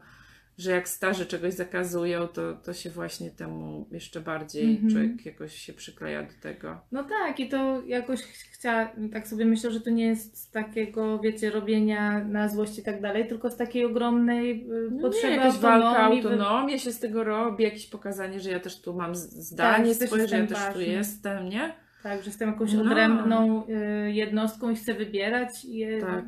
że 0.61 0.71
jak 0.71 0.89
starzy 0.89 1.27
czegoś 1.27 1.55
zakazują, 1.55 2.29
to, 2.29 2.55
to 2.55 2.73
się 2.73 2.91
właśnie 2.91 3.31
temu 3.31 3.87
jeszcze 3.91 4.21
bardziej 4.21 4.71
Mhm. 4.71 4.91
człowiek 4.91 5.27
jakoś 5.27 5.55
się 5.55 5.73
przykleja 5.73 6.23
do 6.23 6.33
tego. 6.43 6.81
No 6.93 7.05
tak, 7.05 7.41
i 7.41 7.49
to 7.49 7.83
jakoś 7.87 8.21
chciała, 8.23 8.93
tak 9.13 9.29
sobie 9.29 9.45
myślę, 9.45 9.71
że 9.71 9.81
to 9.81 9.91
nie 9.91 10.07
jest 10.07 10.37
z 10.39 10.51
takiego, 10.51 11.19
wiecie, 11.19 11.51
robienia 11.51 12.25
na 12.25 12.49
złość 12.49 12.79
i 12.79 12.83
tak 12.83 13.01
dalej, 13.03 13.27
tylko 13.29 13.51
z 13.51 13.57
takiej 13.57 13.85
ogromnej 13.85 14.67
y, 14.71 14.91
No 14.91 15.01
potrzeby 15.03 15.37
nie, 15.45 15.53
walka 15.53 15.99
autonomię 16.03 16.79
się 16.79 16.93
z 16.93 16.99
tego 17.01 17.25
robi, 17.25 17.65
jakieś 17.65 17.87
pokazanie, 17.87 18.41
że 18.41 18.51
ja 18.51 18.61
też 18.61 18.81
tu 18.81 18.95
mam 18.95 19.13
Tak, 19.13 19.17
zdanie 19.17 19.93
że 19.95 19.99
też 19.99 20.09
swoje, 20.09 20.29
że 20.29 20.39
ja 20.39 20.47
też 20.47 20.59
tu 20.59 20.65
ważny. 20.65 20.85
jestem, 20.85 21.49
nie? 21.49 21.73
Tak, 22.03 22.21
że 22.23 22.27
jestem 22.27 22.49
jakąś 22.51 22.73
No. 22.73 22.81
odrębną 22.83 23.67
y, 23.69 24.13
jednostką 24.13 24.71
i 24.71 24.77
chcę 24.77 24.95
wybierać, 24.95 25.65
je, 25.65 26.01
Tak. 26.01 26.25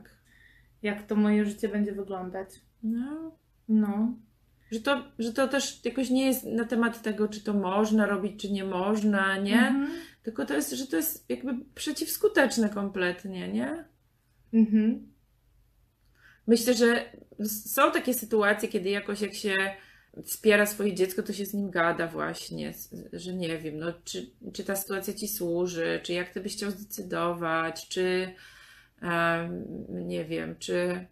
jak 0.82 1.02
to 1.02 1.16
moje 1.16 1.44
życie 1.44 1.68
będzie 1.68 1.92
wyglądać. 1.92 2.48
No. 2.82 3.36
No. 3.72 4.14
Że 4.70 4.80
to, 4.80 5.04
że 5.18 5.32
to 5.32 5.48
też 5.48 5.84
jakoś 5.84 6.10
nie 6.10 6.26
jest 6.26 6.44
na 6.44 6.64
temat 6.64 7.02
tego, 7.02 7.28
czy 7.28 7.40
to 7.40 7.54
można 7.54 8.06
robić, 8.06 8.42
czy 8.42 8.52
nie 8.52 8.64
można, 8.64 9.38
nie? 9.38 9.68
Mhm. 9.68 9.90
Tylko 10.22 10.46
to 10.46 10.54
jest, 10.54 10.72
że 10.72 10.86
to 10.86 10.96
jest 10.96 11.30
jakby 11.30 11.54
przeciwskuteczne 11.74 12.68
kompletnie, 12.68 13.48
nie? 13.48 13.84
Mhm. 14.52 15.12
Myślę, 16.46 16.74
że 16.74 17.12
są 17.44 17.92
takie 17.92 18.14
sytuacje, 18.14 18.68
kiedy 18.68 18.90
jakoś 18.90 19.20
jak 19.20 19.34
się 19.34 19.56
wspiera 20.24 20.66
swoje 20.66 20.94
dziecko, 20.94 21.22
to 21.22 21.32
się 21.32 21.46
z 21.46 21.54
nim 21.54 21.70
gada 21.70 22.06
właśnie, 22.06 22.74
że 23.12 23.34
nie 23.34 23.58
wiem, 23.58 23.78
no, 23.78 23.92
czy, 24.04 24.30
czy 24.52 24.64
ta 24.64 24.76
sytuacja 24.76 25.14
ci 25.14 25.28
służy, 25.28 26.00
czy 26.02 26.12
jak 26.12 26.30
ty 26.30 26.40
byś 26.40 26.56
chciał 26.56 26.70
zdecydować, 26.70 27.88
czy 27.88 28.34
em, 29.02 29.64
nie 29.88 30.24
wiem, 30.24 30.56
czy 30.58 31.06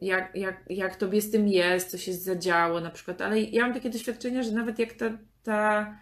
jak, 0.00 0.36
jak, 0.36 0.64
jak 0.70 0.96
tobie 0.96 1.20
z 1.22 1.30
tym 1.30 1.48
jest, 1.48 1.90
co 1.90 1.98
się 1.98 2.12
zadziało 2.12 2.80
na 2.80 2.90
przykład, 2.90 3.20
ale 3.20 3.40
ja 3.40 3.62
mam 3.64 3.74
takie 3.74 3.90
doświadczenia, 3.90 4.42
że 4.42 4.52
nawet 4.52 4.78
jak 4.78 4.92
ta, 4.92 5.18
ta, 5.42 5.96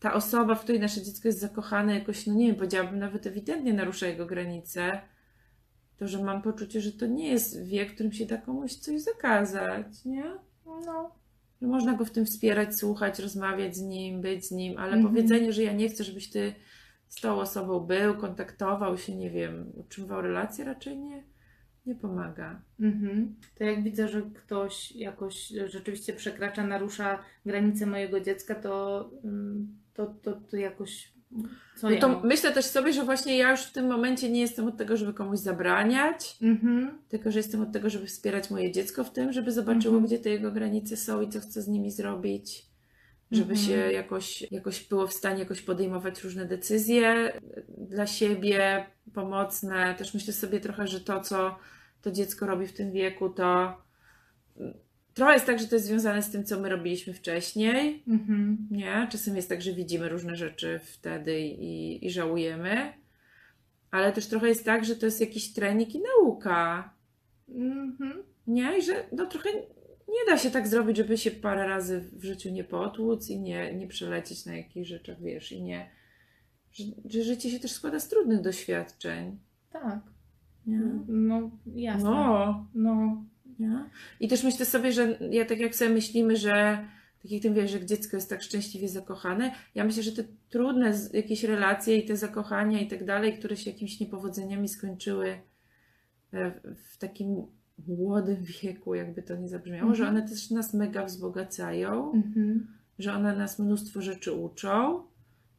ta 0.00 0.14
osoba, 0.14 0.54
w 0.54 0.62
której 0.62 0.80
nasze 0.80 1.02
dziecko 1.02 1.28
jest 1.28 1.40
zakochane, 1.40 1.94
jakoś, 1.98 2.26
no 2.26 2.34
nie 2.34 2.46
wiem, 2.46 2.56
powiedziałabym, 2.56 2.98
nawet 2.98 3.26
ewidentnie 3.26 3.72
narusza 3.72 4.06
jego 4.06 4.26
granice, 4.26 5.00
to, 5.96 6.08
że 6.08 6.22
mam 6.24 6.42
poczucie, 6.42 6.80
że 6.80 6.92
to 6.92 7.06
nie 7.06 7.28
jest 7.28 7.64
wiek, 7.64 7.90
w 7.90 7.94
którym 7.94 8.12
się 8.12 8.26
da 8.26 8.36
komuś 8.36 8.74
coś 8.74 9.00
zakazać, 9.00 10.04
nie? 10.04 10.24
No. 10.66 11.14
Że 11.62 11.68
można 11.68 11.94
go 11.94 12.04
w 12.04 12.10
tym 12.10 12.26
wspierać, 12.26 12.76
słuchać, 12.76 13.18
rozmawiać 13.18 13.76
z 13.76 13.80
nim, 13.80 14.20
być 14.20 14.46
z 14.46 14.50
nim, 14.50 14.78
ale 14.78 14.92
Mhm. 14.92 15.14
powiedzenie, 15.14 15.52
że 15.52 15.62
ja 15.62 15.72
nie 15.72 15.88
chcę, 15.88 16.04
żebyś 16.04 16.30
ty 16.30 16.54
z 17.08 17.20
tą 17.20 17.40
osobą 17.40 17.80
był, 17.80 18.14
kontaktował 18.14 18.98
się, 18.98 19.14
nie 19.16 19.30
wiem, 19.30 19.72
utrzymywał 19.76 20.22
relacje, 20.22 20.64
raczej 20.64 20.96
nie, 20.98 21.22
nie 21.86 21.94
pomaga. 21.94 22.60
Mhm. 22.80 23.34
To 23.58 23.64
jak 23.64 23.82
widzę, 23.82 24.08
że 24.08 24.22
ktoś 24.22 24.92
jakoś 24.92 25.48
rzeczywiście 25.66 26.12
przekracza, 26.12 26.66
narusza 26.66 27.18
granice 27.46 27.86
mojego 27.86 28.20
dziecka, 28.20 28.54
to, 28.54 29.10
ym, 29.24 29.68
to, 29.94 30.06
to, 30.22 30.32
to 30.32 30.56
jakoś. 30.56 31.12
Co 31.76 31.90
No 31.90 31.96
to 31.96 32.20
myślę 32.24 32.52
też 32.52 32.64
sobie, 32.64 32.92
że 32.92 33.04
właśnie 33.04 33.38
ja 33.38 33.50
już 33.50 33.60
w 33.60 33.72
tym 33.72 33.86
momencie 33.86 34.30
nie 34.30 34.40
jestem 34.40 34.66
od 34.66 34.76
tego, 34.76 34.96
żeby 34.96 35.14
komuś 35.14 35.38
zabraniać, 35.38 36.36
Mhm. 36.42 36.98
tylko 37.08 37.30
że 37.30 37.38
jestem 37.38 37.60
od 37.62 37.72
tego, 37.72 37.90
żeby 37.90 38.06
wspierać 38.06 38.50
moje 38.50 38.72
dziecko 38.72 39.04
w 39.04 39.12
tym, 39.12 39.32
żeby 39.32 39.52
zobaczyło, 39.52 39.94
Mhm. 39.94 40.04
gdzie 40.06 40.18
te 40.18 40.30
jego 40.30 40.52
granice 40.52 40.96
są 40.96 41.20
i 41.20 41.28
co 41.28 41.40
chce 41.40 41.62
z 41.62 41.68
nimi 41.68 41.90
zrobić. 41.90 42.71
Żeby 43.32 43.52
Mhm. 43.52 43.68
się 43.68 43.92
jakoś, 43.92 44.50
jakoś 44.50 44.88
było 44.88 45.06
w 45.06 45.12
stanie 45.12 45.38
jakoś 45.38 45.62
podejmować 45.62 46.24
różne 46.24 46.46
decyzje 46.46 47.32
dla 47.68 48.06
siebie, 48.06 48.86
pomocne. 49.14 49.94
Też 49.94 50.14
myślę 50.14 50.32
sobie 50.32 50.60
trochę, 50.60 50.86
że 50.86 51.00
to, 51.00 51.20
co 51.20 51.58
to 52.02 52.10
dziecko 52.10 52.46
robi 52.46 52.66
w 52.66 52.72
tym 52.72 52.92
wieku, 52.92 53.30
to 53.30 53.76
trochę 55.14 55.32
jest 55.32 55.46
tak, 55.46 55.58
że 55.58 55.68
to 55.68 55.74
jest 55.74 55.86
związane 55.86 56.22
z 56.22 56.30
tym, 56.30 56.44
co 56.44 56.60
my 56.60 56.68
robiliśmy 56.68 57.14
wcześniej. 57.14 58.02
Mhm. 58.08 58.68
Nie? 58.70 59.08
Czasem 59.10 59.36
jest 59.36 59.48
tak, 59.48 59.62
że 59.62 59.72
widzimy 59.72 60.08
różne 60.08 60.36
rzeczy 60.36 60.80
wtedy 60.84 61.40
i, 61.40 62.06
i 62.06 62.10
żałujemy. 62.10 62.92
Ale 63.90 64.12
też 64.12 64.26
trochę 64.26 64.48
jest 64.48 64.64
tak, 64.64 64.84
że 64.84 64.96
to 64.96 65.06
jest 65.06 65.20
jakiś 65.20 65.52
trening 65.52 65.94
i 65.94 66.02
nauka. 66.02 66.94
Mhm. 67.48 68.22
Nie? 68.46 68.78
I 68.78 68.82
że 68.82 69.06
no 69.12 69.26
trochę 69.26 69.48
nie 70.08 70.32
da 70.32 70.38
się 70.38 70.50
tak 70.50 70.68
zrobić, 70.68 70.96
żeby 70.96 71.18
się 71.18 71.30
parę 71.30 71.66
razy 71.66 72.00
w 72.12 72.24
życiu 72.24 72.50
nie 72.50 72.64
potłuc 72.64 73.30
i 73.30 73.40
nie, 73.40 73.74
nie 73.74 73.86
przelecieć 73.86 74.46
na 74.46 74.56
jakichś 74.56 74.88
rzeczach, 74.88 75.22
wiesz, 75.22 75.52
i 75.52 75.62
nie. 75.62 75.90
Że, 76.72 76.84
że 77.04 77.22
życie 77.22 77.50
się 77.50 77.60
też 77.60 77.72
składa 77.72 78.00
z 78.00 78.08
trudnych 78.08 78.40
doświadczeń. 78.40 79.38
Tak. 79.70 80.00
Nie? 80.66 80.80
No, 81.08 81.50
jasne. 81.74 82.10
No. 82.10 82.66
No. 82.74 83.24
Nie? 83.58 83.90
I 84.20 84.28
też 84.28 84.44
myślę 84.44 84.66
sobie, 84.66 84.92
że 84.92 85.18
ja 85.30 85.44
tak 85.44 85.58
jak 85.58 85.74
sobie 85.74 85.90
myślimy, 85.90 86.36
że 86.36 86.88
tak 87.22 87.30
jak 87.32 87.42
ty 87.42 87.50
wiesz, 87.50 87.70
że 87.70 87.86
dziecko 87.86 88.16
jest 88.16 88.30
tak 88.30 88.42
szczęśliwie 88.42 88.88
zakochane, 88.88 89.54
ja 89.74 89.84
myślę, 89.84 90.02
że 90.02 90.12
te 90.12 90.24
trudne 90.50 90.92
jakieś 91.12 91.44
relacje 91.44 91.96
i 91.96 92.04
te 92.04 92.16
zakochania 92.16 92.80
i 92.80 92.88
tak 92.88 93.04
dalej, 93.04 93.38
które 93.38 93.56
się 93.56 93.70
jakimiś 93.70 94.00
niepowodzeniami 94.00 94.68
skończyły 94.68 95.40
e, 96.32 96.60
w 96.74 96.98
takim 96.98 97.46
młodym 97.88 98.36
wieku, 98.62 98.94
jakby 98.94 99.22
to 99.22 99.36
nie 99.36 99.48
zabrzmiało, 99.48 99.90
Mhm. 99.90 99.94
że 99.94 100.08
one 100.08 100.28
też 100.28 100.50
nas 100.50 100.74
mega 100.74 101.04
wzbogacają, 101.04 102.12
Mhm. 102.12 102.66
że 102.98 103.14
one 103.14 103.36
nas 103.36 103.58
mnóstwo 103.58 104.02
rzeczy 104.02 104.32
uczą 104.32 105.02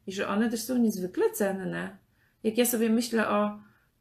i 0.07 0.11
że 0.11 0.27
one 0.27 0.49
też 0.49 0.61
są 0.63 0.77
niezwykle 0.77 1.29
cenne. 1.33 1.97
Jak 2.43 2.57
ja 2.57 2.65
sobie 2.65 2.89
myślę 2.89 3.29
o, 3.29 3.59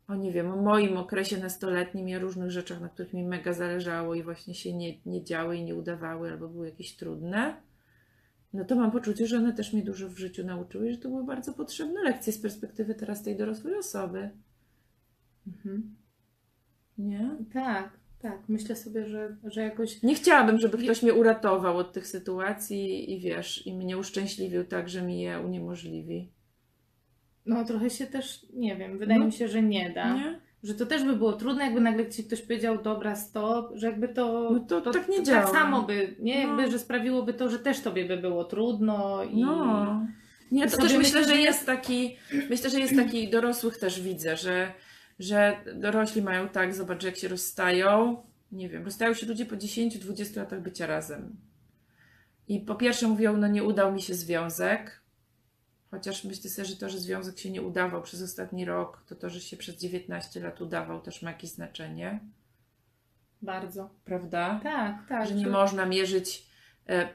o 0.08 0.14
nie 0.14 0.32
wiem, 0.32 0.50
o 0.50 0.62
moim 0.62 0.96
okresie 0.96 1.38
nastoletnim 1.38 2.08
i 2.08 2.16
o 2.16 2.18
różnych 2.20 2.50
rzeczach, 2.50 2.80
na 2.80 2.88
których 2.88 3.12
mi 3.14 3.24
mega 3.24 3.52
zależało 3.52 4.14
i 4.14 4.22
właśnie 4.22 4.54
się 4.54 4.74
nie, 4.74 4.94
nie 5.06 5.24
działy 5.24 5.56
i 5.56 5.64
nie 5.64 5.74
udawały 5.74 6.32
albo 6.32 6.48
były 6.48 6.66
jakieś 6.66 6.96
trudne, 6.96 7.56
no 8.52 8.64
to 8.64 8.76
mam 8.76 8.90
poczucie, 8.90 9.26
że 9.26 9.36
one 9.36 9.52
też 9.52 9.72
mnie 9.72 9.82
dużo 9.82 10.08
w 10.08 10.18
życiu 10.18 10.44
nauczyły 10.46 10.88
i 10.88 10.92
że 10.92 10.98
to 10.98 11.08
były 11.08 11.24
bardzo 11.24 11.52
potrzebne 11.52 12.02
lekcje 12.02 12.32
z 12.32 12.38
perspektywy 12.38 12.94
teraz 12.94 13.22
tej 13.22 13.36
dorosłej 13.36 13.74
osoby. 13.78 14.30
Mhm. 15.46 15.94
Nie? 16.98 17.36
Tak, 17.52 17.90
tak. 18.22 18.38
Myślę 18.48 18.76
sobie, 18.76 19.06
że, 19.06 19.36
że 19.44 19.62
jakoś. 19.62 20.02
Nie 20.02 20.14
chciałabym, 20.14 20.58
żeby 20.58 20.78
ktoś 20.78 21.02
mnie 21.02 21.14
uratował 21.14 21.76
od 21.76 21.92
tych 21.92 22.06
sytuacji 22.06 23.12
i 23.12 23.20
wiesz, 23.20 23.66
i 23.66 23.74
mnie 23.74 23.98
uszczęśliwił 23.98 24.64
tak, 24.64 24.88
że 24.88 25.02
mi 25.02 25.20
je 25.20 25.40
uniemożliwi. 25.40 26.32
No, 27.46 27.64
trochę 27.64 27.90
się 27.90 28.06
też, 28.06 28.46
nie 28.54 28.76
wiem, 28.76 28.98
wydaje 28.98 29.20
No. 29.20 29.26
mi 29.26 29.32
się, 29.32 29.48
że 29.48 29.62
nie 29.62 29.90
da. 29.90 30.14
Nie? 30.14 30.40
Że 30.62 30.74
to 30.74 30.86
też 30.86 31.04
by 31.04 31.16
było 31.16 31.32
trudne, 31.32 31.64
jakby 31.64 31.80
nagle 31.80 32.08
ci 32.10 32.24
ktoś 32.24 32.42
powiedział, 32.42 32.82
dobra, 32.82 33.16
stop, 33.16 33.70
że 33.74 33.86
jakby 33.86 34.08
to. 34.08 34.50
No 34.52 34.60
to 34.60 34.80
tak 34.80 35.08
nie 35.08 35.22
działa. 35.22 35.42
Tak 35.42 35.52
samo 35.52 35.82
by, 35.82 36.16
nie? 36.20 36.34
No. 36.34 36.48
Jakby, 36.48 36.72
że 36.72 36.78
sprawiłoby 36.78 37.34
to, 37.34 37.48
że 37.48 37.58
też 37.58 37.80
tobie 37.80 38.04
by 38.04 38.16
było 38.16 38.44
trudno 38.44 39.22
i. 39.24 39.40
No. 39.40 40.06
Nie, 40.52 40.68
to 40.68 40.76
też 40.76 40.96
myślę, 40.96 41.24
że 41.24 41.36
jest 41.36 41.66
taki, 41.66 42.16
myślę, 42.50 42.70
że 42.70 42.80
jest 42.80 42.96
taki 42.96 43.30
dorosłych 43.30 43.78
też 43.78 44.00
widzę, 44.00 44.36
że, 44.36 44.72
że 45.18 45.56
dorośli 45.74 46.22
mają 46.22 46.48
tak, 46.48 46.74
zobacz, 46.74 47.02
jak 47.04 47.16
się 47.16 47.28
rozstają, 47.28 48.22
nie 48.52 48.68
wiem, 48.68 48.84
rozstają 48.84 49.14
się 49.14 49.26
ludzie 49.26 49.46
po 49.46 49.56
10-20 49.56 50.36
latach 50.36 50.60
bycia 50.60 50.86
razem. 50.86 51.36
I 52.48 52.60
po 52.60 52.74
pierwsze 52.74 53.08
mówią, 53.08 53.36
no 53.36 53.48
nie 53.48 53.64
udał 53.64 53.92
mi 53.92 54.02
się 54.02 54.14
związek, 54.14 55.00
chociaż 55.90 56.24
myślę 56.24 56.50
sobie, 56.50 56.68
że 56.68 56.76
to, 56.76 56.88
że 56.88 56.98
związek 56.98 57.38
się 57.38 57.50
nie 57.50 57.62
udawał 57.62 58.02
przez 58.02 58.22
ostatni 58.22 58.64
rok, 58.64 59.04
to 59.08 59.14
to, 59.16 59.30
że 59.30 59.40
się 59.40 59.56
przez 59.56 59.76
19 59.76 60.40
lat 60.40 60.60
udawał, 60.60 61.00
też 61.00 61.22
ma 61.22 61.30
jakieś 61.30 61.50
znaczenie, 61.50 62.20
Bardzo. 63.42 63.90
prawda? 64.04 64.60
Tak, 64.62 65.08
tak. 65.08 65.28
że 65.28 65.34
nie 65.34 65.44
że- 65.44 65.50
można 65.50 65.86
mierzyć 65.86 66.46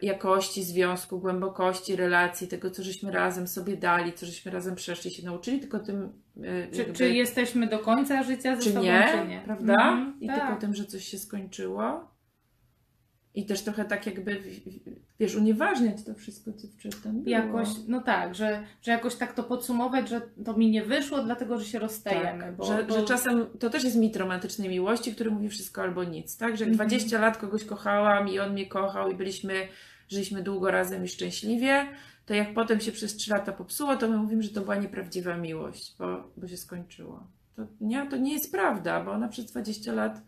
jakości 0.01 0.63
związku, 0.63 1.19
głębokości 1.19 1.95
relacji, 1.95 2.47
tego, 2.47 2.71
co 2.71 2.83
żeśmy 2.83 3.11
razem 3.11 3.47
sobie 3.47 3.77
dali, 3.77 4.13
co 4.13 4.25
żeśmy 4.25 4.51
razem 4.51 4.75
przeszli, 4.75 5.11
się 5.11 5.25
nauczyli, 5.25 5.59
tylko 5.59 5.79
tym 5.79 6.21
e, 6.43 6.67
Czy, 6.71 6.77
jakby, 6.77 6.93
czy 6.93 7.09
jesteśmy 7.09 7.67
do 7.67 7.79
końca 7.79 8.23
życia 8.23 8.55
ze 8.55 8.61
czy 8.61 8.69
sobą, 8.69 8.83
nie, 8.85 9.07
czy 9.11 9.27
nie? 9.27 9.41
prawda? 9.45 9.73
Mhm, 9.73 10.19
I 10.21 10.27
tak. 10.27 10.41
tylko 10.41 10.61
tym, 10.61 10.73
że 10.73 10.85
coś 10.85 11.03
się 11.03 11.17
skończyło. 11.19 12.11
I 13.33 13.45
też 13.45 13.61
trochę 13.61 13.85
tak 13.85 14.05
jakby, 14.05 14.43
wiesz, 15.19 15.35
unieważniać 15.35 16.03
to 16.03 16.13
wszystko, 16.13 16.53
co 16.53 16.67
wcześniej 16.67 17.13
było. 17.13 17.29
Jakoś, 17.29 17.67
no 17.87 18.01
tak, 18.01 18.35
że, 18.35 18.63
że 18.81 18.91
jakoś 18.91 19.15
tak 19.15 19.33
to 19.33 19.43
podsumować, 19.43 20.09
że 20.09 20.21
to 20.45 20.57
mi 20.57 20.71
nie 20.71 20.83
wyszło, 20.83 21.23
dlatego 21.23 21.59
że 21.59 21.65
się 21.65 21.79
rozstajemy. 21.79 22.43
Tak, 22.43 22.55
bo, 22.55 22.65
że, 22.65 22.83
bo... 22.83 22.93
że 22.93 23.05
czasem 23.05 23.45
to 23.59 23.69
też 23.69 23.83
jest 23.83 23.95
mit 23.95 24.15
romantycznej 24.15 24.69
miłości, 24.69 25.15
który 25.15 25.31
mówi 25.31 25.49
wszystko 25.49 25.81
albo 25.81 26.03
nic, 26.03 26.37
tak? 26.37 26.57
Że 26.57 26.63
jak 26.63 26.71
Mhm. 26.73 26.89
20 26.89 27.19
lat 27.19 27.37
kogoś 27.37 27.63
kochałam 27.63 28.29
i 28.29 28.39
on 28.39 28.53
mnie 28.53 28.65
kochał 28.65 29.11
i 29.11 29.15
byliśmy, 29.15 29.67
żyliśmy 30.09 30.43
długo 30.43 30.71
razem 30.71 31.03
i 31.03 31.07
szczęśliwie, 31.07 31.87
to 32.25 32.33
jak 32.33 32.53
potem 32.53 32.79
się 32.79 32.91
przez 32.91 33.15
3 33.15 33.31
lata 33.31 33.51
popsuło, 33.51 33.95
to 33.95 34.07
my 34.07 34.17
mówimy, 34.17 34.43
że 34.43 34.49
to 34.49 34.61
była 34.61 34.75
nieprawdziwa 34.75 35.37
miłość, 35.37 35.95
bo, 35.99 36.31
bo 36.37 36.47
się 36.47 36.57
skończyło. 36.57 37.27
To 37.55 37.67
nie, 37.81 38.07
to 38.09 38.17
nie 38.17 38.33
jest 38.33 38.51
prawda, 38.51 39.03
bo 39.03 39.11
ona 39.11 39.27
przez 39.27 39.45
20 39.45 39.93
lat 39.93 40.21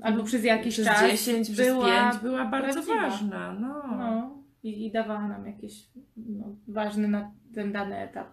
Albo 0.00 0.24
przez 0.24 0.44
jakiś 0.44 0.74
przez 0.74 0.86
czas 0.86 1.10
10, 1.10 1.50
była 1.56 1.84
przez 2.08 2.20
5 2.20 2.22
była 2.22 2.44
bardzo 2.44 2.72
prawdziwa. 2.72 3.10
ważna. 3.10 3.52
No. 3.52 3.82
No, 3.96 4.38
i, 4.62 4.86
i 4.86 4.92
dawała 4.92 5.28
nam 5.28 5.46
jakiś 5.46 5.86
no, 6.16 6.56
ważny 6.68 7.08
na 7.08 7.30
ten 7.54 7.72
dany 7.72 7.96
etap. 7.98 8.28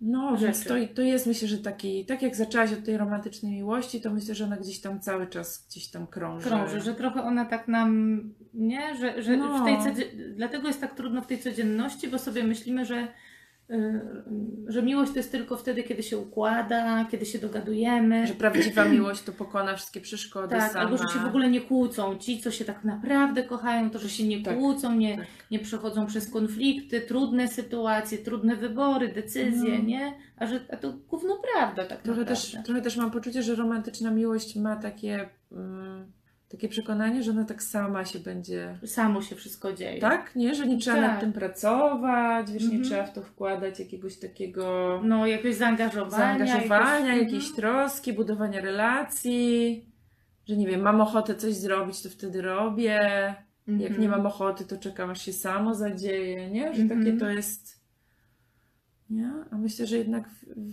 No, 0.00 0.36
więc 0.36 0.64
to, 0.64 0.74
to 0.94 1.02
jest 1.02 1.26
myślę, 1.26 1.48
że 1.48 1.58
taki, 1.58 2.06
tak 2.06 2.22
jak 2.22 2.36
zaczęłaś 2.36 2.72
od 2.72 2.84
tej 2.84 2.96
romantycznej 2.96 3.52
miłości, 3.52 4.00
to 4.00 4.10
myślę, 4.10 4.34
że 4.34 4.44
ona 4.44 4.56
gdzieś 4.56 4.80
tam 4.80 5.00
cały 5.00 5.26
czas 5.26 5.66
gdzieś 5.70 5.90
tam 5.90 6.06
krąży. 6.06 6.48
Krąży, 6.48 6.80
że 6.80 6.94
trochę 6.94 7.22
ona 7.22 7.44
tak 7.44 7.68
nam, 7.68 8.20
nie, 8.54 8.96
że, 8.96 9.22
że 9.22 9.36
No. 9.36 9.62
w 9.62 9.64
tej 9.64 9.78
codzie... 9.78 10.04
dlatego 10.34 10.68
jest 10.68 10.80
tak 10.80 10.94
trudno 10.94 11.22
w 11.22 11.26
tej 11.26 11.38
codzienności, 11.38 12.08
bo 12.08 12.18
sobie 12.18 12.44
myślimy, 12.44 12.84
że, 12.84 13.08
że 14.66 14.82
miłość 14.82 15.12
to 15.12 15.18
jest 15.18 15.32
tylko 15.32 15.56
wtedy, 15.56 15.82
kiedy 15.82 16.02
się 16.02 16.18
układa, 16.18 17.04
kiedy 17.10 17.26
się 17.26 17.38
dogadujemy. 17.38 18.26
Że 18.26 18.34
prawdziwa 18.34 18.84
miłość 18.94 19.22
to 19.22 19.32
pokona 19.32 19.76
wszystkie 19.76 20.00
przeszkody 20.00 20.48
Tak, 20.56 20.72
sama. 20.72 20.84
albo 20.84 20.96
że 20.96 21.04
się 21.08 21.18
w 21.18 21.26
ogóle 21.26 21.50
nie 21.50 21.60
kłócą. 21.60 22.18
Ci, 22.18 22.40
co 22.40 22.50
się 22.50 22.64
tak 22.64 22.84
naprawdę 22.84 23.42
kochają, 23.44 23.90
to 23.90 23.98
że 23.98 24.08
się 24.08 24.26
nie 24.28 24.42
Tak, 24.42 24.56
kłócą, 24.58 24.94
nie, 24.94 25.16
tak. 25.16 25.26
nie 25.50 25.58
przechodzą 25.58 26.06
przez 26.06 26.30
konflikty, 26.30 27.00
trudne 27.00 27.48
sytuacje, 27.48 28.18
trudne 28.18 28.56
wybory, 28.56 29.08
decyzje, 29.08 29.78
No. 29.78 29.84
nie? 29.84 30.12
A, 30.36 30.46
że, 30.46 30.60
a 30.72 30.76
to 30.76 30.92
gówno 30.92 31.40
prawda 31.54 31.84
tak 31.84 32.02
Trochę 32.02 32.20
naprawdę. 32.20 32.42
też, 32.52 32.56
trochę 32.64 32.82
też 32.82 32.96
mam 32.96 33.10
poczucie, 33.10 33.42
że 33.42 33.54
romantyczna 33.54 34.10
miłość 34.10 34.56
ma 34.56 34.76
takie, 34.76 35.28
mm, 35.52 36.12
takie 36.48 36.68
przekonanie, 36.68 37.22
że 37.22 37.30
ona 37.30 37.44
tak 37.44 37.62
sama 37.62 38.04
się 38.04 38.18
będzie. 38.18 38.78
Samo 38.86 39.22
się 39.22 39.36
wszystko 39.36 39.72
dzieje. 39.72 40.00
Tak? 40.00 40.36
Nie? 40.36 40.54
Że 40.54 40.66
nie 40.66 40.78
trzeba 40.78 40.96
Tak. 40.96 41.10
nad 41.10 41.20
tym 41.20 41.32
pracować, 41.32 42.52
wiesz, 42.52 42.62
nie 42.62 42.68
Mhm. 42.68 42.84
trzeba 42.84 43.04
w 43.04 43.12
to 43.12 43.22
wkładać 43.22 43.80
jakiegoś 43.80 44.16
takiego 44.18 45.00
No, 45.04 45.26
jakieś 45.26 45.56
zaangażowania. 45.56 46.38
zaangażowania, 46.38 47.06
jakieś, 47.14 47.22
jakiejś 47.24 47.44
mhm. 47.50 47.56
troski, 47.56 48.12
budowania 48.12 48.60
relacji. 48.60 49.86
Że 50.46 50.56
nie 50.56 50.66
wiem, 50.66 50.80
mam 50.80 51.00
ochotę 51.00 51.34
coś 51.34 51.54
zrobić, 51.54 52.02
to 52.02 52.08
wtedy 52.10 52.42
robię. 52.42 52.94
Jak 53.66 53.80
Mhm. 53.90 54.00
nie 54.00 54.08
mam 54.08 54.26
ochoty, 54.26 54.64
to 54.64 54.76
czekam, 54.76 55.10
aż 55.10 55.22
się 55.22 55.32
samo 55.32 55.74
zadzieje, 55.74 56.50
nie? 56.50 56.74
Że 56.74 56.82
Mhm. 56.82 57.00
takie 57.04 57.16
to 57.18 57.28
jest. 57.30 57.78
Nie? 59.10 59.32
A 59.50 59.56
myślę, 59.58 59.86
że 59.86 59.96
jednak 59.96 60.24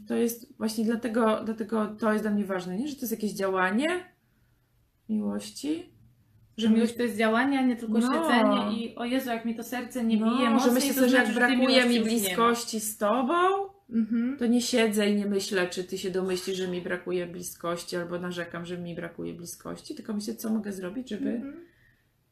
to 0.07 0.15
jest 0.15 0.57
właśnie 0.57 0.86
dlatego, 0.86 1.43
dlatego 1.45 1.88
to 1.88 2.11
jest 2.13 2.23
dla 2.23 2.32
mnie 2.32 2.45
ważne, 2.45 2.78
nie? 2.78 2.88
Że 2.88 2.95
to 2.95 3.01
jest 3.01 3.11
jakieś 3.11 3.32
działanie 3.34 3.88
miłości. 5.09 5.89
Że 6.57 6.69
miłość 6.69 6.95
to 6.95 7.03
jest 7.03 7.17
działanie, 7.17 7.59
a 7.59 7.65
nie 7.65 7.75
tylko 7.75 7.93
No. 7.99 8.13
siedzenie 8.13 8.77
i 8.85 8.95
o 8.95 9.05
Jezu, 9.05 9.29
jak 9.29 9.45
mi 9.45 9.55
to 9.55 9.63
serce 9.63 10.03
nie 10.03 10.17
bije 10.17 10.25
no, 10.29 10.51
mocniej, 10.51 10.59
że 10.69 10.71
myślę 10.71 10.93
sobie, 10.93 11.05
że 11.09 11.09
znaczy, 11.09 11.25
jak 11.27 11.35
brakuje 11.35 11.85
mi 11.85 11.99
bliskości 11.99 12.79
z 12.79 12.97
tobą, 12.97 13.33
Mhm. 13.89 14.37
to 14.37 14.45
nie 14.47 14.61
siedzę 14.61 15.09
i 15.09 15.15
nie 15.15 15.25
myślę, 15.25 15.67
czy 15.69 15.83
ty 15.83 15.97
się 15.97 16.11
domyślisz, 16.11 16.57
że 16.57 16.67
mi 16.67 16.81
brakuje 16.81 17.27
bliskości, 17.27 17.95
albo 17.95 18.19
narzekam, 18.19 18.65
że 18.65 18.77
mi 18.77 18.95
brakuje 18.95 19.33
bliskości, 19.33 19.95
tylko 19.95 20.13
myślę, 20.13 20.35
co 20.35 20.49
mogę 20.49 20.71
zrobić, 20.73 21.09
żeby 21.09 21.29
Mhm. 21.29 21.55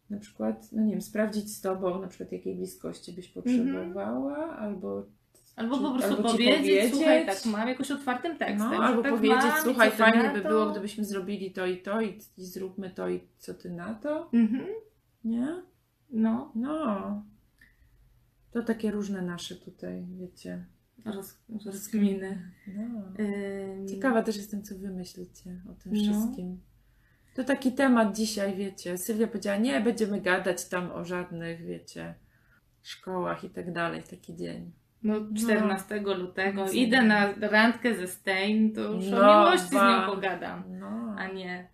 na 0.09 0.19
przykład, 0.19 0.69
no 0.71 0.84
nie 0.84 0.91
wiem, 0.91 1.01
sprawdzić 1.01 1.55
z 1.55 1.61
tobą, 1.61 2.01
na 2.01 2.07
przykład 2.07 2.32
jakiej 2.32 2.55
bliskości 2.55 3.13
byś 3.13 3.28
potrzebowała, 3.28 4.57
albo 4.57 5.05
Albo 5.56 5.80
po 5.80 5.91
prostu 5.91 6.16
albo 6.16 6.30
powiedzieć, 6.30 6.58
powiedzieć. 6.58 6.93
słuchaj, 6.93 7.26
tak 7.26 7.45
mam, 7.45 7.68
jakoś 7.68 7.91
otwartym 7.91 8.38
tekstem. 8.38 8.58
No, 8.72 8.84
albo 8.84 9.01
tak 9.04 9.12
powiedzieć, 9.12 9.38
mam, 9.43 9.64
słuchaj, 9.64 9.91
fajnie 9.91 10.30
by 10.34 10.41
było, 10.41 10.72
gdybyśmy 10.72 11.06
zrobili 11.06 11.51
to 11.51 11.66
i 11.66 11.82
to 11.82 12.01
i, 12.01 12.20
i 12.38 12.45
zróbmy 12.45 12.89
to 12.89 13.10
i 13.10 13.28
co 13.38 13.54
ty 13.54 13.70
na 13.70 13.93
to, 13.93 14.30
Mhm. 14.34 14.66
nie? 15.24 15.47
No, 16.10 16.51
No. 16.56 17.24
To 18.51 18.64
takie 18.64 18.91
różne 18.91 19.22
nasze 19.22 19.56
tutaj, 19.56 20.06
wiecie. 20.20 20.66
roz, 21.06 21.39
rozkminy. 21.66 22.51
No. 22.68 23.01
Ym, 23.20 23.88
Ciekawa 23.88 24.24
też 24.24 24.38
jestem, 24.38 24.64
co 24.64 24.76
wy 24.78 24.89
myślicie 24.91 25.62
o 25.72 25.74
tym 25.84 25.93
No. 25.93 26.01
wszystkim. 26.04 26.62
To 27.36 27.43
taki 27.43 27.72
temat 27.72 28.16
dzisiaj, 28.18 28.56
wiecie. 28.56 28.97
Sylwia 28.97 29.28
powiedziała, 29.28 29.58
nie 29.58 29.82
będziemy 29.82 30.22
gadać 30.22 30.70
tam 30.70 30.91
o 30.91 31.06
żadnych, 31.06 31.66
wiecie, 31.66 32.16
szkołach 32.82 33.43
i 33.43 33.49
tak 33.49 33.74
dalej 33.74 34.04
taki 34.04 34.36
dzień. 34.36 34.72
No, 35.04 35.16
14 35.38 35.99
lutego 36.18 36.64
Nic 36.64 36.74
idę 36.74 37.01
nie 37.01 37.08
na 37.08 37.30
randkę 37.41 37.95
ze 37.95 38.08
Stein, 38.08 38.74
to 38.76 38.82
już 38.82 39.06
No, 39.08 39.18
o 39.18 39.39
miłości 39.45 39.68
z 39.68 39.74
ba. 39.74 40.01
nią 40.06 40.12
pogadam, 40.16 40.64
No. 40.80 41.16
a 41.18 41.28
nie... 41.28 41.68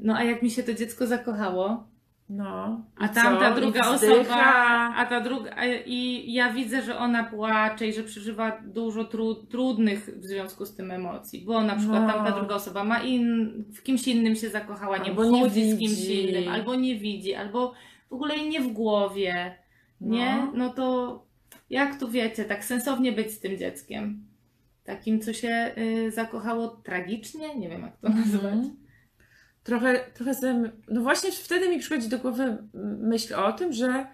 No 0.00 0.14
a 0.16 0.24
jak 0.24 0.42
mi 0.42 0.50
się 0.50 0.62
to 0.62 0.74
dziecko 0.74 1.06
zakochało, 1.06 1.84
No. 2.28 2.80
a 2.98 3.06
I 3.06 3.08
tamta 3.08 3.52
co? 3.52 3.58
I 3.58 3.60
druga 3.62 3.88
osoba, 3.90 4.94
a 4.96 5.06
ta 5.06 5.20
druga, 5.20 5.50
i 5.86 6.32
ja 6.32 6.52
widzę, 6.52 6.82
że 6.82 6.98
ona 6.98 7.24
płacze 7.24 7.86
i 7.86 7.92
że 7.92 8.02
przeżywa 8.02 8.52
dużo 8.66 9.04
tru, 9.04 9.34
trudnych 9.34 10.10
w 10.16 10.24
związku 10.24 10.66
z 10.66 10.74
tym 10.76 10.90
emocji, 10.90 11.44
bo 11.46 11.60
na 11.60 11.76
przykład 11.76 12.02
No. 12.06 12.12
tamta 12.12 12.32
druga 12.32 12.54
osoba 12.54 12.84
ma 12.84 12.98
in, 13.02 13.50
w 13.74 13.82
kimś 13.82 14.08
innym 14.08 14.36
się 14.36 14.48
zakochała, 14.48 14.98
nie 14.98 15.04
Albo 15.10 15.24
nie 15.24 15.38
wchodzi 15.40 15.70
z 15.70 15.78
kimś 15.78 16.04
innym, 16.08 16.52
albo 16.52 16.74
nie 16.74 16.96
widzi, 16.96 17.34
albo 17.34 17.72
w 18.10 18.12
ogóle 18.12 18.44
nie 18.48 18.60
w 18.60 18.72
głowie, 18.72 19.54
nie? 20.00 20.36
No. 20.36 20.52
No 20.54 20.68
to 20.70 21.29
jak 21.70 22.00
tu 22.00 22.10
wiecie, 22.10 22.44
tak 22.44 22.64
sensownie 22.64 23.12
być 23.12 23.30
z 23.30 23.40
tym 23.40 23.58
dzieckiem? 23.58 24.26
Takim, 24.84 25.20
co 25.20 25.32
się 25.32 25.74
y, 25.78 26.10
zakochało 26.10 26.68
tragicznie? 26.68 27.54
Nie 27.58 27.68
wiem, 27.68 27.82
jak 27.82 27.96
to 27.96 28.08
nazwać. 28.08 28.54
Mhm. 28.54 28.76
Trochę, 29.62 30.00
trochę 30.14 30.34
sobie, 30.34 30.72
no 30.88 31.00
właśnie 31.00 31.32
wtedy 31.32 31.68
mi 31.68 31.78
przychodzi 31.78 32.08
do 32.08 32.18
głowy 32.18 32.58
myśl 33.00 33.34
o 33.34 33.52
tym, 33.52 33.72
że, 33.72 34.06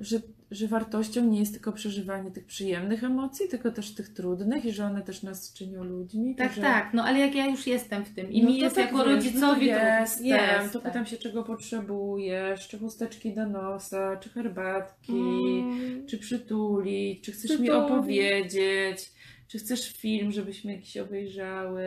że, 0.00 0.20
że 0.50 0.68
wartością 0.68 1.24
nie 1.24 1.38
jest 1.40 1.52
tylko 1.52 1.72
przeżywanie 1.72 2.30
tych 2.30 2.44
przyjemnych 2.46 3.04
emocji, 3.04 3.48
tylko 3.48 3.70
też 3.70 3.94
tych 3.94 4.08
trudnych 4.08 4.64
i 4.64 4.72
że 4.72 4.84
one 4.84 5.02
też 5.02 5.22
nas 5.22 5.52
czynią 5.52 5.84
ludźmi. 5.84 6.34
Tak, 6.34 6.52
że... 6.54 6.62
tak, 6.62 6.94
no 6.94 7.04
ale 7.04 7.18
jak 7.18 7.34
ja 7.34 7.46
już 7.46 7.66
jestem 7.66 8.04
w 8.04 8.14
tym 8.14 8.32
i 8.32 8.42
No 8.42 8.48
mi 8.50 8.58
jest 8.58 8.76
tak 8.76 8.84
jako 8.84 8.98
wiesz, 8.98 9.06
rodzicowi 9.14 9.70
no 9.70 9.78
to 9.78 9.84
jestem, 10.00 10.26
jest. 10.26 10.72
to 10.72 10.80
pytam 10.80 11.06
się, 11.06 11.16
czego 11.16 11.42
potrzebujesz, 11.44 12.68
czy 12.68 12.78
chusteczki 12.78 13.34
do 13.34 13.46
nosa, 13.46 14.16
czy 14.16 14.28
herbatki, 14.28 15.12
Mm. 15.12 16.06
czy 16.06 16.18
przytulić, 16.18 17.24
czy 17.24 17.32
chcesz 17.32 17.50
mi 17.50 17.56
Przytulić. 17.56 17.70
opowiedzieć, 17.90 19.12
czy 19.48 19.58
chcesz 19.58 19.92
film, 19.92 20.32
żebyśmy 20.32 20.72
jakiś 20.72 20.96
obejrzały. 20.96 21.82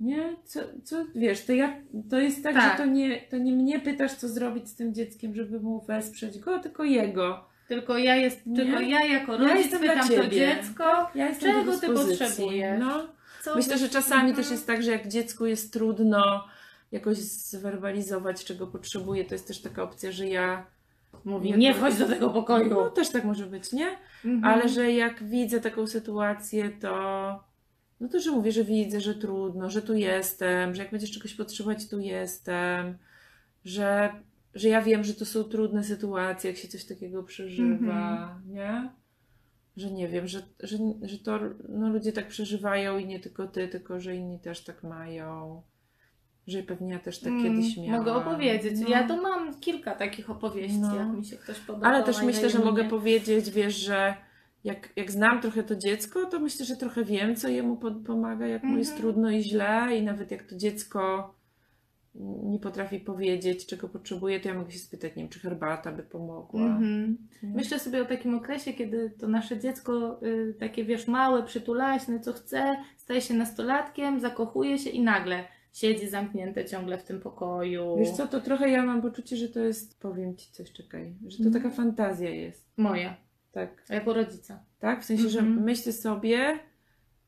Nie? 0.00 0.36
Co, 0.44 0.60
co 0.84 0.96
wiesz, 1.14 1.44
to, 1.44 1.52
ja, 1.52 1.76
to 2.10 2.18
jest 2.18 2.42
tak, 2.42 2.54
Tak. 2.54 2.72
że 2.78 2.84
to 2.84 2.90
nie, 2.90 3.20
to 3.20 3.36
nie 3.38 3.52
mnie 3.52 3.80
pytasz, 3.80 4.14
co 4.14 4.28
zrobić 4.28 4.68
z 4.68 4.74
tym 4.74 4.94
dzieckiem, 4.94 5.34
żeby 5.34 5.60
mu 5.60 5.80
wesprzeć 5.80 6.38
go, 6.38 6.58
tylko 6.58 6.84
jego. 6.84 7.44
Tylko 7.68 7.98
ja 7.98 8.16
jest, 8.16 8.46
Nie? 8.46 8.56
tylko 8.56 8.80
ja 8.80 9.04
jako 9.06 9.32
Ja 9.32 9.38
rodzic 9.54 9.70
dla 9.70 9.78
pytam 9.78 10.08
to 10.08 10.28
dziecko, 10.28 10.84
Ja 11.14 11.34
Czego 11.40 11.76
ty 11.78 11.86
potrzebujesz? 11.88 12.80
No. 12.80 13.06
co 13.44 13.56
Myślę, 13.56 13.78
że 13.78 13.88
czasami 13.88 14.20
Mhm. 14.28 14.36
też 14.36 14.50
jest 14.50 14.66
tak, 14.66 14.82
że 14.82 14.90
jak 14.90 15.08
dziecku 15.08 15.46
jest 15.46 15.72
trudno 15.72 16.44
jakoś 16.92 17.16
zwerbalizować, 17.18 18.44
czego 18.44 18.66
potrzebuje, 18.66 19.24
to 19.24 19.34
jest 19.34 19.46
też 19.48 19.62
taka 19.62 19.82
opcja, 19.82 20.12
że 20.12 20.26
ja. 20.28 20.66
Mówi, 21.24 21.52
nie 21.58 21.74
wchodź 21.74 21.94
do 21.94 22.06
tego 22.06 22.30
pokoju. 22.30 22.70
No 22.70 22.90
też 22.90 23.08
tak 23.08 23.24
może 23.24 23.46
być, 23.46 23.72
nie? 23.72 23.88
Mhm. 24.24 24.44
Ale 24.44 24.68
że 24.68 24.92
jak 24.92 25.22
widzę 25.24 25.60
taką 25.60 25.86
sytuację, 25.86 26.70
to. 26.80 27.44
No 28.00 28.08
to, 28.08 28.20
że 28.20 28.30
mówię, 28.30 28.52
że 28.52 28.64
widzę, 28.64 29.00
że 29.00 29.14
trudno, 29.14 29.70
że 29.70 29.82
tu 29.82 29.94
jestem, 29.94 30.74
że 30.74 30.82
jak 30.82 30.90
będziesz 30.90 31.10
czegoś 31.10 31.34
potrzebować, 31.34 31.88
tu 31.88 32.00
jestem, 32.00 32.98
że, 33.64 34.12
że 34.54 34.68
ja 34.68 34.82
wiem, 34.82 35.04
że 35.04 35.14
to 35.14 35.24
są 35.24 35.44
trudne 35.44 35.84
sytuacje, 35.84 36.50
jak 36.50 36.58
się 36.60 36.68
coś 36.68 36.84
takiego 36.84 37.22
przeżywa, 37.22 38.12
Mhm. 38.22 38.52
nie? 38.54 38.90
Że 39.76 39.90
nie 39.90 40.08
wiem, 40.08 40.28
że, 40.28 40.42
że, 40.60 40.78
że 41.02 41.18
to 41.18 41.38
no, 41.68 41.88
ludzie 41.88 42.12
tak 42.12 42.28
przeżywają 42.28 42.98
i 42.98 43.06
nie 43.06 43.20
tylko 43.20 43.46
ty, 43.46 43.68
tylko 43.68 44.00
że 44.00 44.16
inni 44.16 44.38
też 44.38 44.60
tak 44.64 44.82
mają. 44.82 45.62
Że 46.46 46.62
pewnie 46.62 46.92
ja 46.92 46.98
też 46.98 47.18
tak 47.18 47.32
Mm, 47.32 47.42
kiedyś 47.42 47.76
miałam. 47.76 47.92
Mogę 47.98 48.14
opowiedzieć. 48.14 48.80
No. 48.80 48.88
Ja 48.88 49.08
to 49.08 49.22
mam 49.22 49.60
kilka 49.60 49.94
takich 49.94 50.30
opowieści, 50.30 50.78
No. 50.78 50.96
jak 50.96 51.08
mi 51.08 51.24
się 51.24 51.36
ktoś 51.36 51.58
podoba. 51.58 51.86
Ale 51.86 52.04
też 52.04 52.22
myślę, 52.22 52.50
że 52.50 52.58
mogę 52.58 52.84
po... 52.84 52.90
powiedzieć, 52.90 53.50
wiesz, 53.50 53.74
że 53.74 54.14
jak, 54.64 54.92
jak 54.96 55.10
znam 55.10 55.40
trochę 55.40 55.62
to 55.62 55.76
dziecko, 55.76 56.24
to 56.26 56.40
myślę, 56.40 56.66
że 56.66 56.76
trochę 56.76 57.04
wiem, 57.04 57.36
co 57.36 57.48
jemu 57.48 57.76
po- 57.76 57.90
pomaga, 57.90 58.46
jak 58.46 58.62
mu 58.62 58.78
jest 58.78 58.90
Mhm. 58.92 59.02
trudno 59.02 59.30
i 59.30 59.42
źle, 59.42 59.96
i 59.98 60.02
nawet 60.02 60.30
jak 60.30 60.42
to 60.42 60.56
dziecko 60.56 61.34
nie 62.42 62.58
potrafi 62.58 63.00
powiedzieć, 63.00 63.66
czego 63.66 63.88
potrzebuje, 63.88 64.40
to 64.40 64.48
ja 64.48 64.54
mogę 64.54 64.70
się 64.70 64.78
spytać, 64.78 65.16
nie 65.16 65.22
wiem, 65.22 65.28
czy 65.30 65.40
herbata 65.40 65.92
by 65.92 66.02
pomogła. 66.02 66.60
Mhm. 66.60 67.18
Nie? 67.42 67.48
Myślę 67.54 67.78
sobie 67.78 68.02
o 68.02 68.04
takim 68.04 68.34
okresie, 68.34 68.72
kiedy 68.72 69.10
to 69.10 69.28
nasze 69.28 69.58
dziecko, 69.60 70.20
y, 70.22 70.54
takie 70.60 70.84
wiesz, 70.84 71.06
małe, 71.08 71.42
przytulaśne, 71.42 72.20
co 72.20 72.32
chce, 72.32 72.76
staje 72.96 73.20
się 73.20 73.34
nastolatkiem, 73.34 74.20
zakochuje 74.20 74.78
się 74.78 74.90
i 74.90 75.02
nagle 75.02 75.44
siedzi 75.72 76.08
zamknięte 76.08 76.64
ciągle 76.64 76.98
w 76.98 77.04
tym 77.04 77.20
pokoju. 77.20 77.96
Wiesz 77.98 78.10
co, 78.10 78.26
to 78.26 78.40
trochę 78.40 78.70
ja 78.70 78.82
mam 78.84 79.02
poczucie, 79.02 79.36
że 79.36 79.48
to 79.48 79.60
jest, 79.60 80.00
powiem 80.00 80.36
ci 80.36 80.52
coś, 80.52 80.72
czekaj, 80.72 81.14
że 81.26 81.38
to 81.38 81.44
Mhm. 81.44 81.62
taka 81.62 81.74
fantazja 81.76 82.30
jest. 82.30 82.68
Moja, 82.76 83.16
Tak. 83.56 83.82
jako 83.88 84.12
rodzica. 84.12 84.60
Tak? 84.78 85.02
W 85.02 85.04
sensie, 85.04 85.28
że 85.28 85.38
Mhm. 85.38 85.64
myślę 85.64 85.92
sobie, 85.92 86.58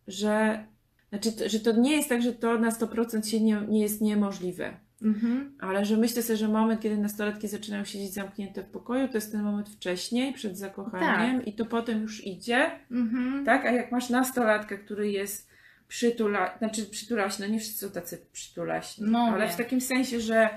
że 0.06 0.64
znaczy, 1.08 1.32
to, 1.32 1.48
że 1.48 1.60
to 1.60 1.72
nie 1.72 1.96
jest 1.96 2.08
tak, 2.08 2.22
że 2.22 2.32
to 2.32 2.58
na 2.58 2.70
100% 2.70 3.28
się 3.30 3.40
nie, 3.40 3.60
nie 3.68 3.80
jest 3.80 4.00
niemożliwe. 4.00 4.76
Mhm. 5.02 5.56
Ale 5.60 5.84
że 5.84 5.96
myślę 5.96 6.22
sobie, 6.22 6.36
że 6.36 6.48
moment, 6.48 6.80
kiedy 6.80 6.96
nastolatki 6.96 7.48
zaczynają 7.48 7.84
siedzieć 7.84 8.12
zamknięte 8.12 8.62
w 8.62 8.66
pokoju, 8.66 9.08
to 9.08 9.14
jest 9.14 9.32
ten 9.32 9.42
moment 9.42 9.68
wcześniej, 9.68 10.32
przed 10.32 10.58
zakochaniem 10.58 11.44
i 11.44 11.52
to 11.52 11.66
potem 11.66 12.02
już 12.02 12.26
idzie, 12.26 12.70
Mhm. 12.90 13.44
tak? 13.44 13.66
A 13.66 13.70
jak 13.70 13.92
masz 13.92 14.10
nastolatkę, 14.10 14.78
który 14.78 15.10
jest 15.10 15.48
przytula, 15.88 16.58
znaczy 16.58 16.86
przytulaśny, 16.86 17.46
no 17.46 17.52
nie 17.54 17.60
wszyscy 17.60 17.86
są 17.86 17.92
tacy 17.92 18.26
przytulaśni, 18.32 19.06
No 19.10 19.18
ale 19.18 19.46
nie. 19.46 19.52
w 19.52 19.56
takim 19.56 19.80
sensie, 19.80 20.20
że, 20.20 20.48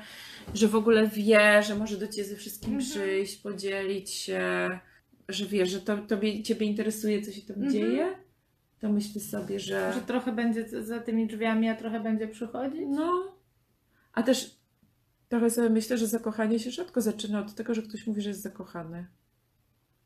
że 0.53 0.67
w 0.67 0.75
ogóle 0.75 1.07
wie, 1.07 1.63
że 1.63 1.75
może 1.75 1.97
do 1.97 2.07
Ciebie 2.07 2.27
ze 2.27 2.35
wszystkim 2.35 2.73
Mhm. 2.75 2.89
przyjść, 2.91 3.37
podzielić 3.41 4.09
się, 4.09 4.69
że 5.33 5.45
wie, 5.45 5.65
że 5.65 5.81
to, 5.81 5.97
tobie, 5.97 6.43
Ciebie 6.43 6.65
interesuje, 6.65 7.21
co 7.21 7.31
się 7.31 7.41
tam 7.41 7.55
Mhm. 7.55 7.73
dzieje, 7.73 8.07
to 8.79 8.89
myślę 8.89 9.21
sobie, 9.21 9.59
że... 9.59 9.93
Że 9.93 10.01
trochę 10.01 10.31
będzie 10.31 10.83
za 10.83 10.99
tymi 10.99 11.27
drzwiami, 11.27 11.69
a 11.69 11.75
trochę 11.75 11.99
będzie 11.99 12.27
przychodzić. 12.27 12.81
No, 12.87 13.35
a 14.13 14.23
też 14.23 14.55
trochę 15.29 15.49
sobie 15.49 15.69
myślę, 15.69 15.97
że 15.97 16.07
zakochanie 16.07 16.59
się 16.59 16.71
rzadko 16.71 17.01
zaczyna 17.01 17.39
od 17.39 17.55
tego, 17.55 17.73
że 17.73 17.81
ktoś 17.81 18.07
mówi, 18.07 18.21
że 18.21 18.29
jest 18.29 18.41
zakochany. 18.41 19.05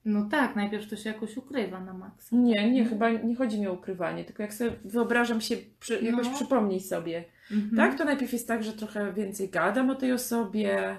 No 0.06 0.26
tak, 0.32 0.56
najpierw 0.56 0.90
to 0.90 0.96
się 0.96 1.10
jakoś 1.10 1.38
ukrywa 1.38 1.80
na 1.80 1.94
maksa. 1.94 2.36
Nie, 2.36 2.72
nie, 2.72 2.86
chyba 2.86 3.10
nie 3.10 3.36
chodzi 3.36 3.60
mi 3.60 3.68
o 3.68 3.74
ukrywanie, 3.74 4.26
tylko 4.26 4.44
jak 4.44 4.54
sobie 4.54 4.72
wyobrażam 4.86 5.42
się, 5.42 5.56
przy, 5.80 6.00
jakoś 6.02 6.28
No. 6.28 6.34
przypomnij 6.34 6.80
sobie, 6.80 7.24
Mhm. 7.52 7.76
tak? 7.76 7.98
To 7.98 8.06
najpierw 8.06 8.34
jest 8.34 8.48
tak, 8.48 8.64
że 8.64 8.74
trochę 8.74 9.14
więcej 9.14 9.50
gadam 9.50 9.90
o 9.90 9.96
tej 9.96 10.12
osobie, 10.12 10.96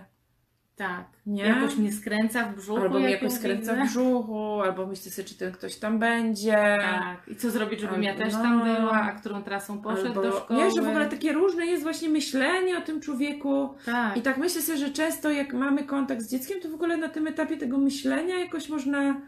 Tak. 0.77 1.05
Nie? 1.27 1.43
Jakoś 1.45 1.77
mnie 1.77 1.93
skręca 1.93 2.45
w 2.45 2.57
brzuchu. 2.57 2.81
albo 2.83 2.99
mnie 2.99 3.11
jak 3.11 3.23
jakoś 3.23 3.39
skręca 3.39 3.73
widzę. 3.75 3.85
w 3.87 3.91
brzuchu, 3.91 4.61
albo 4.61 4.87
myślę 4.87 5.11
sobie, 5.13 5.29
czy 5.29 5.35
ten 5.39 5.53
ktoś 5.53 5.77
tam 5.77 5.99
będzie. 5.99 6.77
Tak. 6.81 7.29
I 7.29 7.37
co 7.37 7.51
zrobić, 7.51 7.81
żebym 7.81 8.03
ja 8.03 8.11
Albo 8.13 8.25
też 8.25 8.35
no. 8.35 8.43
tam 8.43 8.65
była, 8.65 8.93
a 9.03 9.13
którą 9.13 9.43
trasą 9.43 9.79
poszedł 9.83 10.07
Albo, 10.09 10.23
do 10.23 10.33
szkoły. 10.41 10.61
nie, 10.65 10.71
że 10.71 10.83
w 10.83 10.89
ogóle 10.89 11.07
takie 11.07 11.33
różne 11.33 11.67
jest 11.67 11.83
właśnie 11.83 12.09
myślenie 12.09 12.79
o 12.79 12.81
tym 12.81 13.01
człowieku. 13.01 13.69
Tak. 13.87 14.17
I 14.17 14.23
tak 14.23 14.37
myślę 14.39 14.63
sobie, 14.63 14.79
że 14.79 14.91
często 14.91 15.31
jak 15.31 15.53
mamy 15.55 15.85
kontakt 15.85 16.23
z 16.23 16.31
dzieckiem, 16.31 16.61
to 16.61 16.69
w 16.69 16.75
ogóle 16.75 16.97
na 16.97 17.09
tym 17.09 17.27
etapie 17.27 17.57
tego 17.57 17.79
myślenia 17.79 18.39
jakoś 18.39 18.69
można 18.69 19.21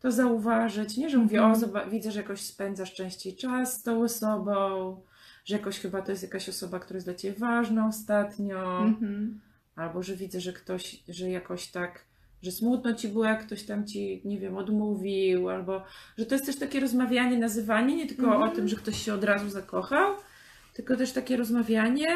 to 0.00 0.12
zauważyć, 0.12 0.96
nie? 0.96 1.10
Że 1.10 1.18
mówię, 1.18 1.38
Mhm. 1.38 1.52
o, 1.52 1.56
zoba- 1.66 1.90
widzę, 1.90 2.10
że 2.10 2.20
jakoś 2.20 2.40
spędzasz 2.40 2.94
częściej 2.94 3.36
czas 3.36 3.80
z 3.80 3.82
tą 3.82 4.02
osobą, 4.02 4.96
że 5.44 5.56
jakoś 5.56 5.78
chyba 5.80 6.02
to 6.02 6.10
jest 6.10 6.22
jakaś 6.22 6.48
osoba, 6.48 6.78
która 6.78 6.96
jest 6.96 7.06
dla 7.06 7.14
Ciebie 7.14 7.34
ważna 7.38 7.86
ostatnio, 7.86 8.78
Mhm. 8.82 9.40
Albo 9.76 10.02
że 10.02 10.16
widzę, 10.16 10.40
że 10.40 10.52
ktoś, 10.52 11.02
że 11.08 11.30
jakoś 11.30 11.66
tak, 11.66 12.04
że 12.42 12.52
smutno 12.52 12.94
Ci 12.94 13.08
było, 13.08 13.24
jak 13.24 13.46
ktoś 13.46 13.62
tam 13.62 13.86
Ci, 13.86 14.22
nie 14.24 14.38
wiem, 14.38 14.56
odmówił, 14.56 15.48
albo 15.48 15.84
że 16.18 16.26
to 16.26 16.34
jest 16.34 16.46
też 16.46 16.56
takie 16.58 16.80
rozmawianie, 16.80 17.38
nazywanie, 17.38 17.96
nie 17.96 18.06
tylko 18.06 18.24
Mhm. 18.24 18.42
o 18.42 18.54
tym, 18.54 18.68
że 18.68 18.76
ktoś 18.76 19.02
się 19.02 19.14
od 19.14 19.24
razu 19.24 19.50
zakochał, 19.50 20.14
tylko 20.74 20.96
też 20.96 21.12
takie 21.12 21.36
rozmawianie 21.36 22.06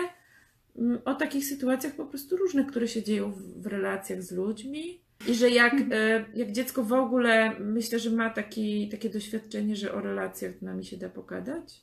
mm, 0.79 0.99
o 1.05 1.15
takich 1.15 1.45
sytuacjach 1.47 1.95
po 1.95 2.07
prostu 2.07 2.37
różnych, 2.37 2.67
które 2.67 2.89
się 2.89 3.03
dzieją 3.03 3.33
w, 3.33 3.63
w 3.63 3.67
relacjach 3.67 4.23
z 4.23 4.33
ludźmi. 4.33 5.01
I 5.29 5.35
że 5.35 5.51
jak, 5.51 5.75
e, 5.75 6.25
jak 6.35 6.53
dziecko 6.53 6.83
w 6.85 6.93
ogóle, 6.93 7.61
myślę, 7.61 7.99
że 7.99 8.11
ma 8.11 8.31
taki, 8.31 8.89
takie 8.89 9.11
doświadczenie, 9.11 9.77
że 9.77 9.93
o 9.95 10.01
relacjach 10.01 10.59
z 10.59 10.63
nami 10.63 10.85
się 10.85 10.97
da 10.97 11.09
pogadać. 11.09 11.81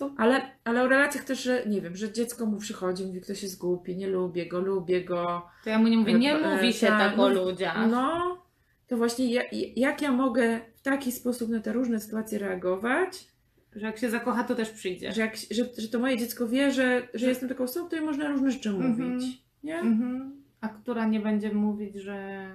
To- 0.00 0.14
Ale, 0.16 0.40
ale 0.64 0.82
o 0.82 0.88
relacjach 0.88 1.24
też, 1.24 1.42
że 1.42 1.62
nie 1.66 1.80
wiem, 1.80 1.96
że 1.96 2.12
dziecko 2.12 2.46
mu 2.46 2.58
przychodzi, 2.58 3.04
mówi, 3.06 3.20
ktoś 3.20 3.42
jest 3.42 3.58
głupi, 3.58 3.96
nie 3.96 4.06
lubię 4.06 4.46
go, 4.46 4.60
lubię 4.60 5.04
go. 5.04 5.42
To 5.64 5.70
ja 5.70 5.78
mu 5.78 5.88
nie 5.88 5.96
mówię, 5.96 6.14
nie 6.14 6.34
E, 6.38 6.56
mówi 6.56 6.72
się 6.72 6.86
tak, 6.86 6.98
tak 7.10 7.18
o 7.18 7.28
ludziach. 7.28 7.90
No, 7.90 8.38
to 8.86 8.96
właśnie 8.96 9.32
ja, 9.32 9.42
jak 9.76 10.02
ja 10.02 10.12
mogę 10.12 10.60
w 10.76 10.82
taki 10.82 11.12
sposób 11.12 11.50
na 11.50 11.60
te 11.60 11.72
różne 11.72 12.00
sytuacje 12.00 12.38
reagować, 12.38 13.28
Że 13.76 13.86
jak 13.86 13.98
się 13.98 14.10
zakocha, 14.10 14.44
to 14.44 14.54
też 14.54 14.70
przyjdzie. 14.70 15.12
że, 15.12 15.20
jak, 15.20 15.36
że, 15.50 15.64
że 15.78 15.88
to 15.88 15.98
moje 15.98 16.16
dziecko 16.18 16.48
wie, 16.48 16.70
że, 16.70 17.08
że 17.14 17.26
jestem 17.26 17.48
taką 17.48 17.64
osobą, 17.64 17.86
której 17.86 18.04
można 18.04 18.28
różne 18.28 18.50
rzeczy 18.50 18.68
Mhm. 18.68 18.90
mówić. 19.12 19.42
Nie? 19.64 19.78
Mhm. 19.78 20.42
A 20.60 20.68
która 20.68 21.06
nie 21.06 21.20
będzie 21.20 21.52
mówić, 21.54 21.94
że 21.94 22.46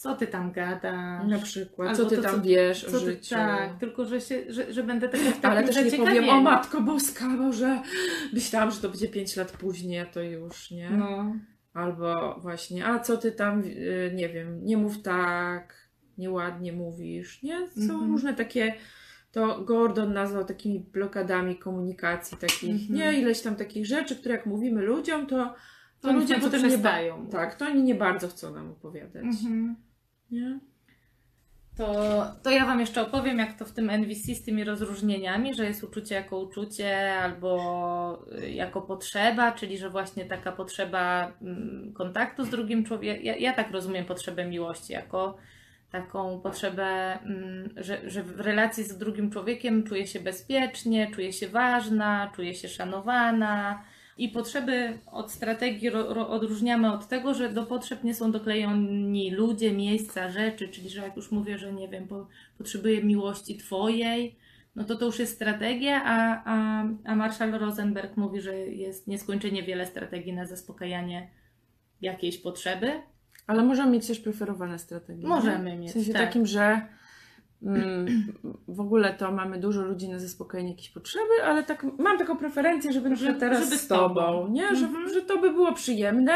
co 0.00 0.14
ty 0.16 0.26
tam 0.26 0.52
gadasz? 0.52 1.28
Na 1.28 1.38
przykład, 1.38 1.96
co 1.96 2.06
ty 2.06 2.16
to, 2.16 2.22
tam 2.22 2.34
co- 2.34 2.42
wiesz 2.42 2.84
o 2.84 2.90
Co 2.90 2.98
ty, 3.00 3.04
życiu. 3.04 3.34
tak, 3.34 3.78
tylko 3.80 4.04
że, 4.04 4.20
się, 4.20 4.52
że, 4.52 4.72
że 4.72 4.82
będę 4.82 5.08
taka 5.08 5.24
w 5.30 5.44
Ale 5.44 5.64
też 5.64 5.92
nie 5.92 5.98
powiem, 5.98 6.28
o 6.28 6.40
Matko 6.40 6.80
Boska, 6.80 7.28
może 7.28 7.82
myślałam, 8.32 8.70
że 8.70 8.80
to 8.80 8.88
będzie 8.88 9.08
5 9.08 9.36
lat 9.36 9.52
później, 9.52 9.98
a 10.00 10.06
to 10.06 10.22
już, 10.22 10.70
nie? 10.70 10.90
No. 10.90 11.34
Albo 11.74 12.38
właśnie, 12.42 12.86
a 12.86 12.98
co 12.98 13.16
ty 13.16 13.32
tam, 13.32 13.62
y, 13.64 14.12
nie 14.14 14.28
wiem, 14.28 14.64
nie 14.64 14.76
mów 14.76 15.02
tak, 15.02 15.88
nieładnie 16.18 16.72
mówisz, 16.72 17.42
nie? 17.42 17.68
Są 17.68 17.92
Mhm. 17.92 18.10
różne 18.10 18.34
takie, 18.34 18.74
to 19.32 19.60
Gordon 19.64 20.12
nazwał 20.12 20.44
takimi 20.44 20.80
blokadami 20.80 21.56
komunikacji, 21.58 22.38
takich, 22.38 22.70
Mhm. 22.90 22.94
nie? 22.94 23.20
Ileś 23.20 23.40
tam 23.40 23.56
takich 23.56 23.86
rzeczy, 23.86 24.16
które 24.16 24.34
jak 24.34 24.46
mówimy 24.46 24.82
ludziom, 24.82 25.26
to, 25.26 25.54
to, 26.00 26.08
To 26.08 26.12
ludzie 26.14 26.34
potem 26.40 26.62
nie, 26.62 26.68
przestają. 26.68 27.26
tak, 27.26 27.54
to 27.54 27.64
oni 27.66 27.82
nie 27.82 27.94
bardzo 27.94 28.28
chcą 28.28 28.54
nam 28.54 28.70
opowiadać, 28.70 29.24
Mhm. 29.24 29.76
Nie? 30.30 30.60
To, 31.76 32.24
to 32.42 32.50
ja 32.50 32.66
Wam 32.66 32.80
jeszcze 32.80 33.02
opowiem, 33.02 33.38
jak 33.38 33.58
to 33.58 33.64
w 33.64 33.72
tym 33.72 33.90
NVC 33.90 34.34
z 34.34 34.42
tymi 34.42 34.64
rozróżnieniami, 34.64 35.54
że 35.54 35.64
jest 35.64 35.84
uczucie 35.84 36.14
jako 36.14 36.38
uczucie 36.38 37.14
albo 37.14 38.26
y, 38.38 38.50
jako 38.50 38.82
potrzeba, 38.82 39.52
czyli 39.52 39.78
że 39.78 39.90
właśnie 39.90 40.24
taka 40.24 40.52
potrzeba 40.52 41.32
mm, 41.42 41.92
kontaktu 41.92 42.44
z 42.44 42.50
drugim 42.50 42.84
człowiekiem. 42.84 43.24
Ja, 43.24 43.36
ja 43.36 43.52
tak 43.52 43.70
rozumiem 43.70 44.04
potrzebę 44.04 44.44
miłości, 44.44 44.92
jako 44.92 45.36
taką 45.90 46.40
potrzebę, 46.40 47.18
mm, 47.22 47.70
że, 47.76 48.10
że 48.10 48.22
w 48.22 48.40
relacji 48.40 48.84
z 48.84 48.98
drugim 48.98 49.30
człowiekiem 49.30 49.84
czuję 49.84 50.06
się 50.06 50.20
bezpiecznie, 50.20 51.10
czuję 51.14 51.32
się 51.32 51.48
ważna, 51.48 52.32
czuję 52.36 52.54
się 52.54 52.68
szanowana. 52.68 53.84
I 54.20 54.28
potrzeby 54.28 54.98
od 55.06 55.32
strategii 55.32 55.90
ro, 55.90 56.14
ro, 56.14 56.28
odróżniamy 56.28 56.92
od 56.92 57.08
tego, 57.08 57.34
że 57.34 57.48
do 57.48 57.66
potrzeb 57.66 58.04
nie 58.04 58.14
są 58.14 58.32
doklejoni 58.32 59.30
ludzie, 59.30 59.72
miejsca, 59.72 60.30
rzeczy, 60.30 60.68
czyli 60.68 60.90
że 60.90 61.00
jak 61.00 61.16
już 61.16 61.30
mówię, 61.30 61.58
że 61.58 61.72
nie 61.72 61.88
wiem, 61.88 62.08
po, 62.08 62.26
potrzebuję 62.58 63.04
miłości 63.04 63.56
Twojej, 63.56 64.36
no 64.76 64.84
to 64.84 64.96
to 64.96 65.06
już 65.06 65.18
jest 65.18 65.34
strategia, 65.34 66.02
a, 66.04 66.42
a, 66.44 66.84
a 67.04 67.16
Marshall 67.16 67.50
Rosenberg 67.50 68.16
mówi, 68.16 68.40
że 68.40 68.56
jest 68.56 69.06
nieskończenie 69.06 69.62
wiele 69.62 69.86
strategii 69.86 70.32
na 70.32 70.46
zaspokajanie 70.46 71.30
jakiejś 72.00 72.38
potrzeby. 72.38 72.92
Ale 73.46 73.62
możemy 73.62 73.92
mieć 73.92 74.06
też 74.06 74.20
preferowane 74.20 74.78
strategie. 74.78 75.28
Możemy 75.28 75.70
nie? 75.70 75.76
mieć, 75.76 75.90
W 75.90 75.94
sensie 75.94 76.12
tak. 76.12 76.22
takim, 76.26 76.46
że 76.46 76.80
w 78.68 78.80
ogóle 78.80 79.14
to 79.14 79.32
mamy 79.32 79.58
dużo 79.58 79.82
ludzi 79.82 80.08
na 80.08 80.18
zaspokojenie 80.18 80.70
jakiejś 80.70 80.90
potrzeby, 80.90 81.44
ale 81.44 81.62
tak 81.62 81.86
mam 81.98 82.18
taką 82.18 82.36
preferencję, 82.36 82.92
żeby, 82.92 83.16
że 83.16 83.34
teraz 83.34 83.64
żeby 83.64 83.76
z 83.76 83.86
tobą, 83.86 84.48
nie? 84.50 84.68
Mhm. 84.68 85.08
Że, 85.08 85.14
że 85.14 85.22
to 85.22 85.38
by 85.38 85.50
było 85.50 85.72
przyjemne. 85.72 86.32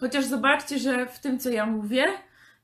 Chociaż 0.00 0.24
zobaczcie, 0.24 0.78
że 0.78 1.06
w 1.06 1.18
tym, 1.18 1.38
co 1.38 1.50
ja 1.50 1.66
mówię, 1.66 2.04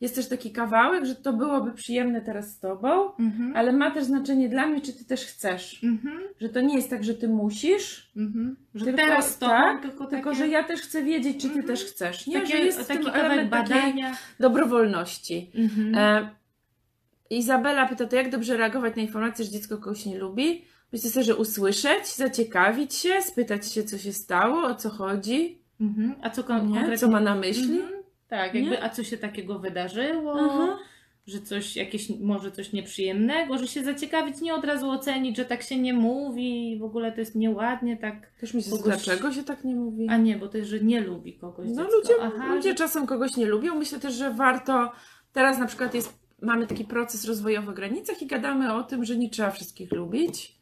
jest 0.01 0.15
też 0.15 0.29
taki 0.29 0.53
kawałek, 0.53 1.05
że 1.05 1.15
to 1.15 1.33
byłoby 1.33 1.73
przyjemne 1.73 2.21
teraz 2.21 2.51
z 2.51 2.61
tobą, 2.61 3.13
Mhm. 3.19 3.53
ale 3.57 3.73
ma 3.73 3.91
też 3.91 4.05
znaczenie 4.05 4.49
dla 4.49 4.67
mnie, 4.67 4.81
czy 4.81 4.93
ty 4.93 5.05
też 5.05 5.25
chcesz. 5.27 5.85
Mhm. 5.85 6.19
Że 6.41 6.49
to 6.49 6.61
nie 6.61 6.77
jest 6.77 6.91
tak, 6.91 7.05
że 7.05 7.15
ty 7.15 7.29
musisz, 7.29 8.11
Mhm. 8.17 8.57
Że 8.75 8.85
Tylko- 8.85 9.01
teraz 9.01 9.31
z 9.31 9.39
tobą, 9.39 9.53
tak, 9.53 9.83
tylko, 9.83 10.07
tylko 10.07 10.31
takie, 10.31 10.39
że 10.45 10.49
ja 10.49 10.63
też 10.65 10.81
chcę 10.81 11.03
wiedzieć, 11.03 11.43
czy 11.43 11.51
ty 11.51 11.63
też 11.63 11.85
chcesz. 11.85 12.27
Nie, 12.27 12.41
takie, 12.41 12.57
że 12.57 12.59
jest 12.65 12.89
taki 12.89 13.09
element 13.13 13.51
badania. 13.51 14.17
dobrowolności. 14.41 15.51
E, 15.97 16.29
Izabela 17.31 17.87
pyta, 17.89 18.07
to 18.07 18.17
jak 18.17 18.31
dobrze 18.31 18.57
reagować 18.57 18.97
na 18.97 19.03
informację, 19.03 19.45
że 19.45 19.51
dziecko 19.51 19.79
kogoś 19.79 20.07
nie 20.07 20.19
lubi? 20.19 20.65
Myślę 20.93 21.11
sobie, 21.11 21.25
że 21.25 21.37
usłyszeć, 21.37 22.07
zaciekawić 22.09 22.95
się, 22.95 23.23
spytać 23.23 23.73
się, 23.73 23.85
co 23.85 23.99
się 23.99 24.13
stało, 24.13 24.63
o 24.63 24.75
co 24.75 24.91
chodzi, 24.91 25.59
Mhm. 25.81 26.15
A 26.23 26.31
co 26.31 26.45
kon- 26.45 26.67
nie? 26.69 26.75
konkretnie? 26.75 26.99
co 26.99 27.09
ma 27.09 27.21
na 27.21 27.35
myśli. 27.35 27.77
Mhm. 27.81 28.03
Tak, 28.29 28.55
jakby, 28.55 28.83
a 28.83 28.89
co 28.91 29.05
się 29.05 29.17
takiego 29.19 29.59
wydarzyło, 29.59 30.35
Aha. 30.41 30.79
że 31.27 31.41
coś 31.41 31.77
jakieś, 31.77 32.11
może 32.11 32.51
coś 32.53 32.73
nieprzyjemnego, 32.73 33.59
że 33.59 33.67
się 33.69 33.85
zaciekawić, 33.85 34.41
nie 34.41 34.55
od 34.55 34.65
razu 34.65 34.91
ocenić, 34.91 35.37
że 35.37 35.45
tak 35.45 35.63
się 35.63 35.77
nie 35.79 35.95
mówi, 35.95 36.77
w 36.81 36.85
ogóle 36.85 37.13
to 37.13 37.21
jest 37.21 37.35
nieładnie, 37.35 37.97
tak. 37.97 38.15
Też 38.41 38.55
myślę, 38.55 38.73
Kogoś- 38.73 38.85
dlaczego 38.85 39.33
się 39.33 39.43
tak 39.45 39.65
nie 39.65 39.75
mówi? 39.75 40.07
A 40.11 40.17
nie, 40.17 40.37
bo 40.39 40.49
to 40.49 40.57
jest, 40.59 40.71
że 40.71 40.81
nie 40.81 41.01
lubi 41.01 41.33
kogoś. 41.33 41.67
No 41.69 41.83
dziecko. 41.85 41.97
ludzie, 41.99 42.15
Aha, 42.21 42.55
ludzie 42.55 42.69
że- 42.69 42.75
czasem 42.75 43.07
kogoś 43.07 43.37
nie 43.37 43.47
lubią. 43.47 43.75
Myślę 43.75 44.01
też, 44.01 44.15
że 44.15 44.31
warto, 44.31 44.93
teraz 45.33 45.59
na 45.59 45.67
przykład 45.67 45.95
jest, 45.95 46.24
mamy 46.45 46.67
taki 46.67 46.85
proces 46.85 47.25
rozwojowy 47.25 47.73
w 47.73 47.75
granicach 47.75 48.23
i 48.23 48.27
gadamy 48.27 48.75
o 48.75 48.83
tym, 48.83 49.05
że 49.05 49.17
nie 49.17 49.31
trzeba 49.31 49.51
wszystkich 49.51 49.93
lubić. 49.93 50.55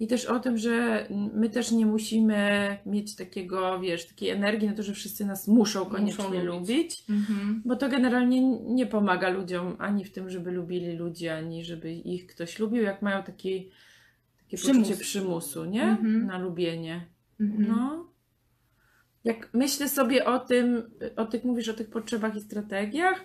I 0.00 0.06
też 0.06 0.24
o 0.26 0.40
tym, 0.40 0.58
że 0.58 1.06
my 1.34 1.50
też 1.50 1.72
nie 1.72 1.86
musimy 1.86 2.78
mieć 2.86 3.16
takiego, 3.16 3.80
wiesz, 3.80 4.06
takiej 4.06 4.30
energii 4.30 4.68
na 4.68 4.74
to, 4.74 4.82
że 4.82 4.92
wszyscy 4.92 5.26
nas 5.26 5.48
muszą 5.48 5.84
koniecznie 5.84 6.44
lubić. 6.44 6.70
lubić. 6.70 7.04
Mhm. 7.10 7.62
Bo 7.64 7.76
to 7.76 7.88
generalnie 7.88 8.58
nie 8.58 8.86
pomaga 8.86 9.28
ludziom 9.28 9.76
ani 9.78 10.04
w 10.04 10.12
tym, 10.12 10.30
żeby 10.30 10.50
lubili 10.50 10.96
ludzi, 10.96 11.28
ani 11.28 11.64
żeby 11.64 11.92
ich 11.92 12.26
ktoś 12.26 12.58
lubił, 12.58 12.82
jak 12.82 13.02
mają 13.02 13.22
taki, 13.22 13.70
takie 14.38 14.56
Przymus. 14.56 14.88
poczucie 14.88 15.00
przymusu, 15.00 15.64
nie? 15.64 15.82
Mhm. 15.82 16.26
Na 16.26 16.38
lubienie. 16.38 17.06
Mhm. 17.40 17.68
No. 17.68 18.08
Jak 19.24 19.48
myślę 19.52 19.88
sobie 19.88 20.24
o 20.24 20.38
tym, 20.38 20.90
o 21.16 21.24
tych, 21.24 21.44
mówisz 21.44 21.68
o 21.68 21.74
tych 21.74 21.90
potrzebach 21.90 22.36
i 22.36 22.40
strategiach, 22.40 23.24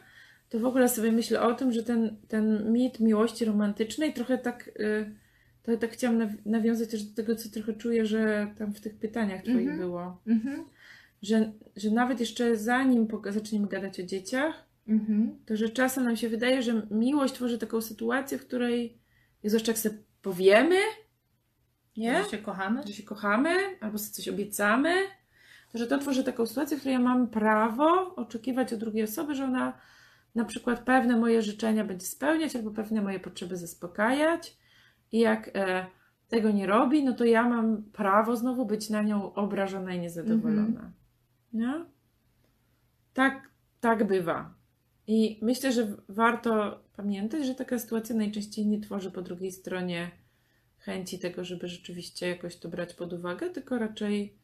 to 0.54 0.60
w 0.60 0.66
ogóle 0.66 0.90
sobie 0.90 1.12
myślę 1.12 1.42
o 1.42 1.54
tym, 1.54 1.72
że 1.72 1.84
ten, 1.84 2.18
ten 2.28 2.72
mit 2.72 3.00
miłości 3.00 3.46
romantycznej 3.46 4.14
trochę 4.14 4.38
tak, 4.38 4.68
y, 4.80 5.16
to 5.64 5.78
tak 5.78 5.92
chciałam 5.92 6.18
naw- 6.20 6.38
nawiązać 6.46 6.90
też 6.90 7.04
do 7.04 7.16
tego, 7.16 7.36
co 7.36 7.50
trochę 7.50 7.74
czuję, 7.74 8.06
że 8.06 8.48
tam 8.58 8.74
w 8.74 8.82
tych 8.82 8.96
pytaniach 8.96 9.42
twoich 9.42 9.58
Mhm. 9.60 9.78
było. 9.80 10.22
Mhm. 10.28 10.64
Że, 11.22 11.52
że 11.76 11.92
nawet 11.92 12.20
jeszcze 12.20 12.58
zanim 12.58 13.08
zaczniemy 13.30 13.68
gadać 13.68 14.00
o 14.00 14.04
dzieciach, 14.04 14.66
Mhm. 14.88 15.36
to 15.46 15.58
że 15.58 15.70
czasem 15.70 16.04
nam 16.04 16.16
się 16.18 16.30
wydaje, 16.30 16.62
że 16.64 16.88
miłość 16.92 17.34
tworzy 17.34 17.58
taką 17.58 17.82
sytuację, 17.82 18.38
w 18.38 18.46
której 18.48 18.98
jeszcze 19.44 19.72
jak 19.72 19.78
sobie 19.80 19.98
powiemy, 20.22 20.76
nie? 21.98 22.24
Że 22.24 22.30
się 22.30 22.38
kochamy? 22.38 22.82
Że 22.88 22.94
się 22.94 23.04
kochamy, 23.04 23.50
albo 23.82 23.98
sobie 23.98 24.12
coś 24.14 24.28
obiecamy, 24.28 24.94
to 25.72 25.78
że 25.78 25.88
to 25.88 25.98
tworzy 25.98 26.24
taką 26.24 26.46
sytuację, 26.46 26.78
w 26.78 26.80
której 26.80 26.94
ja 26.94 27.00
mam 27.00 27.28
prawo 27.28 28.16
oczekiwać 28.16 28.74
od 28.74 28.80
drugiej 28.80 29.04
osoby, 29.04 29.36
że 29.36 29.44
ona 29.44 29.74
na 30.36 30.46
przykład 30.46 30.80
pewne 30.80 31.18
moje 31.18 31.42
życzenia 31.42 31.86
będzie 31.86 32.06
spełniać, 32.06 32.56
albo 32.56 32.72
pewne 32.72 33.02
moje 33.02 33.20
potrzeby 33.20 33.58
zaspokajać. 33.58 34.58
I 35.12 35.20
jak 35.20 35.52
e, 35.54 35.86
tego 36.28 36.52
nie 36.52 36.68
robi, 36.68 37.04
no 37.04 37.14
to 37.14 37.26
ja 37.26 37.50
mam 37.50 37.84
prawo 37.84 38.36
znowu 38.36 38.66
być 38.66 38.90
na 38.90 39.02
nią 39.02 39.34
obrażona 39.34 39.94
i 39.94 40.00
niezadowolona. 40.00 40.92
Nie? 41.54 41.86
Tak, 43.14 43.50
tak 43.82 44.08
bywa. 44.08 44.54
I 45.08 45.40
myślę, 45.42 45.72
że 45.72 45.98
warto 46.10 46.80
pamiętać, 46.96 47.46
że 47.46 47.56
taka 47.56 47.80
sytuacja 47.80 48.16
najczęściej 48.16 48.68
nie 48.68 48.80
tworzy 48.80 49.12
po 49.12 49.22
drugiej 49.22 49.52
stronie 49.52 50.12
chęci 50.78 51.20
tego, 51.20 51.46
żeby 51.46 51.68
rzeczywiście 51.68 52.28
jakoś 52.28 52.56
to 52.56 52.70
brać 52.70 52.94
pod 52.94 53.14
uwagę, 53.14 53.50
tylko 53.50 53.78
raczej 53.78 54.38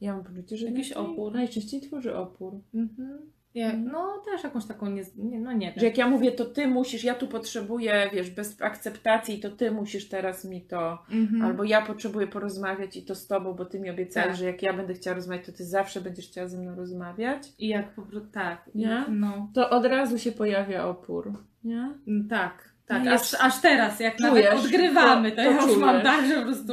ja 0.00 0.14
mam 0.14 0.24
poczucie, 0.24 0.56
że 0.56 0.66
Jakiś 0.66 0.92
opór. 0.92 1.34
Najczęściej 1.34 1.80
tworzy 1.80 2.16
opór. 2.16 2.60
Mhm. 2.74 3.18
Ja, 3.54 3.72
no 3.76 4.18
też 4.24 4.44
jakąś 4.44 4.66
taką, 4.66 4.90
nie, 4.90 5.02
nie, 5.16 5.40
no 5.40 5.52
nie 5.52 5.72
Że 5.76 5.86
jak 5.86 5.98
ja 5.98 6.08
mówię, 6.08 6.32
to 6.32 6.44
ty 6.44 6.66
musisz, 6.66 7.04
ja 7.04 7.14
tu 7.14 7.28
potrzebuję, 7.28 8.10
wiesz, 8.12 8.30
bez 8.30 8.62
akceptacji, 8.62 9.40
to 9.40 9.50
ty 9.50 9.70
musisz 9.70 10.08
teraz 10.08 10.44
mi 10.44 10.62
to, 10.62 10.98
Mhm. 11.10 11.42
albo 11.42 11.64
ja 11.64 11.82
potrzebuję 11.82 12.26
porozmawiać 12.26 12.96
i 12.96 13.04
to 13.04 13.14
z 13.14 13.26
tobą, 13.26 13.52
bo 13.54 13.64
ty 13.64 13.80
mi 13.80 13.90
obiecałeś, 13.90 14.28
Tak. 14.28 14.36
że 14.36 14.44
jak 14.44 14.62
ja 14.62 14.72
będę 14.72 14.94
chciała 14.94 15.16
rozmawiać, 15.16 15.46
to 15.46 15.52
ty 15.52 15.64
zawsze 15.64 16.00
będziesz 16.00 16.26
chciała 16.28 16.48
ze 16.48 16.58
mną 16.58 16.74
rozmawiać. 16.76 17.42
I 17.58 17.68
jak 17.68 17.94
po 17.94 18.02
prostu, 18.02 18.30
tak. 18.30 18.70
Nie? 18.74 19.04
No. 19.10 19.50
To 19.54 19.70
od 19.70 19.84
razu 19.86 20.18
się 20.18 20.32
pojawia 20.32 20.84
opór, 20.88 21.32
nie? 21.64 21.92
Mm, 22.08 22.28
Tak, 22.28 22.68
tak. 22.86 23.04
No 23.04 23.12
aż, 23.12 23.34
aż 23.34 23.60
teraz, 23.60 24.00
jak 24.00 24.16
Czujesz, 24.16 24.44
nawet 24.44 24.64
odgrywamy, 24.64 25.30
to, 25.30 25.36
to- 25.36 25.42
ja 25.42 25.50
już 25.66 25.76
mam 25.76 25.90
czujesz. 25.90 26.04
tak, 26.04 26.26
że 26.26 26.34
po 26.34 26.42
prostu 26.42 26.72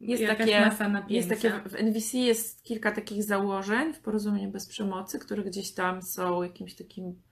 Jest 0.00 0.22
takie-. 0.38 0.70
Jest 1.14 1.28
takie, 1.28 1.50
w 1.68 1.74
NVC 1.74 2.18
jest 2.18 2.62
kilka 2.62 2.92
takich 2.92 3.24
założeń 3.24 3.92
w 3.94 4.00
porozumieniu 4.00 4.50
bez 4.50 4.66
przemocy, 4.66 5.18
które 5.18 5.44
gdzieś 5.44 5.72
tam 5.72 6.02
są 6.02 6.42
jakimś 6.42 6.74
takim 6.74 7.22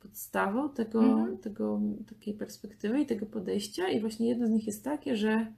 podstawą 0.00 0.68
tego, 0.70 1.02
Mhm. 1.04 1.38
tego, 1.38 1.80
takiej 2.08 2.34
perspektywy 2.34 3.00
i 3.00 3.06
tego 3.06 3.26
podejścia. 3.26 3.88
I 3.88 4.00
właśnie 4.00 4.28
jedno 4.28 4.46
z 4.46 4.50
nich 4.50 4.66
jest 4.66 4.84
takie, 4.84 5.16
że 5.16 5.52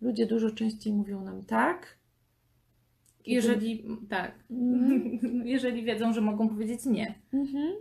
ludzie 0.00 0.26
dużo 0.26 0.50
częściej 0.50 0.92
mówią 0.92 1.24
nam 1.24 1.44
tak. 1.44 1.98
kiedy- 3.22 3.34
Jeżeli, 3.34 3.84
tak, 4.08 4.34
Mhm. 4.50 5.18
jeżeli 5.46 5.84
wiedzą, 5.84 6.12
że 6.12 6.20
mogą 6.20 6.48
powiedzieć 6.48 6.84
nie. 6.86 7.14
Mhm. 7.32 7.72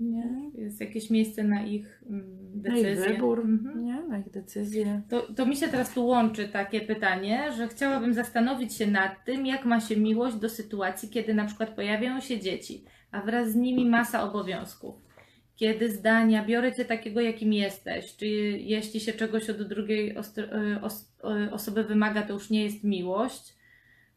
Nie. 0.00 0.50
Jest 0.54 0.80
jakieś 0.80 1.10
miejsce 1.10 1.44
na 1.44 1.62
ich 1.66 2.02
mm, 2.10 2.62
Na 2.64 2.76
ich 2.76 2.82
decyzję. 2.84 3.12
wybór, 3.12 3.40
Mhm. 3.40 3.84
nie? 3.84 4.02
na 4.08 4.18
ich 4.18 4.30
decyzję. 4.30 5.02
To, 5.08 5.32
to 5.34 5.46
mi 5.46 5.56
się 5.56 5.68
teraz 5.68 5.94
tu 5.94 6.06
łączy 6.06 6.48
takie 6.48 6.80
pytanie, 6.80 7.52
że 7.56 7.68
chciałabym 7.68 8.14
zastanowić 8.14 8.74
się 8.74 8.86
nad 8.86 9.24
tym, 9.24 9.46
jak 9.46 9.64
ma 9.64 9.80
się 9.80 9.96
miłość 9.96 10.36
do 10.36 10.48
sytuacji, 10.48 11.08
kiedy 11.08 11.34
na 11.34 11.44
przykład 11.44 11.70
pojawiają 11.70 12.20
się 12.20 12.40
dzieci, 12.40 12.84
a 13.10 13.20
wraz 13.22 13.50
z 13.52 13.54
nimi 13.56 13.86
masa 13.88 14.22
obowiązków. 14.30 14.94
Kiedy 15.56 15.90
zdania, 15.90 16.44
biorę 16.44 16.72
cię 16.72 16.84
takiego, 16.84 17.20
jakim 17.20 17.52
jesteś, 17.52 18.16
czy 18.16 18.26
jeśli 18.58 19.00
się 19.00 19.12
czegoś 19.12 19.50
od 19.50 19.62
drugiej 19.62 20.16
os- 20.16 20.38
y, 20.38 21.52
osoby 21.52 21.84
wymaga, 21.84 22.22
to 22.22 22.32
już 22.32 22.50
nie 22.50 22.64
jest 22.64 22.84
miłość. 22.84 23.54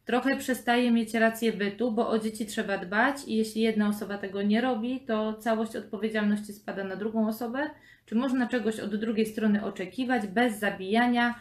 Trochę 0.06 0.38
przestaje 0.38 0.92
mieć 0.92 1.14
rację 1.14 1.54
bytu, 1.54 1.92
bo 1.92 2.10
o 2.10 2.20
dzieci 2.20 2.46
trzeba 2.46 2.78
dbać 2.78 3.18
i 3.28 3.36
jeśli 3.36 3.62
jedna 3.62 3.90
osoba 3.90 4.18
tego 4.18 4.42
nie 4.42 4.62
robi, 4.62 5.00
to 5.00 5.34
całość 5.34 5.76
odpowiedzialności 5.76 6.54
spada 6.54 6.84
na 6.84 6.96
drugą 6.96 7.28
osobę. 7.28 7.70
Czy 8.06 8.16
można 8.16 8.48
czegoś 8.48 8.80
od 8.80 8.96
drugiej 8.96 9.26
strony 9.26 9.66
oczekiwać 9.66 10.28
bez 10.28 10.60
zabijania 10.60 11.36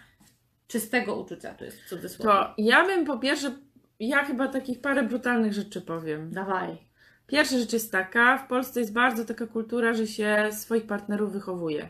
czystego 0.69 1.17
uczucia? 1.17 1.55
To 1.55 1.65
jest 1.65 1.83
w 1.83 1.89
cudzysłowie. 1.89 2.31
To 2.31 2.55
ja 2.59 2.87
bym 2.87 3.05
po 3.05 3.19
pierwsze, 3.19 3.53
ja 4.01 4.25
chyba 4.25 4.49
takich 4.49 4.81
parę 4.81 5.03
brutalnych 5.03 5.53
rzeczy 5.53 5.81
powiem. 5.81 6.31
Dawaj. 6.31 6.79
Pierwsza 7.27 7.59
rzecz 7.59 7.73
jest 7.73 7.93
taka, 7.93 8.39
w 8.39 8.49
Polsce 8.49 8.81
jest 8.81 8.93
bardzo 8.93 9.25
taka 9.25 9.47
kultura, 9.47 9.95
że 9.95 10.07
się 10.07 10.49
swoich 10.53 10.87
partnerów 10.87 11.33
wychowuje. 11.33 11.89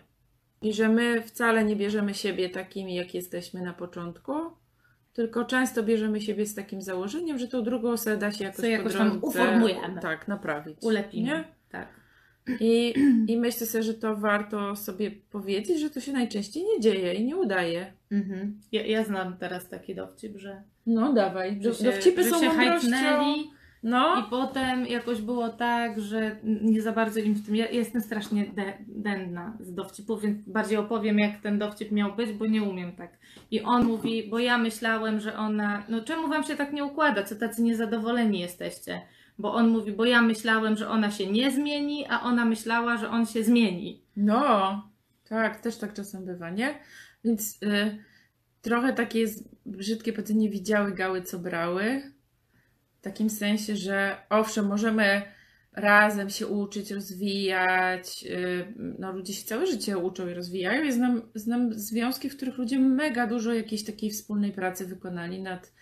I 0.62 0.72
że 0.72 0.88
my 0.88 1.22
wcale 1.22 1.64
nie 1.64 1.76
bierzemy 1.76 2.14
siebie 2.14 2.50
takimi, 2.50 2.94
jak 2.94 3.14
jesteśmy 3.14 3.62
na 3.62 3.72
początku, 3.72 4.32
tylko 5.14 5.44
często 5.44 5.82
bierzemy 5.82 6.20
siebie 6.20 6.46
z 6.46 6.54
takim 6.54 6.82
założeniem, 6.82 7.38
że 7.38 7.48
tą 7.48 7.62
drugą 7.62 7.90
osobę 7.90 8.16
da 8.16 8.32
się 8.32 8.44
jakoś, 8.44 8.64
jakoś 8.64 8.92
tam 8.92 9.18
uformujemy. 9.22 10.00
Tak, 10.00 10.28
naprawić. 10.28 10.78
Ulepimy. 10.82 11.26
Nie? 11.26 11.44
Tak. 11.70 11.88
I, 12.60 12.94
I 13.32 13.36
myślę 13.36 13.66
sobie, 13.66 13.84
że 13.84 13.94
to 13.94 14.16
warto 14.16 14.76
sobie 14.76 15.10
powiedzieć, 15.10 15.80
że 15.80 15.90
to 15.90 16.00
się 16.00 16.12
najczęściej 16.12 16.64
nie 16.64 16.80
dzieje 16.80 17.14
i 17.14 17.24
nie 17.24 17.36
udaje. 17.36 17.92
Mhm. 18.12 18.60
Ja, 18.72 18.86
ja 18.86 19.04
znam 19.04 19.36
teraz 19.36 19.68
taki 19.68 19.94
dowcip, 19.94 20.36
że, 20.36 20.62
No 20.86 21.12
dawaj, 21.12 21.58
że 21.62 21.68
Do, 21.68 21.74
się, 21.74 21.84
dowcipy 21.84 22.24
że 22.24 22.30
są 22.30 22.40
się 22.40 22.46
mądrością. 22.46 23.34
No, 23.84 24.20
i 24.20 24.30
potem 24.30 24.86
jakoś 24.86 25.20
było 25.20 25.48
tak, 25.48 26.00
że 26.00 26.36
nie 26.42 26.82
za 26.82 26.92
bardzo 26.92 27.20
im 27.20 27.34
w 27.34 27.46
tym... 27.46 27.56
Ja 27.56 27.70
jestem 27.70 28.00
strasznie 28.00 28.46
de, 28.46 28.72
dędna 28.88 29.56
z 29.60 29.74
dowcipów, 29.74 30.22
więc 30.22 30.48
bardziej 30.48 30.78
opowiem, 30.78 31.18
jak 31.18 31.40
ten 31.40 31.58
dowcip 31.58 31.92
miał 31.92 32.16
być, 32.16 32.32
bo 32.32 32.46
nie 32.46 32.62
umiem 32.62 32.92
tak. 32.92 33.18
I 33.50 33.62
on 33.62 33.84
mówi, 33.84 34.28
bo 34.30 34.38
ja 34.38 34.58
myślałem, 34.58 35.20
że 35.20 35.36
ona... 35.36 35.82
No 35.88 36.00
czemu 36.00 36.28
wam 36.28 36.44
się 36.44 36.56
tak 36.56 36.72
nie 36.72 36.84
układa? 36.84 37.22
Co 37.22 37.36
tacy 37.36 37.62
niezadowoleni 37.62 38.40
jesteście? 38.40 39.02
Bo 39.38 39.54
on 39.54 39.68
mówi, 39.68 39.92
bo 39.92 40.04
ja 40.04 40.22
myślałem, 40.22 40.76
że 40.76 40.88
ona 40.88 41.10
się 41.10 41.26
nie 41.26 41.50
zmieni, 41.50 42.06
a 42.08 42.22
ona 42.22 42.44
myślała, 42.44 42.96
że 42.96 43.10
on 43.10 43.26
się 43.26 43.44
zmieni. 43.44 44.02
No, 44.16 44.82
tak, 45.28 45.60
też 45.60 45.76
tak 45.76 45.94
czasem 45.94 46.24
bywa, 46.24 46.50
nie? 46.50 46.74
Więc 47.24 47.62
y, 47.62 47.98
trochę 48.62 48.92
takie 48.92 49.20
jest 49.20 49.48
brzydkie 49.66 50.12
powiedzenie 50.12 50.50
widziały 50.50 50.92
gały, 50.92 51.22
co 51.22 51.38
brały. 51.38 52.13
Takim 53.04 53.30
sensie, 53.30 53.76
że 53.76 54.16
owszem, 54.30 54.66
możemy 54.66 55.22
razem 55.72 56.30
się 56.30 56.46
uczyć, 56.46 56.90
rozwijać. 56.90 58.24
y, 58.30 58.74
no, 58.98 59.12
ludzie 59.12 59.34
się 59.34 59.44
całe 59.44 59.66
życie 59.66 59.98
uczą 59.98 60.28
i 60.28 60.34
rozwijają. 60.34 60.84
Ja 60.84 60.92
znam, 60.92 61.22
znam 61.34 61.74
związki, 61.74 62.30
w 62.30 62.36
których 62.36 62.58
ludzie 62.58 62.78
mega 62.78 63.26
dużo 63.26 63.54
jakiejś 63.54 63.84
takiej 63.84 64.10
wspólnej 64.10 64.52
pracy 64.52 64.86
wykonali 64.86 65.42
nad, 65.42 65.72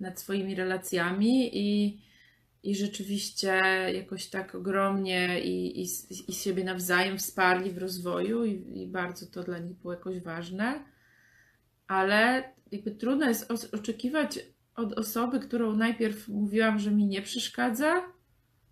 nad 0.00 0.20
swoimi 0.20 0.54
relacjami 0.54 1.58
i 1.58 2.00
i 2.62 2.76
rzeczywiście 2.76 3.62
jakoś 3.94 4.26
tak 4.26 4.54
ogromnie 4.54 5.40
i, 5.40 5.82
i, 5.82 5.86
i 6.28 6.32
siebie 6.32 6.64
nawzajem 6.64 7.18
wsparli 7.18 7.70
w 7.70 7.78
rozwoju 7.78 8.44
i, 8.44 8.82
i 8.82 8.86
bardzo 8.86 9.26
to 9.26 9.42
dla 9.42 9.58
nich 9.58 9.76
było 9.76 9.92
jakoś 9.94 10.20
ważne. 10.20 10.84
Ale 11.86 12.52
jakby 12.72 12.90
trudno 12.90 13.28
jest 13.28 13.74
oczekiwać 13.74 14.38
od 14.80 14.98
osoby, 14.98 15.40
którą 15.40 15.76
najpierw 15.76 16.28
mówiłam, 16.28 16.78
że 16.78 16.90
mi 16.90 17.06
nie 17.06 17.22
przeszkadza, 17.22 18.02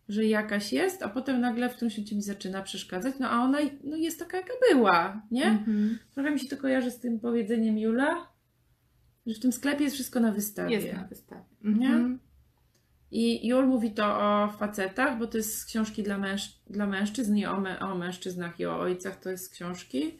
że 0.09 0.24
jakaś 0.24 0.72
jest, 0.72 1.02
a 1.02 1.09
potem 1.09 1.40
nagle 1.40 1.68
w 1.68 1.74
którymś 1.74 1.96
momencie 1.96 2.16
mi 2.16 2.22
zaczyna 2.22 2.62
przeszkadzać, 2.62 3.14
no 3.20 3.30
a 3.30 3.42
ona 3.42 3.59
no 3.84 3.96
jest 3.96 4.18
taka, 4.18 4.36
jaka 4.36 4.52
była, 4.70 5.22
nie? 5.30 5.46
Mhm. 5.46 5.98
Trochę 6.14 6.30
mi 6.30 6.40
się 6.40 6.48
to 6.48 6.56
kojarzy 6.56 6.90
z 6.90 7.00
tym 7.00 7.20
powiedzeniem 7.20 7.78
Jula, 7.78 8.28
że 9.26 9.34
w 9.34 9.40
tym 9.40 9.52
sklepie 9.52 9.84
jest 9.84 9.94
wszystko 9.96 10.20
na 10.20 10.32
wystawie. 10.32 10.74
Jest 10.74 10.92
na 10.92 11.04
wystawie. 11.04 11.44
Nie? 11.64 11.86
Mhm. 11.86 12.18
I 13.11 13.48
Jul 13.48 13.66
mówi 13.66 13.90
to 13.90 14.04
o 14.20 14.48
facetach, 14.59 15.18
bo 15.18 15.26
to 15.26 15.36
jest 15.36 15.59
z 15.59 15.64
książki 15.64 16.02
dla, 16.02 16.18
męż- 16.18 16.59
dla 16.70 16.86
mężczyzn 16.86 17.36
i 17.36 17.46
o, 17.46 17.62
o 17.80 17.94
mężczyznach 17.94 18.61
i 18.61 18.66
o 18.66 18.78
ojcach 18.78 19.20
to 19.20 19.30
jest 19.30 19.52
książki. 19.52 20.18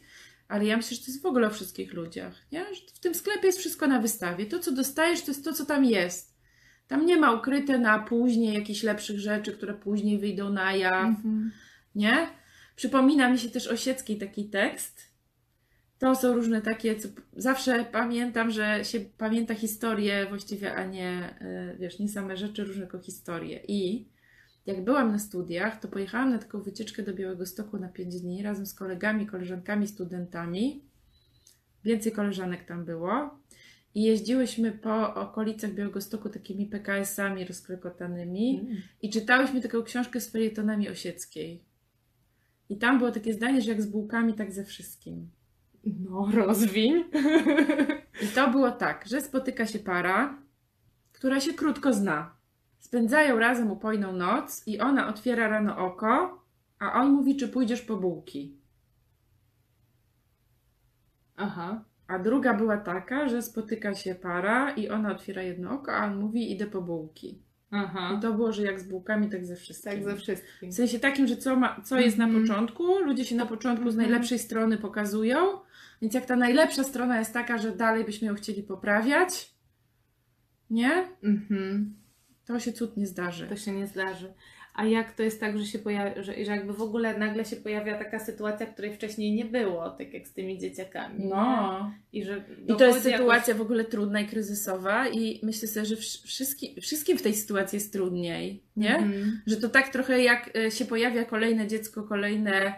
Ale 0.49 0.65
ja 0.65 0.77
myślę, 0.77 0.97
że 0.97 1.03
to 1.03 1.11
jest 1.11 1.21
w 1.21 1.25
ogóle 1.25 1.47
o 1.47 1.49
wszystkich 1.49 1.93
ludziach. 1.93 2.33
Nie? 2.51 2.75
Że 2.75 2.81
w 2.93 2.99
tym 2.99 3.15
sklepie 3.15 3.47
jest 3.47 3.59
wszystko 3.59 3.87
na 3.87 3.99
wystawie. 3.99 4.45
To, 4.45 4.59
co 4.59 4.71
dostajesz, 4.71 5.21
to 5.21 5.31
jest 5.31 5.45
to, 5.45 5.53
co 5.53 5.65
tam 5.65 5.85
jest. 5.85 6.39
Tam 6.87 7.05
nie 7.05 7.17
ma 7.17 7.31
ukryte 7.31 7.79
na 7.79 7.99
później 7.99 8.53
jakichś 8.53 8.83
lepszych 8.83 9.19
rzeczy, 9.19 9.51
które 9.51 9.73
później 9.73 10.19
wyjdą 10.19 10.49
na 10.49 10.75
jaw. 10.75 11.07
Mhm. 11.07 11.51
Nie? 11.95 12.27
Przypomina 12.75 13.29
mi 13.29 13.39
się 13.39 13.49
też 13.49 13.67
Osieckiej 13.67 14.17
taki 14.17 14.49
tekst, 14.49 15.09
to 15.99 16.15
są 16.15 16.35
różne 16.35 16.61
takie, 16.61 16.95
co 16.95 17.09
zawsze 17.35 17.85
pamiętam, 17.91 18.51
że 18.51 18.85
się 18.85 18.99
pamięta 18.99 19.55
historię 19.55 20.25
właściwie, 20.29 20.75
a 20.75 20.85
nie, 20.85 21.35
y, 21.73 21.77
wiesz, 21.79 21.99
nie 21.99 22.09
same 22.09 22.37
rzeczy, 22.37 22.63
różne 22.63 22.81
tylko 22.81 22.99
historie. 22.99 23.59
I 23.67 24.07
jak 24.69 24.83
byłam 24.83 25.11
na 25.11 25.19
studiach, 25.19 25.79
to 25.79 25.87
pojechałam 25.87 26.31
na 26.31 26.39
taką 26.39 26.61
wycieczkę 26.61 27.03
do 27.03 27.13
Białego 27.13 27.45
Stoku 27.45 27.77
na 27.77 27.87
5 27.87 28.21
dni 28.21 28.43
razem 28.43 28.65
z 28.65 28.73
kolegami, 28.73 29.27
koleżankami, 29.27 29.87
studentami. 29.87 30.83
Więcej 31.83 32.11
koleżanek 32.11 32.65
tam 32.65 32.85
było. 32.85 33.39
I 33.95 34.03
jeździłyśmy 34.03 34.71
po 34.71 35.15
okolicach 35.15 35.73
Białegostoku 35.73 36.29
takimi 36.29 36.65
PKS-ami 36.65 37.45
rozklekotanymi 37.45 38.67
i 39.01 39.09
czytałyśmy 39.09 39.61
taką 39.61 39.83
książkę 39.83 40.21
z 40.21 40.31
felietonami 40.31 40.89
Osieckiej. 40.89 41.63
I 42.69 42.77
tam 42.77 42.97
było 42.97 43.11
takie 43.11 43.33
zdanie, 43.33 43.61
że 43.61 43.71
jak 43.71 43.81
z 43.81 43.87
bułkami, 43.87 44.33
tak 44.33 44.51
ze 44.51 44.63
wszystkim. 44.63 45.29
No, 45.83 46.29
rozwiń. 46.33 47.03
I 48.23 48.27
to 48.35 48.51
było 48.51 48.71
tak, 48.71 49.05
że 49.07 49.21
spotyka 49.21 49.65
się 49.65 49.79
para, 49.79 50.41
która 51.11 51.39
się 51.39 51.53
krótko 51.53 51.93
zna. 51.93 52.38
Spędzają 52.79 53.39
razem 53.39 53.71
upojną 53.71 54.11
noc 54.13 54.67
i 54.67 54.79
ona 54.79 55.07
otwiera 55.07 55.47
rano 55.47 55.77
oko, 55.77 56.43
a 56.79 56.93
on 56.93 57.11
mówi, 57.11 57.35
czy 57.37 57.47
pójdziesz 57.49 57.81
po 57.81 57.97
bułki. 57.97 58.57
Aha. 61.37 61.83
A 62.07 62.19
druga 62.19 62.53
była 62.53 62.77
taka, 62.77 63.29
że 63.29 63.41
spotyka 63.41 63.95
się 63.95 64.15
para 64.15 64.71
i 64.71 64.89
ona 64.89 65.11
otwiera 65.11 65.41
jedno 65.41 65.71
oko, 65.71 65.91
a 65.93 66.05
on 66.05 66.19
mówi, 66.19 66.51
idę 66.51 66.67
po 66.67 66.81
bułki. 66.81 67.41
Aha. 67.71 68.15
I 68.17 68.21
to 68.21 68.33
było, 68.33 68.51
że 68.51 68.63
jak 68.63 68.79
z 68.79 68.87
bułkami, 68.89 69.29
tak 69.29 69.45
ze 69.45 69.55
wszystkim. 69.55 69.91
Tak 69.91 70.03
ze 70.03 70.15
wszystkim. 70.15 70.71
W 70.71 70.73
sensie 70.75 70.99
takim, 70.99 71.27
że 71.27 71.37
co, 71.37 71.55
ma, 71.55 71.81
co 71.81 71.99
jest 71.99 72.17
na 72.17 72.25
Mhm. 72.25 72.43
początku, 72.43 72.99
ludzie 72.99 73.25
się 73.25 73.35
na 73.35 73.45
początku 73.45 73.89
z 73.89 73.93
Mhm. 73.93 74.09
najlepszej 74.09 74.39
strony 74.39 74.77
pokazują, 74.77 75.37
więc 76.01 76.13
jak 76.13 76.25
ta 76.25 76.35
najlepsza 76.35 76.83
strona 76.83 77.19
jest 77.19 77.33
taka, 77.33 77.57
że 77.57 77.71
dalej 77.71 78.05
byśmy 78.05 78.27
ją 78.27 78.35
chcieli 78.35 78.63
poprawiać, 78.63 79.53
nie? 80.69 81.07
Mhm. 81.23 81.95
To 82.49 82.59
się 82.59 82.73
cud 82.73 82.97
nie 82.97 83.07
zdarzy. 83.07 83.47
To 83.47 83.55
się 83.55 83.71
nie 83.71 83.87
zdarzy. 83.87 84.33
A 84.73 84.85
jak 84.85 85.11
to 85.11 85.23
jest 85.23 85.39
tak, 85.39 85.57
że 85.57 85.65
się 85.65 85.79
pojawia, 85.79 86.23
że, 86.23 86.33
że 86.45 86.51
jakby 86.51 86.73
w 86.73 86.81
ogóle 86.81 87.17
nagle 87.17 87.45
się 87.45 87.55
pojawia 87.55 87.97
taka 87.97 88.19
sytuacja, 88.19 88.65
której 88.65 88.93
wcześniej 88.93 89.31
nie 89.31 89.45
było, 89.45 89.89
tak 89.89 90.13
jak 90.13 90.27
z 90.27 90.33
tymi 90.33 90.59
dzieciakami. 90.59 91.25
No. 91.25 91.91
I 92.13 92.23
że 92.23 92.43
I 92.67 92.75
to 92.75 92.85
jest 92.85 93.03
sytuacja 93.03 93.55
w 93.55 93.61
ogóle 93.61 93.85
trudna 93.85 94.19
i 94.21 94.27
kryzysowa 94.27 95.07
i 95.07 95.39
myślę 95.43 95.67
sobie, 95.67 95.85
że 95.85 95.95
wsz- 95.95 96.27
wszystkim, 96.27 96.81
wszystkim 96.81 97.17
w 97.17 97.21
tej 97.21 97.33
sytuacji 97.35 97.75
jest 97.75 97.93
trudniej, 97.93 98.63
nie? 98.75 98.95
Mhm. 98.95 99.41
Że 99.47 99.57
to 99.57 99.69
tak 99.69 99.89
trochę 99.89 100.23
jak 100.23 100.57
e, 100.57 100.71
się 100.71 100.85
pojawia 100.85 101.25
kolejne 101.25 101.67
dziecko, 101.67 102.03
kolejne, 102.03 102.73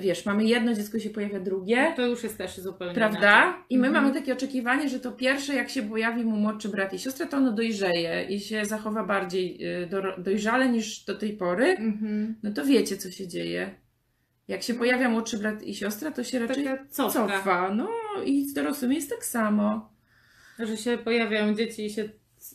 wiesz, 0.00 0.26
mamy 0.26 0.44
jedno 0.44 0.74
dziecko, 0.74 0.98
się 0.98 1.10
pojawia 1.10 1.40
drugie, 1.40 1.92
To 1.96 2.06
już 2.06 2.22
jest 2.22 2.38
też 2.38 2.56
zupełnie 2.58 2.94
prawda? 2.94 3.18
inaczej. 3.18 3.62
I 3.70 3.78
my 3.78 3.86
Mhm. 3.86 4.04
mamy 4.04 4.14
takie 4.20 4.32
oczekiwanie, 4.32 4.88
że 4.88 5.00
to 5.00 5.12
pierwsze, 5.12 5.54
jak 5.54 5.70
się 5.70 5.82
pojawi 5.82 6.24
mu 6.24 6.36
młodszy 6.36 6.68
brat 6.68 6.92
i 6.94 6.98
siostra, 6.98 7.26
to 7.26 7.36
ono 7.36 7.52
dojrzeje 7.52 8.26
i 8.28 8.40
się 8.40 8.64
zachowa 8.64 9.04
bardziej 9.04 9.58
e, 9.82 9.86
do, 9.86 10.02
dojrzale 10.18 10.68
niż 10.68 11.04
do 11.04 11.14
tej 11.14 11.32
pory. 11.36 11.64
Mhm. 11.66 12.34
No 12.42 12.50
to 12.52 12.64
wiecie, 12.64 12.96
co 12.96 13.10
się 13.10 13.28
dzieje. 13.28 13.74
Jak 14.48 14.62
się 14.62 14.74
pojawia 14.74 15.08
młodszy 15.08 15.38
brat 15.38 15.62
i 15.62 15.74
siostra, 15.74 16.10
to 16.10 16.24
się 16.24 16.38
raczej 16.38 16.64
Taka 16.64 16.84
cofka, 16.90 17.26
cofa. 17.28 17.74
No 17.74 17.88
i 18.24 18.44
z 18.48 18.52
dorosłymi 18.54 18.94
jest 18.96 19.10
tak 19.10 19.24
samo. 19.24 19.92
że 20.58 20.76
się 20.76 20.98
pojawiają 20.98 21.54
dzieci 21.54 21.86
i 21.86 21.90
się 21.90 22.08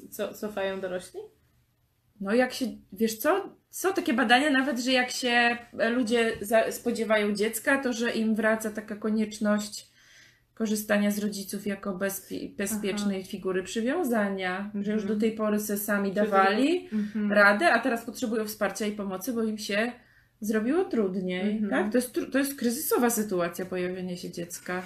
co, 0.10 0.34
cofają 0.34 0.82
dorośli? 0.82 1.20
No 2.22 2.34
jak 2.34 2.54
się, 2.54 2.66
wiesz 2.94 3.18
co, 3.18 3.56
są 3.70 3.94
takie 3.94 4.14
badania 4.14 4.50
nawet, 4.50 4.80
że 4.80 4.92
jak 4.92 5.12
się 5.12 5.58
ludzie 5.96 6.32
za, 6.42 6.72
spodziewają 6.72 7.34
dziecka, 7.34 7.84
to 7.84 7.94
że 7.94 8.12
im 8.12 8.36
wraca 8.36 8.70
taka 8.72 8.96
konieczność 8.96 9.92
korzystania 10.54 11.12
z 11.12 11.20
rodziców 11.20 11.68
jako 11.68 11.94
bezpie, 11.94 12.50
bezpiecznej 12.58 13.24
figury 13.24 13.64
przywiązania, 13.64 14.72
że 14.76 14.92
już 14.94 15.02
Mhm. 15.02 15.08
do 15.20 15.22
tej 15.22 15.32
pory 15.32 15.60
se 15.60 15.78
sami 15.78 16.12
dawali 16.14 16.90
Mhm. 16.94 17.32
radę, 17.32 17.74
a 17.74 17.80
teraz 17.80 18.06
potrzebują 18.06 18.46
wsparcia 18.46 18.86
i 18.86 18.92
pomocy, 18.92 19.34
bo 19.34 19.44
im 19.44 19.58
się 19.58 19.92
zrobiło 20.42 20.86
trudniej. 20.86 21.52
Mhm. 21.58 21.70
Tak? 21.70 21.92
To, 21.92 21.98
jest, 21.98 22.20
to 22.32 22.38
jest 22.38 22.60
kryzysowa 22.60 23.10
sytuacja 23.10 23.66
pojawienia 23.66 24.16
się 24.18 24.32
dziecka. 24.32 24.84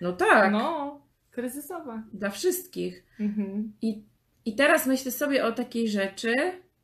No 0.00 0.12
tak, 0.12 0.52
No, 0.52 1.00
kryzysowa. 1.30 2.02
dla 2.12 2.30
wszystkich. 2.30 3.04
Mhm. 3.20 3.72
I, 3.82 4.02
I 4.44 4.54
teraz 4.54 4.86
myślę 4.86 5.12
sobie 5.12 5.44
o 5.46 5.52
takiej 5.52 5.88
rzeczy, 5.88 6.34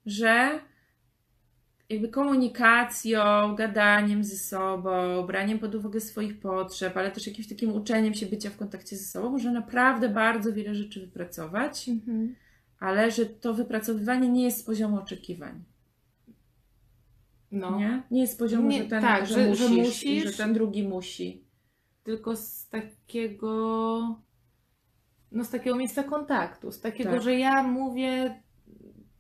że 0.06 0.60
jakby 1.88 2.08
komunikacją, 2.08 3.54
gadaniem 3.54 4.24
ze 4.24 4.36
sobą, 4.36 5.22
braniem 5.26 5.58
pod 5.58 5.74
uwagę 5.74 6.00
swoich 6.00 6.40
potrzeb, 6.40 6.96
ale 6.96 7.10
też 7.10 7.26
jakimś 7.26 7.48
takim 7.48 7.72
uczeniem 7.72 8.14
się 8.14 8.26
bycia 8.26 8.50
w 8.50 8.56
kontakcie 8.56 8.96
ze 8.96 9.04
sobą, 9.04 9.30
można 9.30 9.52
naprawdę 9.52 10.08
bardzo 10.08 10.52
wiele 10.52 10.74
rzeczy 10.74 11.00
wypracować, 11.00 11.88
Mhm. 11.88 12.34
ale 12.80 13.10
że 13.10 13.26
to 13.26 13.54
wypracowywanie 13.54 14.28
nie 14.28 14.44
jest 14.44 14.58
z 14.58 14.62
poziomu 14.62 14.96
oczekiwań. 14.98 15.64
No. 17.52 17.78
Nie? 17.78 18.02
nie 18.10 18.20
jest 18.20 18.32
z 18.32 18.36
poziomu, 18.36 18.68
Nie, 18.68 18.82
że 18.82 18.88
ten 18.88 19.02
tak, 19.02 19.26
że, 19.26 19.34
że- 19.34 19.48
musisz, 19.48 19.68
że 19.68 19.68
musisz. 19.68 20.24
że 20.24 20.32
ten 20.32 20.54
drugi 20.54 20.82
musi. 20.88 21.42
tylko 22.04 22.36
z 22.36 22.68
takiego 22.68 24.20
no 25.32 25.44
z 25.44 25.50
takiego 25.50 25.76
miejsca 25.76 26.02
kontaktu, 26.02 26.72
z 26.72 26.80
takiego, 26.80 27.10
Tak. 27.10 27.22
że 27.22 27.34
ja 27.34 27.62
mówię 27.62 28.34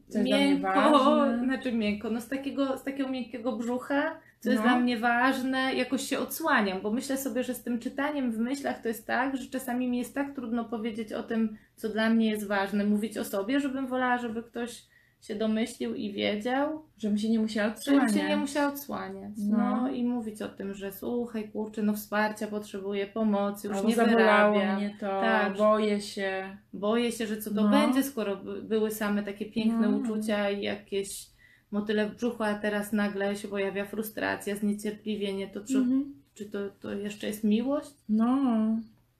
Co 0.08 0.18
jest 0.18 0.30
miękko, 0.30 1.26
znaczy 1.44 1.72
miękko, 1.72 2.10
no 2.10 2.20
z 2.20 2.28
takiego, 2.28 2.78
z 2.78 2.84
takiego 2.84 3.08
miękkiego 3.08 3.52
brzucha, 3.56 4.16
co 4.40 4.50
jest 4.50 4.62
No. 4.62 4.68
dla 4.68 4.78
mnie 4.80 4.98
ważne, 4.98 5.74
jakoś 5.74 6.02
się 6.02 6.18
odsłaniam, 6.18 6.80
bo 6.80 6.90
myślę 6.90 7.16
sobie, 7.16 7.44
że 7.44 7.54
z 7.54 7.62
tym 7.62 7.78
czytaniem 7.78 8.32
w 8.32 8.38
myślach 8.38 8.82
to 8.82 8.88
jest 8.88 9.06
tak, 9.06 9.36
że 9.36 9.50
czasami 9.50 9.88
mi 9.88 9.98
jest 9.98 10.14
tak 10.14 10.34
trudno 10.34 10.64
powiedzieć 10.64 11.12
o 11.12 11.22
tym, 11.22 11.56
co 11.76 11.88
dla 11.88 12.10
mnie 12.10 12.30
jest 12.30 12.46
ważne, 12.46 12.84
mówić 12.84 13.18
o 13.18 13.24
sobie, 13.24 13.60
żebym 13.60 13.86
wolała, 13.86 14.18
żeby 14.18 14.42
ktoś 14.42 14.82
się 15.22 15.34
domyślił 15.34 15.94
i 15.94 16.12
wiedział, 16.12 16.82
Żebym 16.98 17.18
się 17.18 17.28
nie 17.30 17.38
musiała 17.40 17.68
żebym 17.68 18.00
odsłaniać. 18.00 18.12
się 18.22 18.28
nie 18.28 18.36
musiała 18.36 18.72
odsłaniać. 18.72 19.32
No. 19.38 19.56
No. 19.58 19.90
i 19.90 20.04
mówić 20.04 20.42
o 20.42 20.48
tym, 20.48 20.74
że 20.74 20.92
słuchaj, 20.92 21.48
kurczę, 21.48 21.82
no 21.82 21.92
wsparcia 21.94 22.46
potrzebuję, 22.46 23.06
pomocy, 23.06 23.68
już 23.68 23.76
Albo 23.76 23.88
nie 23.88 23.94
wyrabiam. 23.96 24.76
mnie 24.76 24.96
to, 25.00 25.06
Tak. 25.06 25.56
boję 25.56 26.00
się. 26.00 26.56
Boję 26.72 27.12
się, 27.12 27.26
że 27.26 27.36
co 27.42 27.54
to 27.54 27.62
No. 27.62 27.68
będzie, 27.68 28.02
skoro 28.02 28.36
by- 28.36 28.62
były 28.62 28.90
same 28.90 29.22
takie 29.22 29.46
piękne 29.46 29.88
No. 29.88 29.96
uczucia 29.98 30.50
i 30.50 30.62
jakieś 30.62 31.26
motyle 31.70 32.06
w 32.08 32.14
brzuchu, 32.16 32.42
a 32.42 32.54
teraz 32.54 32.92
nagle 32.92 33.36
się 33.36 33.48
pojawia 33.48 33.84
frustracja, 33.84 34.56
zniecierpliwienie, 34.56 35.48
to 35.48 35.60
czy, 35.64 35.76
Mhm. 35.78 36.14
czy 36.34 36.44
to, 36.50 36.58
to 36.80 36.92
jeszcze 36.92 37.26
jest 37.26 37.44
miłość? 37.44 37.90
No, 38.08 38.38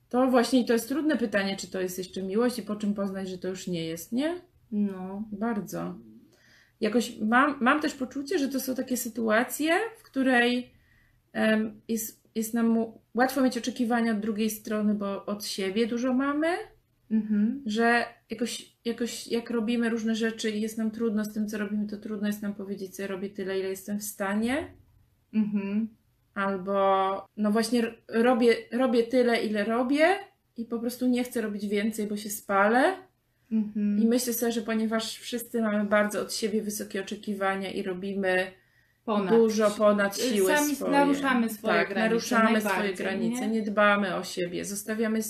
to 0.09 0.27
właśnie 0.31 0.65
to 0.65 0.73
jest 0.73 0.89
trudne 0.89 1.17
pytanie, 1.17 1.57
czy 1.57 1.71
to 1.71 1.81
jest 1.81 1.99
jeszcze 1.99 2.23
miłość 2.23 2.59
i 2.59 2.63
po 2.63 2.77
czym 2.77 2.95
poznać, 2.95 3.29
że 3.29 3.39
to 3.39 3.49
już 3.49 3.67
nie 3.67 3.85
jest, 3.85 4.13
nie? 4.13 4.35
No. 4.73 5.29
Bardzo. 5.33 5.95
Jakoś 6.81 7.19
mam, 7.21 7.57
mam 7.61 7.81
też 7.81 7.95
poczucie, 7.95 8.39
że 8.39 8.49
to 8.49 8.61
są 8.61 8.75
takie 8.75 8.97
sytuacje, 8.97 9.75
w 9.99 10.03
której 10.03 10.73
em, 11.33 11.81
jest, 11.89 12.29
jest 12.35 12.55
nam 12.55 12.85
łatwo 13.15 13.43
mieć 13.43 13.59
oczekiwania 13.59 14.13
od 14.13 14.21
drugiej 14.21 14.51
strony, 14.51 14.95
bo 14.95 15.27
od 15.27 15.45
siebie 15.45 15.87
dużo 15.87 16.13
mamy, 16.13 16.49
Mhm. 17.11 17.63
że 17.67 18.05
jakoś, 18.31 18.77
jakoś 18.85 19.27
jak 19.27 19.51
robimy 19.51 19.89
różne 19.89 20.15
rzeczy 20.15 20.51
i 20.51 20.61
jest 20.61 20.79
nam 20.79 20.91
trudno 20.91 21.25
z 21.25 21.33
tym, 21.35 21.49
co 21.49 21.59
robimy, 21.59 21.87
to 21.87 21.97
trudno 21.97 22.27
jest 22.27 22.43
nam 22.43 22.55
powiedzieć, 22.55 22.97
że 22.97 23.03
ja 23.03 23.09
robię 23.09 23.31
tyle, 23.31 23.59
ile 23.59 23.69
jestem 23.69 23.99
w 23.99 24.05
stanie. 24.05 24.75
Mhm. 25.35 25.89
Albo 26.35 27.27
no 27.37 27.51
właśnie 27.53 27.95
robię, 28.09 28.55
robię 28.73 29.03
tyle, 29.03 29.45
ile 29.45 29.65
robię 29.65 30.19
i 30.57 30.65
po 30.65 30.79
prostu 30.79 31.07
nie 31.07 31.25
chcę 31.25 31.41
robić 31.41 31.67
więcej, 31.67 32.07
bo 32.07 32.17
się 32.17 32.31
spalę. 32.31 32.97
Mhm. 33.53 34.03
I 34.03 34.07
myślę 34.07 34.33
sobie, 34.33 34.53
że 34.53 34.63
ponieważ 34.63 35.19
wszyscy 35.19 35.63
mamy 35.63 35.85
bardzo 35.85 36.21
od 36.21 36.35
siebie 36.35 36.63
wysokie 36.63 37.01
oczekiwania 37.01 37.71
i 37.71 37.83
robimy 37.83 38.53
Ponad. 39.05 39.35
dużo 39.35 39.71
ponad 39.71 40.21
siłę 40.21 40.59
Sami 40.59 40.77
swoje. 40.77 40.93
naruszamy 40.93 41.49
swoje 41.49 41.75
tak, 41.75 41.89
granice 41.89 42.09
naruszamy 42.09 42.61
swoje 42.61 42.95
granice, 42.95 43.49
nie? 43.49 43.61
nie? 43.61 43.63
dbamy 43.63 44.15
o 44.15 44.25
siebie, 44.25 44.65
zostawiamy 44.65 45.19
y, 45.19 45.23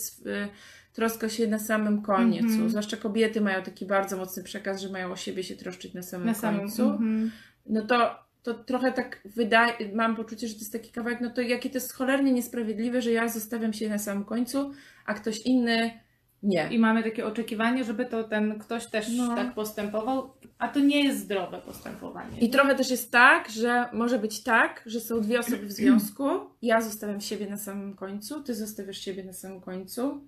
troskę 0.93 1.31
się 1.31 1.47
na 1.47 1.59
samym 1.59 2.03
końcu. 2.03 2.45
Mhm. 2.45 2.71
Zwłaszcza 2.71 2.97
kobiety 2.97 3.41
mają 3.41 3.63
taki 3.63 3.87
bardzo 3.87 4.17
mocny 4.17 4.43
przekaz, 4.43 4.81
że 4.81 4.89
mają 4.89 5.13
o 5.13 5.17
siebie 5.17 5.43
się 5.45 5.57
troszczyć 5.57 5.95
na 5.95 6.03
samym 6.03 6.27
na 6.27 6.35
samym 6.35 6.61
końcu. 6.61 6.83
Mhm. 6.83 7.31
No 7.67 7.87
to, 7.87 8.19
to 8.43 8.55
trochę 8.55 8.93
tak 8.93 9.21
wydaje, 9.25 9.73
mam 9.95 10.17
poczucie, 10.17 10.49
że 10.49 10.55
to 10.55 10.61
jest 10.61 10.73
taki 10.73 10.91
kawałek, 10.93 11.21
no 11.21 11.31
to 11.31 11.41
jakie 11.41 11.71
to 11.71 11.77
jest 11.77 11.93
cholernie 11.93 12.33
niesprawiedliwe, 12.33 13.03
że 13.03 13.13
ja 13.13 13.29
zostawiam 13.29 13.73
się 13.73 13.89
na 13.89 13.99
samym 13.99 14.25
końcu, 14.25 14.73
a 15.07 15.15
ktoś 15.15 15.39
inny 15.39 16.06
nie. 16.43 16.69
I 16.71 16.79
mamy 16.79 17.03
takie 17.03 17.27
oczekiwanie, 17.27 17.85
żeby 17.85 18.07
to 18.07 18.25
ten 18.25 18.59
ktoś 18.59 18.87
też 18.87 19.07
No. 19.17 19.35
tak 19.37 19.55
postępował, 19.55 20.31
a 20.59 20.69
to 20.69 20.81
nie 20.81 21.05
jest 21.05 21.19
zdrowe 21.21 21.59
postępowanie. 21.59 22.39
I 22.41 22.51
trochę 22.51 22.75
też 22.75 22.91
jest 22.91 23.13
tak, 23.13 23.51
że 23.51 23.89
może 23.93 24.19
być 24.19 24.43
tak, 24.43 24.83
że 24.87 25.01
są 25.01 25.21
dwie 25.21 25.39
osoby 25.41 25.67
w 25.67 25.73
związku. 25.73 26.25
Ja 26.63 26.81
zostawiam 26.81 27.21
siebie 27.21 27.51
na 27.51 27.57
samym 27.57 27.95
końcu, 27.95 28.43
ty 28.43 28.55
zostawiasz 28.55 28.99
siebie 28.99 29.25
na 29.25 29.33
samym 29.33 29.61
końcu 29.61 30.21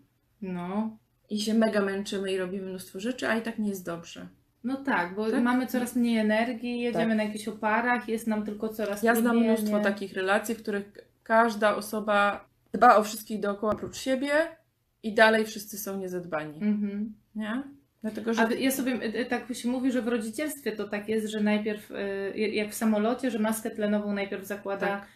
No. 0.42 0.96
i 1.30 1.40
się 1.40 1.54
mega 1.54 1.80
męczymy 1.82 2.32
i 2.32 2.38
robimy 2.38 2.66
mnóstwo 2.66 3.00
rzeczy, 3.00 3.28
a 3.28 3.36
i 3.36 3.42
tak 3.42 3.58
nie 3.58 3.68
jest 3.68 3.84
dobrze. 3.84 4.26
No 4.64 4.76
tak, 4.76 5.14
bo 5.14 5.30
Tak? 5.30 5.42
mamy 5.42 5.66
coraz 5.66 5.96
mniej 5.96 6.18
energii, 6.18 6.80
jedziemy 6.80 7.06
Tak. 7.08 7.16
na 7.16 7.22
jakichś 7.24 7.48
oparach, 7.48 8.08
jest 8.08 8.26
nam 8.26 8.44
tylko 8.44 8.68
coraz 8.68 9.02
Ja 9.02 9.14
znam 9.14 9.36
mnóstwo 9.38 9.78
nie? 9.78 9.84
takich 9.84 10.12
relacji, 10.12 10.54
w 10.54 10.62
których 10.62 10.92
każda 11.22 11.76
osoba 11.76 12.44
dba 12.72 12.96
o 12.96 13.02
wszystkich 13.02 13.40
dookoła 13.40 13.72
oprócz 13.72 13.96
siebie 13.96 14.30
i 15.02 15.14
dalej 15.14 15.44
wszyscy 15.44 15.78
są 15.78 15.98
niezadbani. 15.98 16.54
Mhm. 16.62 17.14
Nie? 17.34 17.62
Dlatego, 18.02 18.34
że 18.34 18.42
A 18.42 18.52
ja 18.52 18.70
sobie 18.70 18.92
y, 18.92 19.20
y, 19.20 19.26
tak 19.26 19.54
się 19.54 19.68
mówi, 19.68 19.92
że 19.92 20.02
w 20.02 20.08
rodzicielstwie 20.08 20.72
to 20.72 20.88
tak 20.88 21.08
jest, 21.08 21.26
że 21.28 21.40
najpierw 21.40 21.90
y, 21.90 22.38
jak 22.38 22.70
w 22.70 22.74
samolocie, 22.74 23.30
że 23.30 23.38
maskę 23.38 23.70
tlenową 23.70 24.12
najpierw 24.12 24.46
zakłada 24.46 24.86
Tak. 24.86 25.06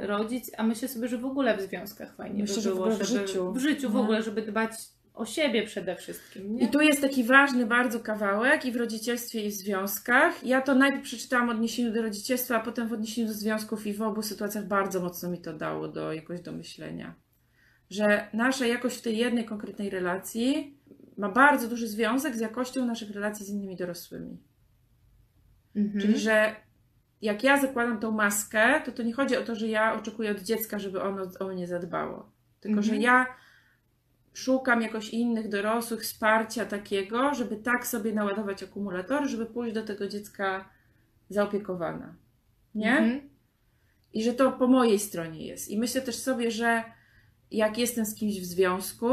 rodzic, 0.00 0.50
a 0.58 0.62
myślę 0.62 0.88
sobie, 0.88 1.08
że 1.08 1.18
w 1.18 1.24
ogóle 1.24 1.56
w 1.56 1.60
związkach 1.60 2.16
fajnie 2.16 2.40
Myślę, 2.42 2.56
by 2.56 2.62
że 2.62 2.70
w 2.70 2.74
było, 2.74 2.86
ogóle 2.86 3.04
w 3.04 3.08
żeby 3.08 3.26
życiu. 3.28 3.52
w 3.52 3.58
życiu 3.58 3.90
w 3.90 3.94
No. 3.94 4.00
ogóle, 4.00 4.22
żeby 4.22 4.42
dbać 4.42 4.70
o 5.14 5.26
siebie 5.26 5.62
przede 5.66 5.96
wszystkim, 5.96 6.56
nie? 6.56 6.64
I 6.64 6.68
tu 6.68 6.80
jest 6.80 7.00
taki 7.00 7.24
ważny 7.24 7.66
bardzo 7.66 8.00
kawałek 8.00 8.64
i 8.64 8.72
w 8.72 8.76
rodzicielstwie 8.76 9.42
i 9.46 9.48
w 9.50 9.52
związkach. 9.54 10.44
Ja 10.46 10.60
to 10.62 10.74
najpierw 10.74 11.04
przeczytałam 11.04 11.46
w 11.46 11.50
odniesieniu 11.50 11.92
do 11.92 12.02
rodzicielstwa, 12.02 12.56
a 12.56 12.60
potem 12.60 12.88
w 12.88 12.92
odniesieniu 12.92 13.28
do 13.28 13.34
związków 13.34 13.86
i 13.86 13.92
w 13.94 14.02
obu 14.02 14.22
sytuacjach 14.22 14.66
bardzo 14.66 15.00
mocno 15.00 15.30
mi 15.30 15.38
to 15.38 15.52
dało 15.52 15.88
do 15.88 16.12
jakoś 16.12 16.40
do 16.40 16.52
myślenia. 16.52 17.14
Że 17.90 18.28
nasza 18.32 18.66
jakość 18.66 18.96
w 18.96 19.02
tej 19.02 19.16
jednej 19.16 19.44
konkretnej 19.44 19.90
relacji 19.90 20.78
ma 21.16 21.28
bardzo 21.28 21.68
duży 21.68 21.88
związek 21.88 22.36
z 22.36 22.40
jakością 22.40 22.86
naszych 22.86 23.10
relacji 23.10 23.46
z 23.46 23.48
innymi 23.48 23.76
dorosłymi. 23.76 24.38
Mhm. 25.76 26.00
Czyli, 26.00 26.18
że 26.18 26.56
jak 27.22 27.44
ja 27.44 27.60
zakładam 27.60 28.00
tą 28.00 28.10
maskę, 28.10 28.80
to 28.84 28.92
to 28.92 29.02
nie 29.02 29.12
chodzi 29.12 29.36
o 29.36 29.42
to, 29.42 29.54
że 29.54 29.68
ja 29.68 29.94
oczekuję 29.94 30.30
od 30.30 30.40
dziecka, 30.40 30.78
żeby 30.78 31.02
ono 31.02 31.22
o 31.40 31.48
mnie 31.48 31.66
zadbało. 31.66 32.30
Tylko, 32.60 32.82
że 32.82 32.92
Mhm. 32.92 33.02
ja 33.02 33.26
szukam 34.32 34.82
jakoś 34.82 35.10
innych 35.10 35.48
dorosłych 35.48 36.02
wsparcia 36.02 36.66
takiego, 36.66 37.34
żeby 37.34 37.56
tak 37.56 37.86
sobie 37.86 38.12
naładować 38.12 38.62
akumulatory, 38.62 39.28
żeby 39.28 39.46
pójść 39.46 39.74
do 39.74 39.82
tego 39.82 40.08
dziecka 40.08 40.68
zaopiekowana. 41.28 42.14
Nie? 42.74 42.98
Mhm. 42.98 43.30
I 44.12 44.22
że 44.22 44.34
to 44.34 44.52
po 44.52 44.66
mojej 44.66 44.98
stronie 44.98 45.46
jest. 45.46 45.68
I 45.68 45.78
myślę 45.78 46.02
też 46.02 46.16
sobie, 46.16 46.50
że 46.50 46.84
jak 47.50 47.78
jestem 47.78 48.06
z 48.06 48.14
kimś 48.14 48.40
w 48.40 48.44
związku, 48.44 49.06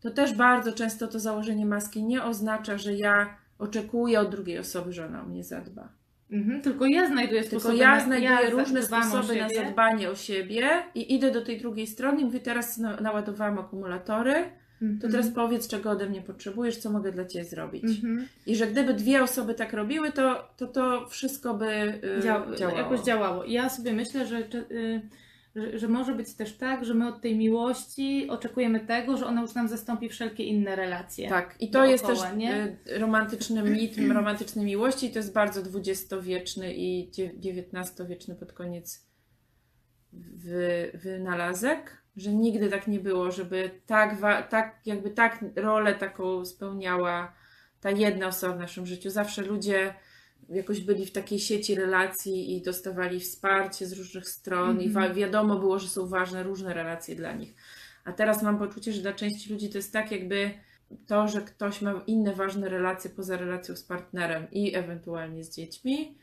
to 0.00 0.10
też 0.10 0.34
bardzo 0.34 0.72
często 0.72 1.06
to 1.08 1.20
założenie 1.20 1.66
maski 1.66 2.02
nie 2.04 2.22
oznacza, 2.24 2.78
że 2.78 2.94
ja 2.94 3.36
oczekuję 3.58 4.20
od 4.20 4.30
drugiej 4.30 4.58
osoby, 4.58 4.92
że 4.92 5.06
ona 5.06 5.22
o 5.22 5.26
mnie 5.26 5.44
zadba. 5.44 5.88
Mhm. 6.30 6.62
Tylko 6.62 6.86
ja 6.86 7.08
znajduję 7.08 7.40
Tylko 7.42 7.60
sposoby 7.60 7.76
ja 7.76 7.96
na, 7.96 8.00
znajduję 8.04 8.30
ja 8.30 8.50
różne 8.50 8.82
sposoby 8.82 9.36
na 9.36 9.48
zadbanie 9.48 10.10
o 10.10 10.14
siebie 10.14 10.68
i 10.94 11.14
idę 11.14 11.30
do 11.30 11.44
tej 11.44 11.58
drugiej 11.60 11.86
strony 11.86 12.20
i 12.20 12.24
mówię, 12.24 12.40
teraz 12.40 12.78
na- 12.78 13.00
naładowałam 13.00 13.58
akumulatory, 13.58 14.34
Mhm. 14.82 15.00
to 15.00 15.08
teraz 15.08 15.30
powiedz, 15.30 15.68
czego 15.68 15.90
ode 15.90 16.06
mnie 16.06 16.22
potrzebujesz, 16.22 16.76
co 16.76 16.90
mogę 16.90 17.12
dla 17.12 17.24
Ciebie 17.24 17.44
zrobić. 17.44 17.84
Mhm. 17.84 18.26
I 18.46 18.56
że 18.56 18.66
gdyby 18.66 18.94
dwie 18.94 19.22
osoby 19.22 19.54
tak 19.54 19.72
robiły, 19.72 20.12
to 20.12 20.48
to, 20.56 20.66
to 20.66 21.06
wszystko 21.08 21.54
by 21.54 21.66
y, 22.18 22.20
Dział- 22.22 22.54
działało. 22.56 22.78
jakoś 22.78 23.00
działało. 23.00 23.44
Ja 23.44 23.68
sobie 23.68 23.92
myślę, 23.92 24.26
że, 24.26 24.42
czy- 24.42 24.58
y, 24.70 25.00
że, 25.56 25.78
że 25.78 25.88
może 25.88 26.14
być 26.14 26.34
też 26.34 26.56
tak, 26.56 26.84
że 26.84 26.94
my 26.94 27.08
od 27.08 27.20
tej 27.20 27.36
miłości 27.36 28.28
oczekujemy 28.30 28.80
tego, 28.80 29.16
że 29.16 29.26
ona 29.26 29.42
już 29.42 29.54
nam 29.54 29.68
zastąpi 29.68 30.08
wszelkie 30.08 30.44
inne 30.44 30.76
relacje. 30.76 31.28
Tak, 31.28 31.54
i 31.60 31.70
to 31.70 31.72
dookoła, 31.72 31.92
jest 31.92 32.06
też 32.06 32.18
nie? 32.36 32.76
y, 32.88 32.98
romantyczny 32.98 33.62
mit 33.62 33.98
romantycznej 34.14 34.64
miłości. 34.64 35.10
To 35.10 35.18
jest 35.18 35.32
bardzo 35.32 35.62
dwudziestowieczny 35.62 36.74
i 36.74 37.10
dziewiętnastowieczny 37.36 38.34
pod 38.34 38.52
koniec 38.52 39.06
wy, 40.12 40.90
wynalazek, 40.94 42.02
że 42.16 42.32
nigdy 42.32 42.68
tak 42.68 42.86
nie 42.86 43.00
było, 43.00 43.30
żeby 43.30 43.70
tak, 43.86 44.16
tak 44.50 44.80
jakby 44.86 45.10
tak 45.10 45.44
rolę 45.56 45.94
taką 45.94 46.44
spełniała 46.44 47.34
ta 47.80 47.90
jedna 47.90 48.26
osoba 48.26 48.54
w 48.54 48.58
naszym 48.58 48.86
życiu. 48.86 49.10
Zawsze 49.10 49.42
ludzie 49.42 49.94
jakoś 50.48 50.80
byli 50.80 51.06
w 51.06 51.12
takiej 51.12 51.38
sieci 51.38 51.74
relacji 51.74 52.56
i 52.56 52.62
dostawali 52.62 53.20
wsparcie 53.20 53.86
z 53.86 53.92
różnych 53.92 54.28
stron 54.28 54.80
i 54.80 54.90
wa- 54.90 55.14
wiadomo 55.14 55.58
było, 55.58 55.78
że 55.78 55.88
są 55.88 56.06
ważne 56.08 56.42
różne 56.42 56.74
relacje 56.74 57.16
dla 57.16 57.32
nich. 57.32 57.54
A 58.04 58.12
teraz 58.12 58.42
mam 58.42 58.58
poczucie, 58.58 58.92
że 58.92 59.02
dla 59.02 59.12
części 59.12 59.52
ludzi 59.52 59.68
to 59.68 59.78
jest 59.78 59.92
tak 59.92 60.12
jakby 60.12 60.50
to, 61.06 61.28
że 61.28 61.40
ktoś 61.40 61.82
ma 61.82 62.02
inne 62.06 62.34
ważne 62.34 62.68
relacje 62.68 63.10
poza 63.10 63.36
relacją 63.36 63.76
z 63.76 63.82
partnerem 63.82 64.46
i 64.52 64.76
ewentualnie 64.76 65.44
z 65.44 65.56
dziećmi, 65.56 66.14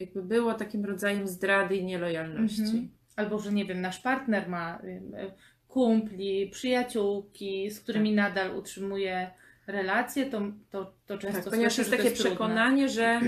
jakby 0.00 0.22
było 0.22 0.54
takim 0.54 0.84
rodzajem 0.84 1.28
zdrady 1.28 1.76
i 1.76 1.84
nielojalności. 1.84 2.62
Mhm. 2.62 2.88
Albo, 3.16 3.38
że 3.38 3.52
nie 3.52 3.64
wiem, 3.64 3.80
nasz 3.80 3.98
partner 3.98 4.48
ma 4.48 4.80
y, 4.84 4.86
y, 4.88 5.32
kumpli, 5.68 6.48
przyjaciółki, 6.50 7.70
z 7.70 7.80
którymi 7.80 8.12
nadal 8.12 8.56
utrzymuje 8.56 9.30
relacje, 9.66 10.26
to, 10.26 10.42
to, 10.70 10.92
to 11.06 11.18
często 11.18 11.42
Tak, 11.42 11.50
ponieważ 11.50 11.72
słyszę, 11.74 11.80
jest 11.80 11.90
że 11.90 11.96
takie 11.96 12.08
jest 12.08 12.16
trudne. 12.22 12.30
przekonanie, 12.36 12.88
że 12.88 13.20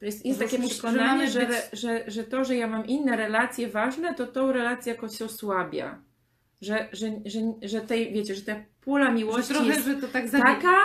jest, 0.00 0.24
jest 0.26 0.38
Że 0.40 0.44
takie 0.44 0.62
że 0.62 0.68
przekonanie, 0.68 1.30
że, 1.30 1.46
być- 1.46 1.56
że, 1.80 2.04
że 2.06 2.24
to, 2.24 2.44
że 2.44 2.56
ja 2.56 2.66
mam 2.66 2.86
inne 2.86 3.16
relacje 3.16 3.68
ważne, 3.68 4.14
to 4.14 4.26
tą 4.26 4.52
relację 4.52 4.92
jakoś 4.94 5.18
się 5.18 5.24
osłabia. 5.24 5.98
Że, 6.60 6.88
że, 6.92 7.06
że, 7.26 7.40
że 7.62 7.80
tej, 7.80 8.12
wiecie, 8.12 8.34
że 8.34 8.42
ta 8.42 8.54
pula 8.80 9.06
Że 9.06 9.12
miłości 9.12 9.54
trochę, 9.54 9.66
jest 9.68 9.84
że 9.86 9.94
to 9.94 10.08
tak 10.08 10.30
taka, 10.30 10.76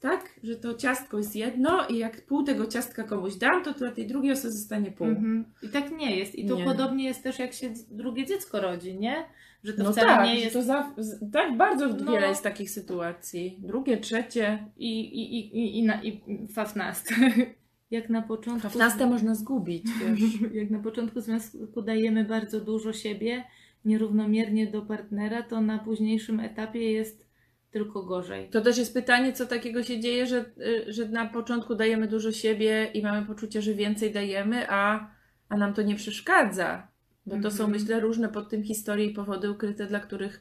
tak, 0.00 0.40
że 0.42 0.56
to 0.56 0.74
ciastko 0.74 1.18
jest 1.18 1.36
jedno 1.36 1.86
i 1.88 1.98
jak 1.98 2.26
pół 2.26 2.42
tego 2.42 2.66
ciastka 2.66 3.02
komuś 3.02 3.34
dam, 3.34 3.64
to 3.64 3.72
dla 3.72 3.90
tej 3.90 4.06
drugiej 4.06 4.32
osoby 4.32 4.52
zostanie 4.52 4.92
pół. 4.92 5.06
Mhm. 5.06 5.44
I 5.62 5.68
tak 5.68 5.90
nie 5.98 6.16
jest. 6.16 6.34
I 6.34 6.46
to 6.46 6.56
Nie. 6.56 6.64
podobnie 6.64 7.04
jest 7.04 7.22
też, 7.22 7.38
jak 7.38 7.52
się 7.52 7.72
drugie 7.90 8.26
dziecko 8.26 8.60
rodzi, 8.60 8.98
nie? 8.98 9.24
Że 9.64 9.72
to 9.72 9.82
No 9.82 9.92
wcale 9.92 10.06
tak, 10.08 10.26
nie 10.26 10.40
jest. 10.40 10.52
to 10.52 10.62
za, 10.62 10.94
tak, 11.32 11.56
bardzo 11.56 11.88
No. 11.88 12.12
wiele 12.12 12.28
jest 12.28 12.42
takich 12.42 12.70
sytuacji. 12.70 13.58
Drugie, 13.62 13.96
trzecie. 13.96 14.66
I, 14.76 15.00
i, 15.00 15.38
i, 15.38 15.58
i, 15.58 15.78
i, 15.78 15.82
na, 15.82 16.02
i 16.02 16.20
fafnaste. 16.52 17.14
jak 17.90 18.08
na 18.10 18.22
początku. 18.22 18.62
Fafnastę 18.68 19.06
można 19.06 19.34
zgubić, 19.34 19.86
wiesz. 20.00 20.20
jak 20.60 20.70
na 20.70 20.78
początku 20.78 21.20
związku 21.20 21.82
dajemy 21.82 22.24
bardzo 22.24 22.60
dużo 22.60 22.92
siebie, 22.92 23.44
nierównomiernie 23.84 24.66
do 24.66 24.82
partnera, 24.82 25.42
to 25.42 25.60
na 25.60 25.78
późniejszym 25.78 26.40
etapie 26.40 26.92
jest 26.92 27.27
tylko 27.70 28.02
gorzej. 28.02 28.48
To 28.50 28.60
też 28.60 28.78
jest 28.78 28.94
pytanie, 28.94 29.32
co 29.32 29.46
takiego 29.46 29.82
się 29.82 30.00
dzieje, 30.00 30.26
że, 30.26 30.44
y, 30.58 30.92
że 30.92 31.08
na 31.08 31.26
początku 31.26 31.74
dajemy 31.74 32.08
dużo 32.08 32.32
siebie 32.32 32.90
i 32.94 33.02
mamy 33.02 33.26
poczucie, 33.26 33.62
że 33.62 33.74
więcej 33.74 34.12
dajemy, 34.12 34.66
a, 34.70 35.10
a 35.48 35.56
nam 35.56 35.74
to 35.74 35.82
nie 35.82 35.94
przeszkadza. 35.96 36.88
Bo 37.26 37.36
to 37.36 37.50
są, 37.50 37.64
Mhm. 37.64 37.70
myślę, 37.70 38.00
różne 38.00 38.28
pod 38.28 38.48
tym 38.48 38.62
historie 38.64 39.06
i 39.06 39.14
powody 39.14 39.50
ukryte, 39.50 39.86
dla 39.86 40.00
których, 40.00 40.40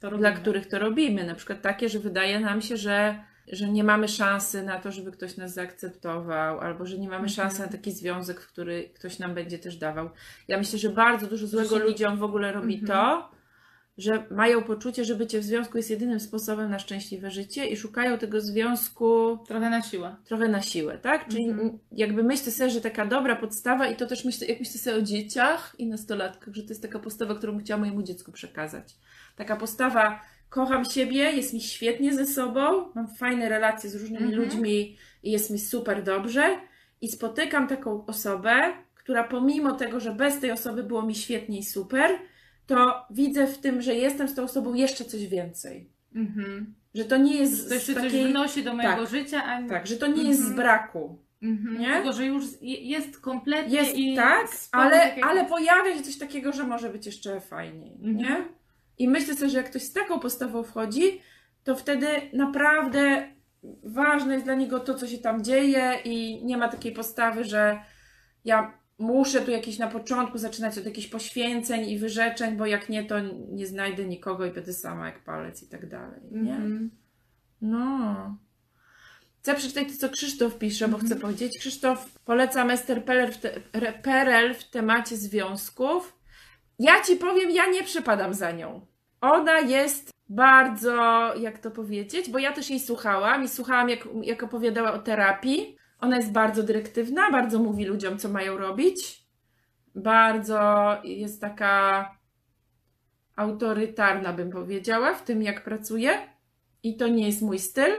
To 0.00 0.08
dla 0.08 0.10
robimy. 0.18 0.36
których 0.42 0.66
to 0.66 0.78
robimy. 0.78 1.24
Na 1.26 1.34
przykład 1.34 1.62
takie, 1.62 1.88
że 1.88 1.98
wydaje 1.98 2.40
nam 2.40 2.60
się, 2.60 2.76
że, 2.76 3.24
że 3.52 3.68
nie 3.68 3.84
mamy 3.84 4.08
szansy 4.08 4.62
na 4.62 4.78
to, 4.78 4.92
żeby 4.92 5.12
ktoś 5.12 5.36
nas 5.36 5.54
zaakceptował, 5.54 6.60
albo 6.60 6.86
że 6.86 6.98
nie 6.98 7.08
mamy 7.08 7.26
Mhm. 7.26 7.28
szansy 7.28 7.60
na 7.62 7.68
taki 7.68 7.92
związek, 7.92 8.40
w 8.40 8.52
który 8.52 8.90
ktoś 8.94 9.18
nam 9.18 9.34
będzie 9.34 9.58
też 9.58 9.76
dawał. 9.76 10.10
Ja 10.48 10.58
myślę, 10.58 10.78
że 10.78 10.88
bardzo 10.90 11.26
dużo 11.26 11.46
złego 11.46 11.78
ludziom 11.78 12.18
w 12.18 12.22
ogóle 12.22 12.52
robi 12.52 12.74
Mhm. 12.74 12.86
to, 12.86 13.30
że 13.98 14.26
mają 14.30 14.62
poczucie, 14.62 15.04
że 15.04 15.14
bycie 15.14 15.38
w 15.40 15.44
związku 15.44 15.76
jest 15.76 15.90
jedynym 15.90 16.20
sposobem 16.20 16.70
na 16.70 16.78
szczęśliwe 16.78 17.30
życie 17.30 17.66
i 17.66 17.76
szukają 17.76 18.18
tego 18.18 18.40
związku 18.40 19.38
Trochę 19.46 19.70
na 19.70 19.82
siłę. 19.82 20.16
trochę 20.24 20.48
na 20.48 20.62
siłę, 20.62 20.98
tak? 20.98 21.28
Czyli 21.28 21.44
Mhm. 21.48 21.78
jakby 21.92 22.22
myślę 22.22 22.52
sobie, 22.52 22.70
że 22.70 22.80
taka 22.80 23.06
dobra 23.06 23.36
podstawa 23.36 23.86
i 23.86 23.96
to 23.96 24.06
też 24.06 24.24
myślę, 24.24 24.46
jak 24.46 24.58
myślę 24.60 24.80
sobie 24.80 24.96
o 24.96 25.02
dzieciach 25.02 25.74
i 25.78 25.86
nastolatkach, 25.86 26.54
że 26.54 26.62
to 26.62 26.68
jest 26.68 26.82
taka 26.82 26.98
postawa, 26.98 27.34
którą 27.34 27.52
bym 27.52 27.60
chciała 27.64 27.80
mojemu 27.80 28.02
dziecku 28.02 28.32
przekazać. 28.32 28.96
Taka 29.36 29.56
postawa, 29.56 30.20
kocham 30.48 30.84
siebie, 30.84 31.18
jest 31.32 31.54
mi 31.54 31.60
świetnie 31.60 32.14
ze 32.14 32.26
sobą, 32.26 32.92
mam 32.94 33.08
fajne 33.16 33.48
relacje 33.48 33.90
z 33.90 33.94
różnymi 33.94 34.24
Mhm. 34.24 34.42
ludźmi 34.44 34.96
i 35.22 35.30
jest 35.30 35.50
mi 35.50 35.58
super 35.58 36.02
dobrze 36.02 36.56
i 37.00 37.08
spotykam 37.08 37.68
taką 37.68 38.06
osobę, 38.06 38.72
która 38.94 39.24
pomimo 39.24 39.72
tego, 39.72 40.00
że 40.00 40.14
bez 40.14 40.40
tej 40.40 40.50
osoby 40.50 40.82
było 40.82 41.02
mi 41.02 41.14
świetnie 41.14 41.58
i 41.58 41.64
super, 41.64 42.10
to 42.68 43.06
widzę 43.10 43.46
w 43.46 43.58
tym, 43.58 43.82
że 43.82 43.94
jestem 43.94 44.28
z 44.28 44.34
tą 44.34 44.42
osobą 44.42 44.74
jeszcze 44.74 45.04
coś 45.04 45.26
więcej. 45.26 45.90
Mhm. 46.14 46.74
Że 46.94 47.04
to 47.04 47.16
nie 47.16 47.36
jest 47.36 47.68
To 47.68 47.74
jeszcze 47.74 47.92
z 47.92 47.94
coś 47.94 48.04
takiej... 48.04 48.28
wnosi 48.28 48.62
do 48.64 48.74
mojego 48.74 48.96
tak, 49.02 49.10
życia, 49.10 49.44
a 49.44 49.68
Tak, 49.68 49.86
że 49.86 49.96
to 49.96 50.06
nie 50.06 50.22
jest 50.22 50.40
z 50.40 50.48
Mhm. 50.50 50.56
braku. 50.56 51.18
Mhm. 51.42 51.78
Nie? 51.80 51.92
Tylko, 51.92 52.12
że 52.12 52.26
już 52.26 52.44
je- 52.60 52.80
jest 52.80 53.20
kompletnie 53.20 53.76
Jest 53.78 53.96
i 53.96 54.16
tak, 54.16 54.46
ale, 54.72 54.90
tak 55.00 55.16
jak 55.16 55.26
ale 55.26 55.44
pojawia 55.44 55.96
się 55.96 56.02
coś 56.02 56.18
takiego, 56.18 56.52
że 56.52 56.64
może 56.64 56.90
być 56.90 57.06
jeszcze 57.06 57.40
fajniej, 57.40 57.92
Mhm. 57.94 58.16
nie? 58.16 58.36
I 58.98 59.08
myślę 59.08 59.34
sobie, 59.34 59.50
że 59.50 59.58
jak 59.58 59.70
ktoś 59.70 59.82
z 59.82 59.92
taką 59.92 60.20
postawą 60.20 60.62
wchodzi, 60.62 61.20
to 61.64 61.76
wtedy 61.76 62.06
naprawdę 62.32 63.28
ważne 63.84 64.32
jest 64.34 64.44
dla 64.46 64.54
niego 64.54 64.80
to, 64.80 64.94
co 64.94 65.06
się 65.06 65.18
tam 65.18 65.44
dzieje 65.44 65.92
i 66.04 66.44
nie 66.44 66.56
ma 66.56 66.68
takiej 66.68 66.92
postawy, 66.92 67.44
że 67.44 67.78
ja 68.44 68.78
muszę 68.98 69.40
tu 69.40 69.50
jakieś 69.50 69.78
na 69.78 69.86
początku 69.88 70.38
zaczynać 70.38 70.78
od 70.78 70.84
jakichś 70.84 71.06
poświęceń 71.06 71.88
i 71.90 71.98
wyrzeczeń, 71.98 72.56
bo 72.56 72.66
jak 72.66 72.88
nie, 72.88 73.04
to 73.04 73.16
nie 73.50 73.66
znajdę 73.66 74.04
nikogo 74.04 74.46
i 74.46 74.50
będę 74.50 74.72
sama 74.72 75.06
jak 75.06 75.24
palec 75.24 75.62
i 75.62 75.68
tak 75.68 75.88
dalej, 75.88 76.20
nie? 76.30 76.54
Mhm. 76.54 76.90
No. 77.62 78.36
Chcę 79.42 79.54
przeczytać 79.54 79.88
to, 79.88 79.94
co 79.98 80.08
Krzysztof 80.08 80.58
pisze, 80.58 80.88
bo 80.88 80.96
Mhm. 80.96 81.06
chcę 81.06 81.20
powiedzieć. 81.20 81.58
Krzysztof 81.58 82.18
poleca 82.24 82.66
Ester 82.66 83.04
Perel 83.04 83.32
w, 83.32 83.38
te, 83.38 83.60
re- 83.72 83.92
Perel 83.92 84.54
w 84.54 84.64
temacie 84.70 85.16
związków. 85.16 86.18
Ja 86.78 87.02
ci 87.04 87.16
powiem, 87.16 87.50
ja 87.50 87.66
nie 87.70 87.82
przypadam 87.84 88.34
za 88.34 88.50
nią. 88.52 88.86
Ona 89.20 89.58
jest 89.60 90.12
bardzo, 90.28 90.94
jak 91.36 91.58
to 91.58 91.70
powiedzieć, 91.70 92.30
bo 92.30 92.38
ja 92.38 92.52
też 92.52 92.70
jej 92.70 92.80
słuchałam 92.80 93.44
i 93.44 93.48
słuchałam, 93.48 93.88
jak, 93.88 94.08
jak 94.22 94.42
opowiadała 94.42 94.92
o 94.92 94.98
terapii. 94.98 95.77
Ona 96.00 96.16
jest 96.16 96.32
bardzo 96.32 96.62
dyrektywna, 96.62 97.30
bardzo 97.30 97.58
mówi 97.58 97.84
ludziom, 97.84 98.18
co 98.18 98.28
mają 98.28 98.58
robić. 98.58 99.22
Bardzo 99.94 100.96
jest 101.04 101.40
taka 101.40 102.10
autorytarna, 103.36 104.32
bym 104.32 104.50
powiedziała, 104.50 105.14
w 105.14 105.24
tym 105.24 105.42
jak 105.42 105.64
pracuje. 105.64 106.10
I 106.82 106.96
to 106.96 107.08
nie 107.08 107.26
jest 107.26 107.42
mój 107.42 107.58
styl. 107.58 107.92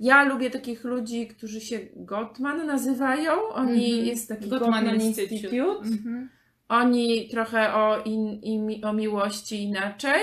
Ja 0.00 0.24
lubię 0.24 0.50
takich 0.50 0.84
ludzi, 0.84 1.26
którzy 1.28 1.60
się 1.60 1.80
Gottman 1.96 2.66
nazywają. 2.66 3.42
Oni 3.48 3.84
Mhm. 3.90 4.06
jest 4.06 4.28
taki 4.28 4.48
Gottman 4.48 4.84
Gottman, 4.84 5.00
Institute. 5.06 5.34
Institute. 5.34 5.88
Mhm. 5.88 6.30
Oni 6.68 7.28
trochę 7.28 7.74
o, 7.74 8.02
in, 8.04 8.84
o 8.84 8.92
miłości 8.92 9.62
inaczej. 9.62 10.20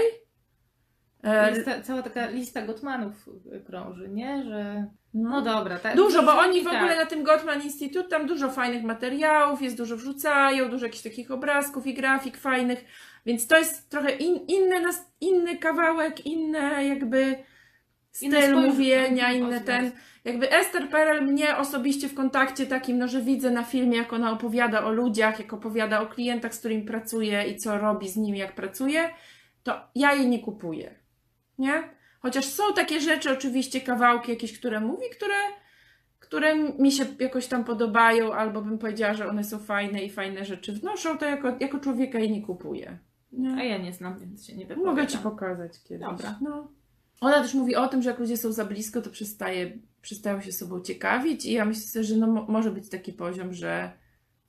E, 1.24 1.50
Jest 1.50 1.66
ta, 1.66 1.82
cała 1.82 2.02
taka 2.02 2.30
lista 2.30 2.62
Gottmanów 2.66 3.30
krąży, 3.66 4.10
nie? 4.10 4.44
Że 4.44 4.86
no 5.14 5.30
no, 5.30 5.42
dobra. 5.42 5.80
Tak, 5.80 5.96
Dużo, 5.96 6.24
bo 6.24 6.32
oni 6.32 6.62
w 6.62 6.64
tak. 6.64 6.74
ogóle 6.74 6.96
na 6.96 7.06
tym 7.06 7.24
Gottman 7.24 7.62
Institute 7.62 8.10
tam 8.10 8.28
dużo 8.28 8.50
fajnych 8.50 8.84
materiałów, 8.84 9.62
jest 9.62 9.78
dużo 9.78 9.98
wrzucają, 9.98 10.70
dużo 10.70 10.86
jakichś 10.86 11.04
takich 11.04 11.32
obrazków 11.32 11.88
i 11.88 11.94
grafik 11.94 12.38
fajnych, 12.38 12.86
więc 13.26 13.48
to 13.48 13.58
jest 13.58 13.90
trochę 13.90 14.12
in, 14.12 14.36
inny, 14.48 14.80
nas- 14.82 15.12
inny 15.22 15.58
kawałek, 15.58 16.26
inny 16.26 16.88
jakby 16.88 17.36
styl 18.12 18.28
Inne 18.30 18.68
mówienia, 18.68 19.28
O, 19.28 19.32
inny 19.32 19.62
ten. 19.62 19.92
Jakby 20.24 20.52
Esther 20.52 20.90
Perel 20.90 21.26
mnie 21.26 21.58
osobiście 21.58 22.10
w 22.10 22.14
kontakcie 22.14 22.66
takim, 22.66 22.98
no 22.98 23.08
że 23.08 23.22
widzę 23.22 23.52
na 23.52 23.64
filmie, 23.64 23.98
jak 23.98 24.14
ona 24.14 24.32
opowiada 24.32 24.84
o 24.84 24.92
ludziach, 24.92 25.40
jak 25.40 25.54
opowiada 25.54 26.02
o 26.02 26.06
klientach, 26.08 26.56
z 26.56 26.60
którymi 26.60 26.84
pracuje 26.84 27.44
i 27.48 27.58
co 27.58 27.78
robi 27.78 28.10
z 28.10 28.18
nimi, 28.18 28.40
jak 28.40 28.56
pracuje, 28.56 29.10
to 29.64 29.82
ja 29.96 30.14
jej 30.14 30.28
nie 30.28 30.40
kupuję. 30.40 30.96
Nie? 31.58 31.84
Chociaż 32.22 32.46
są 32.46 32.64
takie 32.76 33.02
rzeczy, 33.02 33.32
oczywiście 33.32 33.82
kawałki 33.82 34.32
jakieś, 34.32 34.60
które 34.60 34.80
mówi, 34.80 35.04
które, 35.12 35.36
które 36.20 36.56
mi 36.56 36.92
się 36.92 37.06
jakoś 37.20 37.48
tam 37.48 37.64
podobają, 37.64 38.34
albo 38.34 38.62
bym 38.62 38.78
powiedziała, 38.78 39.14
że 39.14 39.28
one 39.28 39.44
są 39.44 39.60
fajne 39.60 40.04
i 40.04 40.10
fajne 40.10 40.46
rzeczy 40.46 40.74
wnoszą, 40.74 41.18
to 41.18 41.26
jako, 41.26 41.58
jako 41.60 41.80
człowieka 41.80 42.20
jej 42.20 42.32
nie 42.32 42.42
kupuję. 42.42 42.98
A 43.58 43.64
ja 43.64 43.78
nie 43.78 43.94
znam, 43.94 44.20
więc 44.20 44.46
się 44.48 44.56
nie 44.56 44.66
wypowiadam. 44.66 44.96
Mogę 44.96 45.08
ci 45.08 45.18
pokazać 45.18 45.72
kiedyś. 45.84 46.08
Dobra. 46.08 46.40
No. 46.42 46.72
Ona 47.22 47.42
też 47.42 47.54
mówi 47.54 47.76
o 47.76 47.88
tym, 47.88 48.02
że 48.02 48.10
jak 48.10 48.20
ludzie 48.20 48.38
są 48.38 48.52
za 48.52 48.66
blisko, 48.66 49.02
to 49.02 49.10
przestaje, 49.10 49.78
przestają 50.02 50.42
się 50.42 50.52
sobą 50.52 50.82
ciekawić 50.82 51.46
i 51.46 51.52
ja 51.54 51.66
myślę, 51.66 52.04
że 52.04 52.18
no, 52.18 52.28
mo- 52.28 52.46
może 52.50 52.72
być 52.72 52.90
taki 52.90 53.14
poziom, 53.14 53.54
że 53.54 53.92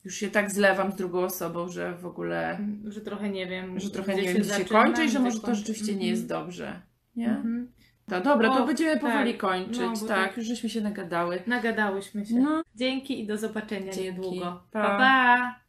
już 0.04 0.14
się 0.14 0.30
tak 0.30 0.50
zlewam 0.50 0.92
z 0.92 0.96
drugą 0.96 1.20
osobą, 1.24 1.68
że 1.68 1.94
w 1.96 2.06
ogóle, 2.06 2.58
Że 2.88 3.00
trochę 3.00 3.30
nie 3.30 3.46
wiem. 3.46 3.80
że 3.80 3.90
trochę 3.90 4.14
nie 4.14 4.22
wiem, 4.22 4.42
gdzie 4.42 4.54
się 4.54 4.64
kończy 4.64 5.04
i 5.04 5.10
że 5.10 5.18
może 5.18 5.40
to 5.40 5.54
rzeczywiście 5.54 5.94
nie 5.94 6.08
jest 6.08 6.26
dobrze. 6.26 6.80
Nie? 7.16 7.28
Mhm. 7.28 7.72
To 8.08 8.20
dobra, 8.20 8.48
to 8.48 8.64
O, 8.64 8.66
będziemy 8.66 9.00
powoli 9.00 9.32
tak. 9.32 9.40
kończyć. 9.40 10.02
No, 10.02 10.08
tak, 10.08 10.28
tak- 10.28 10.36
już 10.36 10.46
żeśmy 10.46 10.68
się 10.68 10.80
nagadały. 10.80 11.42
Nagadałyśmy 11.46 12.26
się. 12.26 12.34
No. 12.34 12.62
Dzięki 12.74 13.20
i 13.20 13.26
do 13.26 13.38
zobaczenia 13.38 13.92
Dzięki. 13.92 14.02
niedługo. 14.02 14.62
Pa. 14.70 14.82
pa. 14.82 14.98
pa. 14.98 15.61